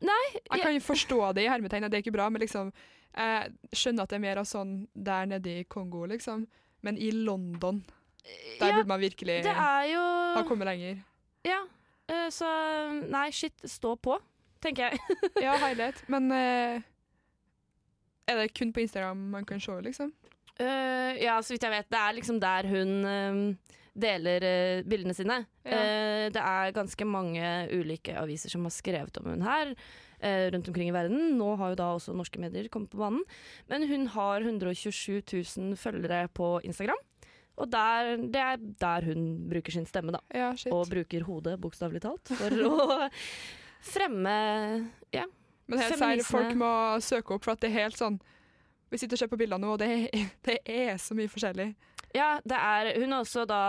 Nei. 0.02 0.22
Jeg 0.34 0.62
kan 0.62 0.74
jo 0.74 0.82
forstå 0.84 1.18
det 1.36 1.44
i 1.46 1.50
hermetegn, 1.50 1.86
det 1.88 1.98
er 1.98 2.04
ikke 2.04 2.14
bra, 2.16 2.28
men 2.32 2.42
liksom 2.42 2.72
Jeg 3.16 3.76
skjønner 3.80 4.04
at 4.04 4.12
det 4.12 4.16
er 4.18 4.24
mer 4.26 4.40
av 4.42 4.48
sånn 4.48 4.72
der 4.92 5.28
nede 5.30 5.60
i 5.62 5.64
Kongo, 5.72 6.04
liksom. 6.10 6.46
Men 6.84 6.98
i 7.00 7.10
London, 7.14 7.80
der 8.60 8.68
ja, 8.68 8.74
burde 8.76 8.90
man 8.90 9.00
virkelig 9.00 9.38
det 9.46 9.54
jo 9.92 10.02
ha 10.36 10.42
kommet 10.46 10.68
lenger. 10.68 10.98
Ja. 11.46 11.62
eh, 12.08 12.28
Så 12.34 12.46
nei, 13.08 13.30
shit, 13.32 13.54
stå 13.64 13.96
på, 13.96 14.18
tenker 14.62 14.90
jeg. 14.90 15.00
Ja, 15.46 15.56
herlighet. 15.64 16.02
Men 16.12 16.30
eh, 16.34 16.82
er 18.28 18.40
det 18.42 18.52
kun 18.54 18.72
på 18.74 18.80
Instagram 18.84 19.16
man 19.32 19.44
kan 19.48 19.60
se, 19.62 19.80
liksom? 19.80 20.12
Uh, 20.60 21.12
ja, 21.20 21.36
så 21.44 21.52
vidt 21.52 21.66
jeg 21.66 21.72
vet. 21.74 21.88
Det 21.92 21.98
er 22.00 22.14
liksom 22.16 22.38
der 22.40 22.68
hun 22.70 22.92
eh, 23.04 23.74
deler 23.96 24.44
eh, 24.44 24.82
bildene 24.88 25.14
sine. 25.16 25.40
Ja. 25.64 25.78
Eh, 25.78 26.26
det 26.34 26.42
er 26.42 26.74
ganske 26.76 27.08
mange 27.08 27.46
ulike 27.72 28.16
aviser 28.20 28.52
som 28.52 28.66
har 28.68 28.74
skrevet 28.74 29.20
om 29.20 29.30
hun 29.32 29.44
her 29.46 29.72
eh, 30.20 30.46
rundt 30.52 30.68
omkring 30.70 30.90
i 30.90 30.94
verden. 30.94 31.36
Nå 31.38 31.54
har 31.60 31.72
jo 31.72 31.80
da 31.80 31.90
også 31.96 32.16
norske 32.16 32.40
medier 32.42 32.68
kommet 32.72 32.92
på 32.92 33.00
banen. 33.00 33.24
Men 33.70 33.86
hun 33.88 34.08
har 34.14 34.44
127 34.44 35.22
000 35.32 35.76
følgere 35.80 36.26
på 36.28 36.56
Instagram. 36.66 37.00
Og 37.56 37.70
der, 37.72 38.16
det 38.20 38.42
er 38.42 38.60
der 38.60 39.08
hun 39.08 39.48
bruker 39.48 39.72
sin 39.72 39.88
stemme, 39.88 40.12
da. 40.12 40.20
Ja. 40.34 40.52
Og 40.74 40.90
bruker 40.92 41.24
hodet, 41.24 41.56
bokstavelig 41.60 42.02
talt, 42.04 42.32
for 42.36 42.62
å 42.68 43.00
fremme 43.86 44.36
Ja. 45.14 45.24
Men 45.66 45.82
helt 45.82 45.98
seriøst, 45.98 46.30
folk 46.30 46.52
må 46.54 46.72
søke 47.02 47.34
opp, 47.34 47.46
for 47.46 47.56
at 47.56 47.64
det 47.64 47.72
er 47.72 47.80
helt 47.80 47.98
sånn 47.98 48.20
Vi 48.92 49.00
sitter 49.00 49.16
og 49.16 49.22
ser 49.24 49.30
på 49.32 49.38
bildene 49.40 49.64
nå, 49.64 49.72
og 49.74 49.80
det 49.82 49.88
er, 49.90 50.28
det 50.46 50.60
er 50.62 51.00
så 51.02 51.16
mye 51.18 51.32
forskjellig. 51.32 51.72
Ja, 52.16 52.28
det 52.48 52.56
er 52.56 52.90
Hun 52.96 53.12
er 53.12 53.20
også 53.20 53.44
da 53.48 53.60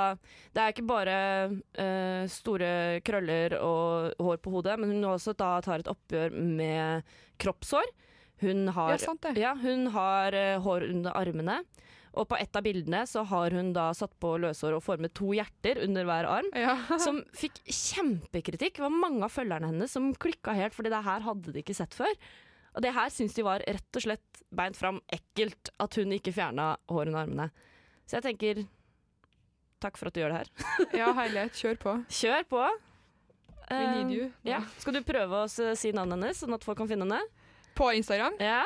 Det 0.56 0.62
er 0.64 0.72
ikke 0.74 0.88
bare 0.88 1.16
uh, 1.52 2.24
store 2.32 2.72
krøller 3.06 3.58
og 3.60 4.14
hår 4.24 4.40
på 4.44 4.54
hodet, 4.56 4.78
men 4.80 4.96
hun 4.96 5.10
også 5.12 5.36
da 5.38 5.58
tar 5.66 5.84
et 5.84 5.92
oppgjør 5.92 6.32
med 6.34 7.04
kroppshår. 7.44 7.92
Hun 8.42 8.68
har, 8.70 8.94
Ja, 8.96 9.02
sant 9.02 9.22
det. 9.26 9.36
ja, 9.42 9.52
hun 9.58 9.88
har 9.94 10.34
uh, 10.38 10.62
hår 10.64 10.88
under 10.92 11.18
armene. 11.18 11.60
Og 12.18 12.26
på 12.32 12.38
et 12.40 12.56
av 12.58 12.64
bildene 12.66 13.04
så 13.06 13.22
har 13.30 13.54
hun 13.54 13.74
da 13.76 13.92
satt 13.94 14.16
på 14.22 14.32
løshår 14.42 14.74
og 14.78 14.82
formet 14.82 15.14
to 15.18 15.36
hjerter 15.38 15.78
under 15.84 16.06
hver 16.08 16.26
arm. 16.26 16.48
Ja. 16.58 16.74
Som 17.06 17.20
fikk 17.38 17.60
kjempekritikk. 17.70 18.80
Det 18.80 18.86
var 18.88 18.94
mange 18.94 19.22
av 19.28 19.34
følgerne 19.34 19.70
hennes 19.70 19.94
som 19.94 20.10
klikka 20.18 20.56
helt, 20.58 20.74
fordi 20.74 20.90
det 20.94 21.04
her 21.06 21.26
hadde 21.28 21.54
de 21.54 21.62
ikke 21.62 21.78
sett 21.78 21.94
før. 21.98 22.14
Og 22.74 22.82
det 22.86 22.94
her 22.94 23.10
syns 23.14 23.38
de 23.38 23.46
var 23.46 23.62
rett 23.66 23.98
og 23.98 24.06
slett 24.06 24.42
beint 24.54 24.78
fram 24.78 24.98
ekkelt, 25.14 25.72
at 25.82 25.98
hun 25.98 26.14
ikke 26.18 26.34
fjerna 26.34 26.72
hår 26.90 27.10
under 27.12 27.24
armene. 27.26 27.48
Så 28.08 28.17
jeg 28.17 28.24
tenker 28.24 28.63
takk 29.84 29.98
for 30.00 30.08
at 30.10 30.15
du 30.15 30.22
gjør 30.24 30.34
det 30.34 30.39
her. 30.41 30.50
ja, 30.98 31.12
herlighet. 31.13 31.54
Kjør 31.60 31.78
på. 31.84 31.96
Kjør 32.22 32.48
på. 32.50 32.65
We 33.70 33.84
need 33.91 34.12
you. 34.15 34.26
Eh, 34.32 34.52
Ja. 34.54 34.62
Skal 34.80 34.96
du 34.96 35.02
prøve 35.04 35.43
å 35.43 35.48
si 35.52 35.91
navnet 35.91 36.15
hennes, 36.17 36.39
sånn 36.39 36.56
at 36.56 36.63
folk 36.63 36.80
kan 36.80 36.88
finne 36.88 37.04
henne? 37.04 37.20
På 37.76 37.89
Instagram. 37.93 38.38
Ja. 38.39 38.63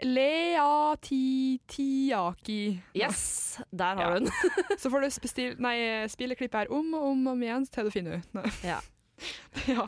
Lea 0.00 0.96
Titiaki. 1.04 2.80
Yes, 2.96 3.58
der 3.70 3.94
har 4.00 4.02
Ja. 4.02 4.18
du 4.18 4.24
den. 4.24 4.32
Så 4.80 4.88
får 4.90 5.04
du 5.04 5.60
nei, 5.60 5.76
spille 6.08 6.34
klippet 6.34 6.62
her 6.64 6.72
om 6.72 6.94
og 6.96 7.04
om, 7.12 7.26
om 7.34 7.42
igjen 7.44 7.68
til 7.68 7.84
du 7.84 7.90
finner 7.92 8.16
ut. 8.22 8.40
Ja. 8.64 8.80
ja. 9.68 9.84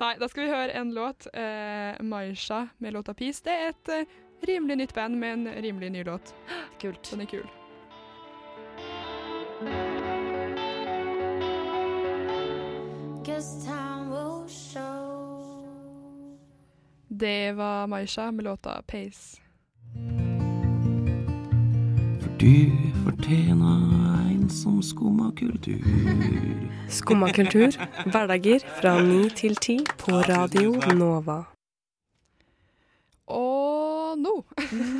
Nei, 0.00 0.14
da 0.16 0.28
skal 0.32 0.46
vi 0.46 0.50
høre 0.50 0.72
en 0.80 0.94
låt. 0.96 1.28
Eh, 1.36 2.00
Maisha 2.00 2.68
med 2.80 2.94
låta 2.96 3.12
'Peace'. 3.12 3.44
Det 3.44 3.52
er 3.52 3.68
et 3.74 3.88
eh, 3.88 4.06
rimelig 4.48 4.76
nytt 4.80 4.94
band 4.94 5.20
med 5.20 5.32
en 5.46 5.62
rimelig 5.62 5.90
ny 5.92 6.04
låt. 6.08 6.32
Kult. 6.80 7.10
Den 7.12 7.20
er 7.20 7.26
kul. 7.26 7.44
Det 17.22 17.52
var 17.56 17.86
Maisha 17.86 18.30
med 18.30 18.44
låta 18.44 18.82
'Pace'. 18.86 19.40
For 22.20 22.30
du 22.40 22.70
fortjener 23.04 24.30
en 24.30 24.50
som 24.50 24.82
skumma 24.82 25.32
kultur. 25.36 25.84
Skumma 26.88 27.28
kultur, 27.28 27.70
hverdager 28.10 28.58
fra 28.80 29.02
ni 29.02 29.28
til 29.30 29.56
ti 29.56 29.78
på 29.98 30.10
Radio 30.12 30.94
Nova. 30.94 31.44
Og 33.26 34.18
nå 34.18 34.44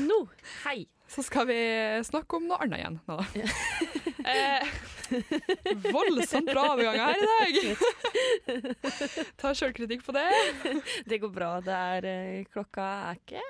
Nå, 0.08 0.28
hei. 0.64 0.86
så 1.08 1.22
skal 1.22 1.46
vi 1.46 1.58
snakke 2.04 2.36
om 2.36 2.42
noe 2.42 2.62
annet 2.62 2.78
igjen. 2.78 3.00
Nå 3.08 3.16
da. 3.16 3.24
eh, 4.26 4.66
voldsomt 5.96 6.50
bra 6.50 6.66
overgang 6.72 6.98
her 7.00 7.16
i 7.16 7.28
dag! 7.30 7.52
Ta 9.40 9.52
sjølkritikk 9.56 10.04
på 10.06 10.14
det. 10.16 10.28
Det 11.08 11.20
går 11.22 11.32
bra. 11.34 11.54
Det 11.64 11.78
er 11.96 12.08
eh, 12.12 12.44
Klokka 12.52 12.88
er 13.10 13.20
ikke 13.20 13.44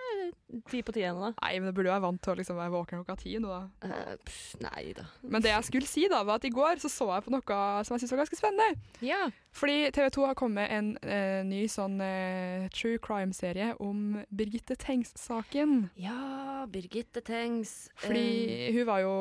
ti 0.71 0.83
på 0.85 0.95
ti 0.95 1.05
ennå. 1.07 1.29
da. 1.29 1.33
Nei, 1.43 1.53
men 1.59 1.69
det 1.69 1.75
burde 1.77 1.91
jo 1.91 1.95
være 1.95 2.05
vant 2.07 2.23
til 2.23 2.33
å 2.33 2.39
liksom 2.39 2.59
være 2.61 2.75
våken 2.75 3.03
klokka 3.03 3.17
ti 3.21 3.37
nå, 3.43 3.53
da. 3.53 3.89
Uh, 3.89 4.15
pff, 4.27 4.57
nei 4.63 4.93
da. 4.97 5.07
Men 5.23 5.45
det 5.45 5.53
jeg 5.53 5.69
skulle 5.69 5.91
si, 5.91 6.07
da, 6.13 6.23
var 6.29 6.41
at 6.41 6.49
i 6.49 6.53
går 6.55 6.83
så, 6.83 6.91
så 6.93 7.09
jeg 7.13 7.27
på 7.27 7.35
noe 7.35 7.61
som 7.87 7.97
jeg 7.97 8.03
syntes 8.03 8.15
var 8.15 8.23
ganske 8.23 8.41
spennende. 8.41 8.89
Ja. 9.05 9.21
Fordi 9.57 9.79
TV 9.93 10.09
2 10.17 10.27
har 10.31 10.39
kommet 10.39 10.63
med 10.63 10.75
en 10.79 10.91
uh, 11.05 11.43
ny 11.49 11.63
sånn 11.71 12.01
uh, 12.01 12.69
true 12.75 13.01
crime-serie 13.03 13.73
om 13.83 14.21
Birgitte 14.33 14.77
Tengs-saken. 14.81 15.89
ja, 16.01 16.67
Birgitte 16.73 17.25
Tengs. 17.25 17.89
Fordi 18.01 18.73
hun 18.77 18.85
var 18.89 19.05
jo 19.05 19.15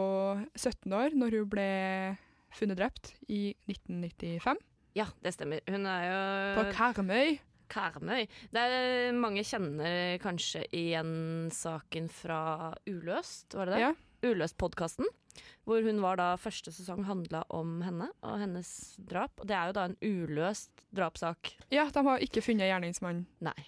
17 0.56 0.92
år 0.94 1.16
når 1.18 1.40
hun 1.42 1.50
ble 1.52 1.72
funnet 2.52 2.80
drept 2.80 3.16
i 3.32 3.54
1995 3.72 4.60
ja, 4.92 5.06
det 5.24 5.32
stemmer. 5.36 5.64
Hun 5.72 5.86
er 5.88 6.04
jo 6.04 6.20
på 6.58 6.64
Karmøy. 6.76 7.38
Karmøy. 7.72 8.26
Det 8.52 8.62
er, 8.68 9.12
mange 9.16 9.44
kjenner 9.48 10.18
kanskje 10.24 10.66
igjen 10.76 11.50
saken 11.56 12.10
fra 12.12 12.42
Uløst, 12.90 13.56
var 13.58 13.72
det 13.72 13.78
det? 13.80 13.84
Ja. 13.88 13.92
Uløst-podkasten. 14.28 15.08
Hvor 15.66 15.82
hun 15.86 16.02
var 16.04 16.18
da 16.20 16.34
første 16.38 16.74
sesong 16.76 17.06
handla 17.08 17.46
om 17.56 17.78
henne 17.86 18.10
og 18.28 18.40
hennes 18.42 18.70
drap. 19.00 19.40
Og 19.40 19.48
det 19.48 19.56
er 19.56 19.70
jo 19.72 19.76
da 19.78 19.86
en 19.88 19.96
uløst 20.04 20.84
drapssak. 20.94 21.54
ja, 21.72 21.86
de 21.90 22.04
har 22.10 22.20
ikke 22.26 22.44
funnet 22.44 22.68
gjerningsmannen. 22.68 23.24
Nei. 23.48 23.62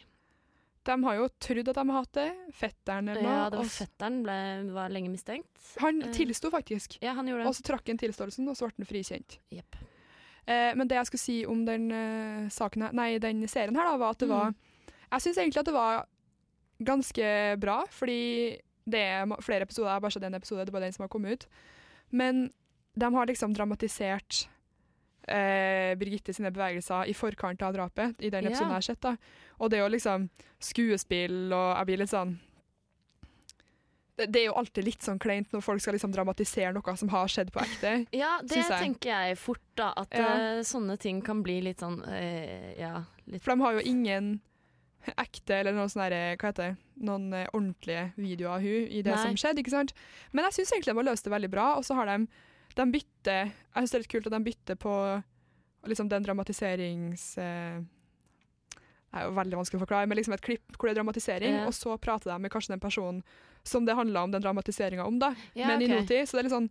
De 0.84 0.98
har 1.06 1.16
jo 1.16 1.30
trodd 1.40 1.70
at 1.72 1.78
de 1.80 1.84
har 1.88 2.02
hatt 2.04 2.18
det. 2.18 2.28
Fetteren 2.60 3.08
eller 3.14 3.24
noe. 3.24 3.32
Ja, 3.38 3.44
det 3.54 3.62
var 3.62 3.70
fetteren 3.72 4.18
ble, 4.26 4.36
var 4.76 4.92
lenge 4.92 5.14
mistenkt. 5.14 5.48
Han 5.80 6.02
Eh. 6.04 6.12
tilsto 6.12 6.52
faktisk. 6.52 6.98
Ja, 7.02 7.14
han 7.16 7.26
gjorde 7.32 7.46
det. 7.46 7.48
Og 7.48 7.56
så 7.56 7.64
trakk 7.64 7.88
han 7.88 7.98
tilståelsen, 8.02 8.50
og 8.52 8.58
så 8.60 8.68
ble 8.68 8.84
han 8.84 8.90
frikjent. 8.92 9.38
Jepp. 9.50 9.78
Eh, 10.48 10.74
men 10.76 10.88
det 10.88 10.96
jeg 10.98 11.06
skulle 11.08 11.20
si 11.24 11.46
om 11.46 11.66
den, 11.66 11.92
eh, 11.92 12.50
saken 12.50 12.82
her, 12.84 12.92
nei, 12.94 13.18
den 13.20 13.46
serien 13.48 13.76
her, 13.76 13.86
da, 13.86 13.98
var 13.98 14.10
at 14.12 14.20
det 14.20 14.28
Mm. 14.30 14.36
var 14.36 14.54
Jeg 15.14 15.22
syns 15.22 15.38
egentlig 15.38 15.60
at 15.60 15.66
det 15.66 15.74
var 15.74 16.06
ganske 16.84 17.60
bra, 17.60 17.84
fordi 17.90 18.58
det 18.90 19.00
er 19.00 19.26
flere 19.42 19.62
episoder. 19.62 19.88
Jeg 19.88 19.94
har 19.94 20.00
bare 20.02 20.12
sett 20.12 20.24
en 20.24 20.34
episode, 20.36 20.66
det 20.66 20.70
er 20.70 20.72
bare 20.80 20.86
den 20.88 20.94
som 20.94 21.04
har 21.04 21.08
kommet 21.10 21.32
ut. 21.34 21.46
Men 22.12 22.52
de 22.98 23.14
har 23.14 23.26
liksom 23.26 23.54
dramatisert 23.54 24.48
eh, 25.28 25.96
Birgitte 25.96 26.34
sine 26.34 26.52
bevegelser 26.52 27.08
i 27.08 27.14
forkant 27.14 27.62
av 27.62 27.74
drapet, 27.74 28.18
i 28.20 28.30
den 28.30 28.44
episoden 28.44 28.52
episoden 28.52 28.68
jeg 28.68 28.74
har 28.74 28.82
sett. 28.82 29.02
da. 29.02 29.16
Og 29.60 29.70
det 29.70 29.80
er 29.80 29.84
jo 29.88 29.94
liksom 29.96 30.30
skuespill, 30.60 31.54
og 31.54 31.78
jeg 31.78 31.86
blir 31.86 31.98
litt 32.02 32.10
sånn 32.10 32.40
det, 34.18 34.28
det 34.30 34.42
er 34.44 34.46
jo 34.52 34.54
alltid 34.60 34.86
litt 34.86 35.02
sånn 35.06 35.18
kleint 35.22 35.52
når 35.56 35.64
folk 35.66 35.82
skal 35.82 35.96
liksom 35.98 36.12
dramatisere 36.14 36.74
noe 36.76 36.94
som 37.00 37.10
har 37.10 37.28
skjedd 37.32 37.50
på 37.56 37.62
ekte. 37.64 37.94
Ja, 38.22 38.36
det 38.46 38.60
jeg. 38.62 38.70
tenker 38.78 39.10
jeg 39.10 39.38
fort, 39.42 39.64
da. 39.80 39.92
At 39.98 40.14
Ja. 40.14 40.28
uh, 40.60 40.64
sånne 40.68 40.98
ting 41.02 41.22
kan 41.26 41.42
bli 41.46 41.60
litt 41.66 41.80
sånn 41.82 42.00
uh, 42.06 42.74
Ja, 42.78 43.06
litt 43.26 43.42
For 43.44 43.56
de 43.56 43.66
har 43.66 43.74
jo 43.80 43.86
ingen 43.90 44.36
ekte 45.20 45.58
eller 45.60 45.74
noen 45.76 45.90
sånne 45.92 46.06
herre 46.08 46.38
hva 46.40 46.52
heter 46.54 46.70
det, 46.70 46.78
noen 47.04 47.26
uh, 47.34 47.48
ordentlige 47.52 48.06
videoer 48.16 48.54
av 48.56 48.62
hun 48.64 48.86
i 48.88 49.02
det 49.04 49.12
Nei. 49.18 49.24
som 49.26 49.36
skjedde. 49.36 49.60
ikke 49.66 49.74
sant? 49.74 49.92
Men 50.32 50.46
jeg 50.48 50.60
syns 50.60 50.72
egentlig 50.76 50.94
de 50.94 51.00
har 51.02 51.10
løst 51.10 51.26
det 51.28 51.34
veldig 51.34 51.50
bra. 51.52 51.66
Og 51.80 51.84
så 51.88 51.98
har 51.98 52.08
de 52.14 52.20
de 52.74 52.86
bytter 52.90 53.50
Jeg 53.50 53.82
syns 53.84 53.92
det 53.92 53.98
er 53.98 54.04
litt 54.06 54.14
kult 54.14 54.30
at 54.30 54.34
de 54.38 54.44
bytter 54.48 54.76
på 54.82 54.94
liksom 55.90 56.08
den 56.10 56.24
dramatiserings... 56.24 57.26
Det 59.14 59.20
er 59.22 59.28
jo 59.28 59.34
veldig 59.38 59.58
vanskelig 59.60 59.78
å 59.78 59.84
forklare, 59.84 60.08
men 60.10 60.18
liksom 60.18 60.34
et 60.34 60.42
klipp 60.42 60.74
hvor 60.78 60.88
det 60.90 60.96
er 60.96 61.02
dramatisering, 61.04 61.58
Ja. 61.60 61.66
og 61.70 61.74
så 61.78 61.94
prater 62.02 62.32
de 62.32 62.38
med 62.42 62.50
kanskje 62.50 62.74
den 62.74 62.82
personen 62.82 63.20
som 63.64 63.86
det 63.86 63.96
handler 63.96 64.22
om 64.28 64.32
den 64.32 64.42
dramatiseringa 64.44 65.06
om, 65.06 65.20
da. 65.20 65.34
Ja, 65.56 65.68
men 65.68 65.82
i 65.82 65.86
ok. 65.86 66.02
nåtid. 66.02 66.28
Så 66.28 66.38
det 66.38 66.44
er 66.44 66.50
litt 66.50 66.58
sånn 66.58 66.70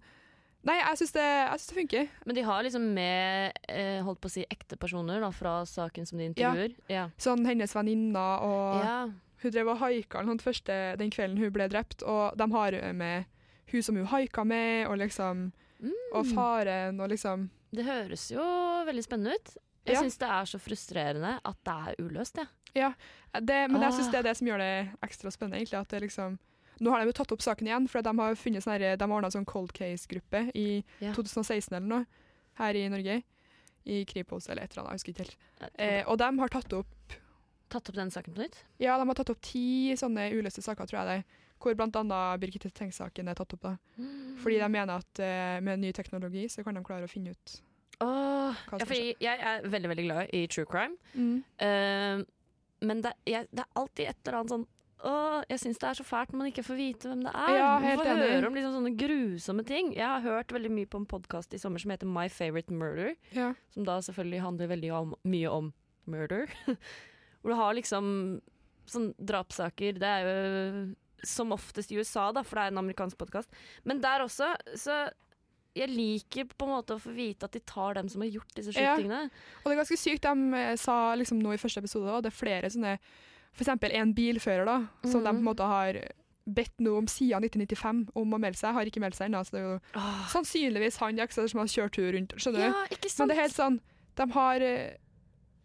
Nei, 0.64 0.76
jeg 0.78 0.98
syns 1.00 1.12
det, 1.16 1.22
det 1.66 1.74
funker. 1.74 2.08
Men 2.24 2.36
de 2.36 2.42
har 2.46 2.62
liksom 2.62 2.84
med 2.94 3.56
eh, 3.68 3.98
holdt 4.06 4.20
på 4.22 4.28
å 4.30 4.30
si 4.30 4.44
ekte 4.46 4.76
personer 4.78 5.18
da, 5.20 5.32
fra 5.34 5.64
saken 5.66 6.06
som 6.06 6.20
de 6.20 6.28
intervjuer. 6.30 6.76
Ja. 6.86 7.08
Sånn 7.18 7.42
hennes 7.48 7.74
venninner 7.74 8.44
og 8.46 8.84
ja. 8.84 9.00
Hun 9.42 9.50
drev 9.50 9.72
og 9.72 9.80
haika 9.80 10.22
den 10.22 11.10
kvelden 11.10 11.36
hun 11.42 11.50
ble 11.50 11.66
drept, 11.66 12.04
og 12.06 12.36
de 12.38 12.46
har 12.52 12.76
med 12.94 13.24
hun 13.72 13.82
som 13.82 13.96
hun 13.98 14.06
haika 14.06 14.44
med, 14.46 14.86
og 14.86 14.98
liksom 15.02 15.50
Mm. 15.82 15.90
Og 16.14 16.26
faren, 16.30 17.00
og 17.00 17.08
liksom 17.10 17.48
Det 17.74 17.82
høres 17.84 18.30
jo 18.30 18.38
veldig 18.86 19.02
spennende 19.02 19.34
ut. 19.34 19.56
Jeg 19.84 19.96
Ja. 19.96 20.00
syns 20.02 20.16
det 20.18 20.28
er 20.28 20.44
så 20.46 20.58
frustrerende 20.60 21.40
at 21.44 21.56
det 21.64 21.74
er 21.74 21.94
uløst, 21.98 22.36
jeg. 22.36 22.94
det, 23.44 23.68
Men 23.68 23.82
jeg 23.82 23.92
syns 23.92 24.06
Ah. 24.06 24.10
det 24.12 24.18
er 24.18 24.22
det 24.22 24.36
som 24.36 24.46
gjør 24.46 24.58
det 24.58 24.90
ekstra 25.02 25.30
spennende, 25.32 25.58
egentlig. 25.58 25.80
At 25.80 25.88
det 25.88 26.02
liksom 26.02 26.38
Nå 26.82 26.90
har 26.90 27.02
de 27.02 27.10
jo 27.12 27.16
tatt 27.20 27.32
opp 27.34 27.42
saken 27.44 27.68
igjen, 27.68 27.88
for 27.90 28.02
de 28.04 28.12
har 28.18 28.38
funnet 28.38 28.64
sånn 28.64 28.82
de 28.82 28.96
har 28.98 29.12
ordna 29.16 29.30
sånn 29.30 29.46
cold 29.48 29.72
case-gruppe 29.76 30.48
i 30.58 30.82
Ja. 31.02 31.12
2016 31.14 31.76
eller 31.76 31.86
noe, 31.86 32.06
her 32.58 32.74
i 32.78 32.88
Norge. 32.90 33.20
I 33.86 34.04
Kripos 34.06 34.48
eller 34.50 34.62
et 34.66 34.74
eller 34.74 34.84
annet, 34.86 34.92
jeg 34.92 35.00
husker 35.00 35.12
ikke 35.12 35.24
helt. 35.26 35.78
Eh, 35.78 36.02
og 36.06 36.18
de 36.18 36.28
har 36.38 36.48
tatt 36.54 36.72
opp 36.78 37.18
Tatt 37.72 37.88
opp 37.88 37.96
den 37.96 38.10
saken 38.12 38.34
på 38.36 38.42
nytt? 38.42 38.58
Ja, 38.82 38.98
de 39.00 39.06
har 39.08 39.16
tatt 39.16 39.30
opp 39.32 39.40
ti 39.40 39.94
sånne 39.96 40.26
uløste 40.36 40.60
saker, 40.60 40.84
tror 40.84 40.98
jeg 41.00 41.08
det. 41.08 41.38
Hvor 41.62 41.72
bl.a. 41.78 42.36
Birgitte 42.36 42.68
Tengs-saken 42.68 43.30
er 43.30 43.38
tatt 43.38 43.54
opp. 43.56 43.62
da. 43.62 43.76
Fordi 44.42 44.58
de 44.60 44.68
mener 44.68 44.98
at 45.00 45.22
eh, 45.24 45.60
med 45.64 45.80
ny 45.80 45.92
teknologi 45.96 46.48
så 46.52 46.64
kan 46.66 46.76
de 46.76 46.82
klare 46.84 47.08
å 47.08 47.10
finne 47.10 47.32
ut 47.32 47.54
Åh, 48.02 48.52
Hva 48.66 48.76
som 48.76 48.82
ja, 48.82 48.86
fordi 48.90 49.14
jeg 49.22 49.40
er 49.48 49.64
veldig 49.70 49.88
veldig 49.92 50.04
glad 50.04 50.34
i 50.34 50.46
true 50.50 50.66
crime. 50.66 50.96
mm. 51.14 51.36
uh, 51.62 52.24
men 52.82 53.00
det, 53.04 53.12
jeg, 53.30 53.46
det 53.54 53.62
er 53.62 53.78
alltid 53.78 54.08
et 54.10 54.26
eller 54.26 54.38
annet 54.40 54.52
sånn 54.56 54.64
Åh, 55.02 55.40
jeg 55.50 55.58
syns 55.58 55.80
det 55.82 55.88
er 55.88 55.98
så 55.98 56.04
fælt 56.06 56.30
når 56.30 56.38
man 56.38 56.50
ikke 56.52 56.62
får 56.62 56.78
vite 56.78 57.10
hvem 57.10 57.24
det 57.26 57.32
er. 57.34 57.54
Ja, 57.58 57.70
man 57.82 57.98
får 57.98 58.10
enig. 58.12 58.28
høre 58.30 58.48
om 58.48 58.58
liksom 58.58 58.74
sånne 58.76 58.92
grusomme 59.00 59.64
ting. 59.66 59.90
Jeg 59.96 60.06
har 60.06 60.22
hørt 60.22 60.54
veldig 60.54 60.70
mye 60.70 60.90
på 60.90 61.00
en 61.02 61.08
podkast 61.10 61.56
i 61.56 61.60
sommer 61.62 61.82
som 61.82 61.90
heter 61.94 62.06
My 62.06 62.28
Favorite 62.30 62.70
Murder. 62.70 63.16
Ja. 63.34 63.50
Som 63.74 63.88
da 63.88 63.98
selvfølgelig 64.06 64.44
handler 64.44 64.70
veldig 64.70 64.92
om, 65.00 65.16
mye 65.26 65.50
om 65.50 65.72
murder. 66.06 66.52
Hvor 67.42 67.54
du 67.54 67.58
har 67.58 67.74
liksom 67.74 68.06
sånn 68.90 69.10
drapssaker. 69.18 69.98
Det 69.98 70.12
er 70.12 70.28
jo 70.28 70.36
som 71.26 71.54
oftest 71.54 71.90
i 71.90 71.98
USA, 71.98 72.30
da, 72.34 72.42
for 72.46 72.58
det 72.58 72.68
er 72.68 72.74
en 72.74 72.82
amerikansk 72.82 73.18
podkast. 73.18 73.50
Men 73.86 74.02
der 74.02 74.24
også, 74.24 74.52
så 74.78 75.04
jeg 75.74 75.88
liker 75.88 76.50
på 76.50 76.66
en 76.66 76.74
måte 76.74 76.96
å 76.96 77.02
få 77.02 77.14
vite 77.16 77.48
at 77.48 77.54
de 77.56 77.62
tar 77.64 77.96
dem 77.96 78.08
som 78.12 78.22
har 78.24 78.30
gjort 78.34 78.54
disse 78.54 78.74
skytingene. 78.74 79.20
Ja. 79.26 79.44
Og 79.62 79.68
det 79.68 79.74
er 79.74 79.82
ganske 79.82 79.98
sykt. 80.00 80.26
De 80.26 80.62
eh, 80.62 80.74
sa 80.80 80.96
liksom 81.18 81.40
nå 81.40 81.54
i 81.54 81.60
første 81.60 81.80
episode 81.82 82.12
og 82.12 82.24
det 82.24 82.32
er 82.32 82.38
flere 82.38 82.70
sånne 82.72 82.96
Eksempel 83.60 83.92
en 83.94 84.14
bilfører 84.16 84.64
da, 84.66 84.78
som 85.04 85.20
de 85.22 85.28
på 85.28 85.34
en 85.36 85.36
Mhm. 85.42 85.44
måte 85.44 85.66
har 85.68 85.98
bedt 86.46 86.80
noe 86.80 86.98
om 86.98 87.06
siden 87.06 87.44
1995 87.44 88.08
om 88.18 88.34
å 88.34 88.38
melde 88.40 88.58
seg. 88.58 88.74
Har 88.74 88.88
ikke 88.88 89.00
meldt 89.00 89.14
seg 89.14 89.28
ennå. 89.28 89.44
Så 89.46 89.54
det 89.54 89.60
er 89.60 89.68
jo 89.68 89.78
oh. 89.94 90.26
sannsynligvis 90.32 90.98
han 90.98 91.16
ja, 91.20 91.26
som 91.30 91.62
har 91.62 91.70
kjørt 91.70 91.92
tur 91.92 92.12
rundt. 92.12 92.34
Skjønner 92.36 92.58
du? 92.58 92.66
ja, 92.66 92.84
ikke 92.90 93.12
Men 93.18 93.28
det 93.28 93.36
er 93.36 93.42
helt 93.42 93.56
sånn 93.58 93.80
De 94.16 94.26
har 94.34 94.60
eh, 94.60 94.96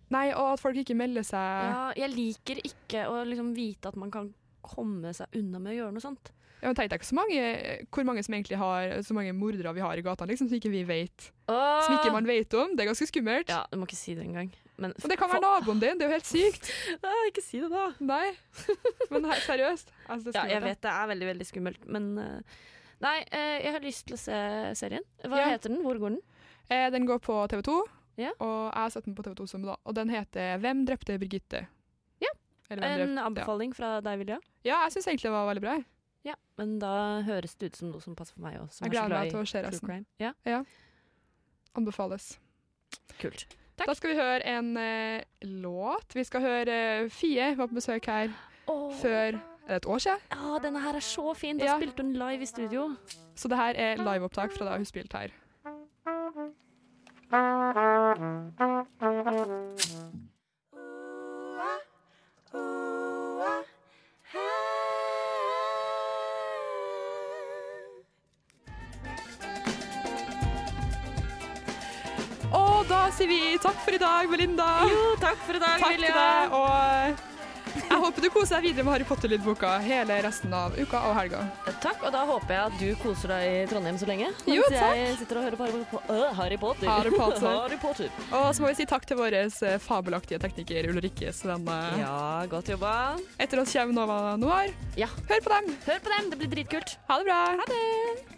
Nei, 0.10 0.32
og 0.32 0.54
at 0.54 0.62
folk 0.63 0.78
ikke 0.80 0.95
melder 0.95 1.26
seg 1.28 1.36
ja, 1.67 1.91
jeg 1.97 2.13
liker 2.13 2.62
ikke 2.63 3.08
å 3.12 3.26
liksom 3.28 3.50
vite 3.58 3.89
at 3.89 3.97
man 4.00 4.12
kan 4.13 4.30
komme 4.63 5.12
seg 5.15 5.28
unna 5.36 5.60
med 5.60 5.73
å 5.73 5.76
gjøre 5.82 5.95
noe 5.97 6.04
sånt. 6.04 6.32
Ja, 6.62 6.69
men 6.69 6.78
tenk 6.80 6.93
deg 6.93 7.04
hvor 7.04 8.08
mange 8.08 8.23
som 8.23 8.34
egentlig 8.34 8.58
har 8.58 8.95
så 9.04 9.13
mange 9.13 9.34
mordere 9.36 9.73
vi 9.76 9.84
har 9.84 10.00
i 10.00 10.06
gatene, 10.06 10.32
liksom, 10.32 10.47
som 10.47 10.58
ikke 10.58 10.71
vi 10.71 10.86
vet. 10.88 11.28
Som 11.47 11.97
ikke 11.97 12.13
man 12.15 12.26
vet 12.28 12.56
om. 12.58 12.71
Det 12.76 12.84
er 12.86 12.89
ganske 12.89 13.08
skummelt. 13.12 13.52
Ja, 13.52 13.65
du 13.69 13.78
må 13.78 13.86
ikke 13.88 14.00
si 14.00 14.15
det 14.15 14.26
engang. 14.26 14.50
Men 14.78 14.94
men 15.02 15.10
det 15.10 15.18
kan 15.18 15.30
være 15.32 15.42
naboen 15.42 15.80
din, 15.82 15.98
det 15.98 16.06
er 16.06 16.10
jo 16.12 16.16
helt 16.20 16.28
sykt. 16.30 16.68
Nei, 17.04 17.13
ikke 17.32 17.42
si 17.42 17.60
det, 17.63 17.70
da. 17.74 17.86
Nei, 18.00 18.32
men 19.12 19.26
he- 19.26 19.40
seriøst. 19.48 19.90
Altså, 20.08 20.24
det 20.30 20.36
Ja, 20.36 20.44
jeg 20.54 20.62
vet 20.62 20.82
det 20.86 20.92
er 20.92 21.08
veldig, 21.13 21.28
veldig 21.34 21.48
skummelt, 21.50 21.86
men 21.88 22.10
eh, 22.22 22.58
Nei, 23.02 23.16
eh, 23.32 23.60
jeg 23.66 23.74
har 23.74 23.82
lyst 23.86 24.06
til 24.08 24.16
å 24.18 24.20
se 24.22 24.38
serien. 24.78 25.04
Hva 25.26 25.38
Ja. 25.42 25.50
heter 25.56 25.70
den? 25.74 25.82
Hvor 25.86 25.98
går 26.02 26.16
den? 26.16 26.22
Eh, 26.70 26.90
den 26.94 27.06
går 27.10 27.20
på 27.22 27.40
TV 27.50 27.62
2, 27.66 27.76
Ja. 28.18 28.32
og 28.40 28.72
jeg 28.74 28.82
har 28.82 28.90
sett 28.90 29.06
den 29.06 29.16
på 29.18 29.24
TV 29.26 29.36
2 29.38 29.48
som 29.50 29.62
da. 29.66 29.76
Og 29.86 29.94
den 29.96 30.10
heter 30.10 30.58
'Hvem 30.62 30.86
drepte 30.88 31.18
Birgitte'? 31.22 31.68
Ja. 32.22 32.30
En 32.70 32.80
drep- 32.80 33.20
anbefaling 33.26 33.74
fra 33.76 34.00
deg, 34.02 34.18
Vilja? 34.20 34.40
Ja, 34.63 34.84
jeg 34.86 34.92
syns 34.94 35.08
egentlig 35.08 35.30
det 35.30 35.32
var 35.32 35.48
veldig 35.54 35.62
bra. 35.62 35.84
Ja. 36.26 36.34
Men 36.58 36.80
da 36.80 37.22
høres 37.22 37.56
det 37.58 37.66
ut 37.72 37.76
som 37.78 37.92
noe 37.92 38.02
som 38.02 38.16
passer 38.16 38.34
for 38.34 38.42
meg 38.42 38.58
òg, 38.60 38.70
Jeg 38.82 38.88
er 38.88 38.90
gleder 38.90 39.10
meg 39.22 39.30
til 39.32 39.40
å 39.40 39.48
se 39.48 39.62
resten. 39.63 40.06
Ja, 40.20 40.63
Anbefales. 41.76 42.38
kult. 43.20 43.46
Takk. 43.78 43.88
Da 43.88 43.94
skal 43.94 44.10
vi 44.10 44.16
høre 44.18 44.46
en 44.58 44.72
eh, 44.78 45.22
låt. 45.42 46.16
Vi 46.16 46.24
skal 46.24 46.42
høre 46.42 46.78
eh, 47.04 47.10
Fie 47.13 47.52
var 47.58 47.68
på 47.70 47.78
besøk 47.78 48.06
her 48.10 48.34
før 49.02 49.38
Er 49.68 49.74
det 49.76 49.76
et 49.76 49.86
år 49.86 49.98
siden? 50.00 50.18
Ja, 50.32 50.58
denne 50.63 50.80
her 50.82 50.96
er 50.96 51.00
så 51.04 51.34
fin. 51.34 51.58
Da 51.60 51.66
Ja. 51.66 51.76
spilte 51.78 52.02
hun 52.04 52.13
live 52.13 52.42
i 52.42 52.46
studio. 52.46 52.96
Så 53.36 53.48
det 53.48 53.58
her 53.58 53.74
er 53.76 53.96
liveopptak 54.00 54.52
fra 54.58 54.66
da 54.66 54.78
hun 54.78 54.86
spilte 54.86 55.18
her. 55.18 55.30
Sier 73.15 73.30
vi 73.32 73.39
takk 73.62 73.80
for 73.86 73.96
i 73.96 74.02
dag, 74.02 74.28
Melinda. 74.32 74.67
Jo, 74.89 75.15
takk 75.22 75.39
for 75.48 75.56
i 75.58 75.63
dag, 75.63 75.80
Takk 75.82 75.98
til 75.98 76.13
deg. 76.13 76.54
Og 76.58 77.26
jeg 77.78 78.00
håper 78.02 78.24
du 78.24 78.28
koser 78.34 78.58
deg 78.58 78.65
videre 78.72 78.86
med 78.88 78.93
Harry 78.96 79.06
Potter-lydboka 79.06 79.70
hele 79.84 80.15
resten 80.26 80.54
av 80.56 80.74
uka 80.80 81.02
og 81.10 81.13
helga. 81.17 81.43
Takk, 81.84 82.02
og 82.08 82.13
da 82.15 82.24
håper 82.26 82.54
jeg 82.56 82.72
at 82.72 82.78
du 82.82 82.88
koser 83.04 83.34
deg 83.34 83.48
i 83.52 83.60
Trondheim 83.70 84.00
så 84.02 84.08
lenge. 84.10 84.32
Jo, 84.50 84.63
Mens 84.65 84.80
takk. 84.80 84.96
jeg 84.98 85.17
sitter 85.22 85.39
og 85.39 85.46
hører 85.46 85.60
på 85.60 85.67
Harry, 85.67 85.84
øh, 86.15 86.26
Harry 86.39 86.58
Potter. 86.63 86.89
Harry 86.89 87.13
Potter. 87.13 87.48
Harry 87.62 87.80
Potter. 87.84 88.24
Og 88.32 88.48
så 88.56 88.63
må 88.65 88.72
vi 88.72 88.80
si 88.80 88.88
takk 88.89 89.06
til 89.10 89.20
vår 89.22 89.38
eh, 89.43 89.78
fabelaktige 89.84 90.41
tekniker 90.41 90.89
Ulrikke 90.93 91.36
Svenne. 91.36 91.78
Ja, 92.02 92.17
godt 92.50 92.72
jobba. 92.74 92.96
Etter 93.38 93.62
oss 93.62 93.76
kommer 93.78 94.00
Nova 94.00 94.36
Noir. 94.41 94.74
Ja. 94.98 95.12
Hør 95.30 95.46
på 95.46 95.54
dem. 95.54 95.78
Hør 95.86 96.02
på 96.02 96.15
dem, 96.15 96.34
det 96.34 96.41
blir 96.41 96.56
dritkult. 96.58 96.98
Ha 97.12 97.22
det 97.22 97.30
bra. 97.30 97.43
Ha 97.62 97.70
det. 97.70 98.37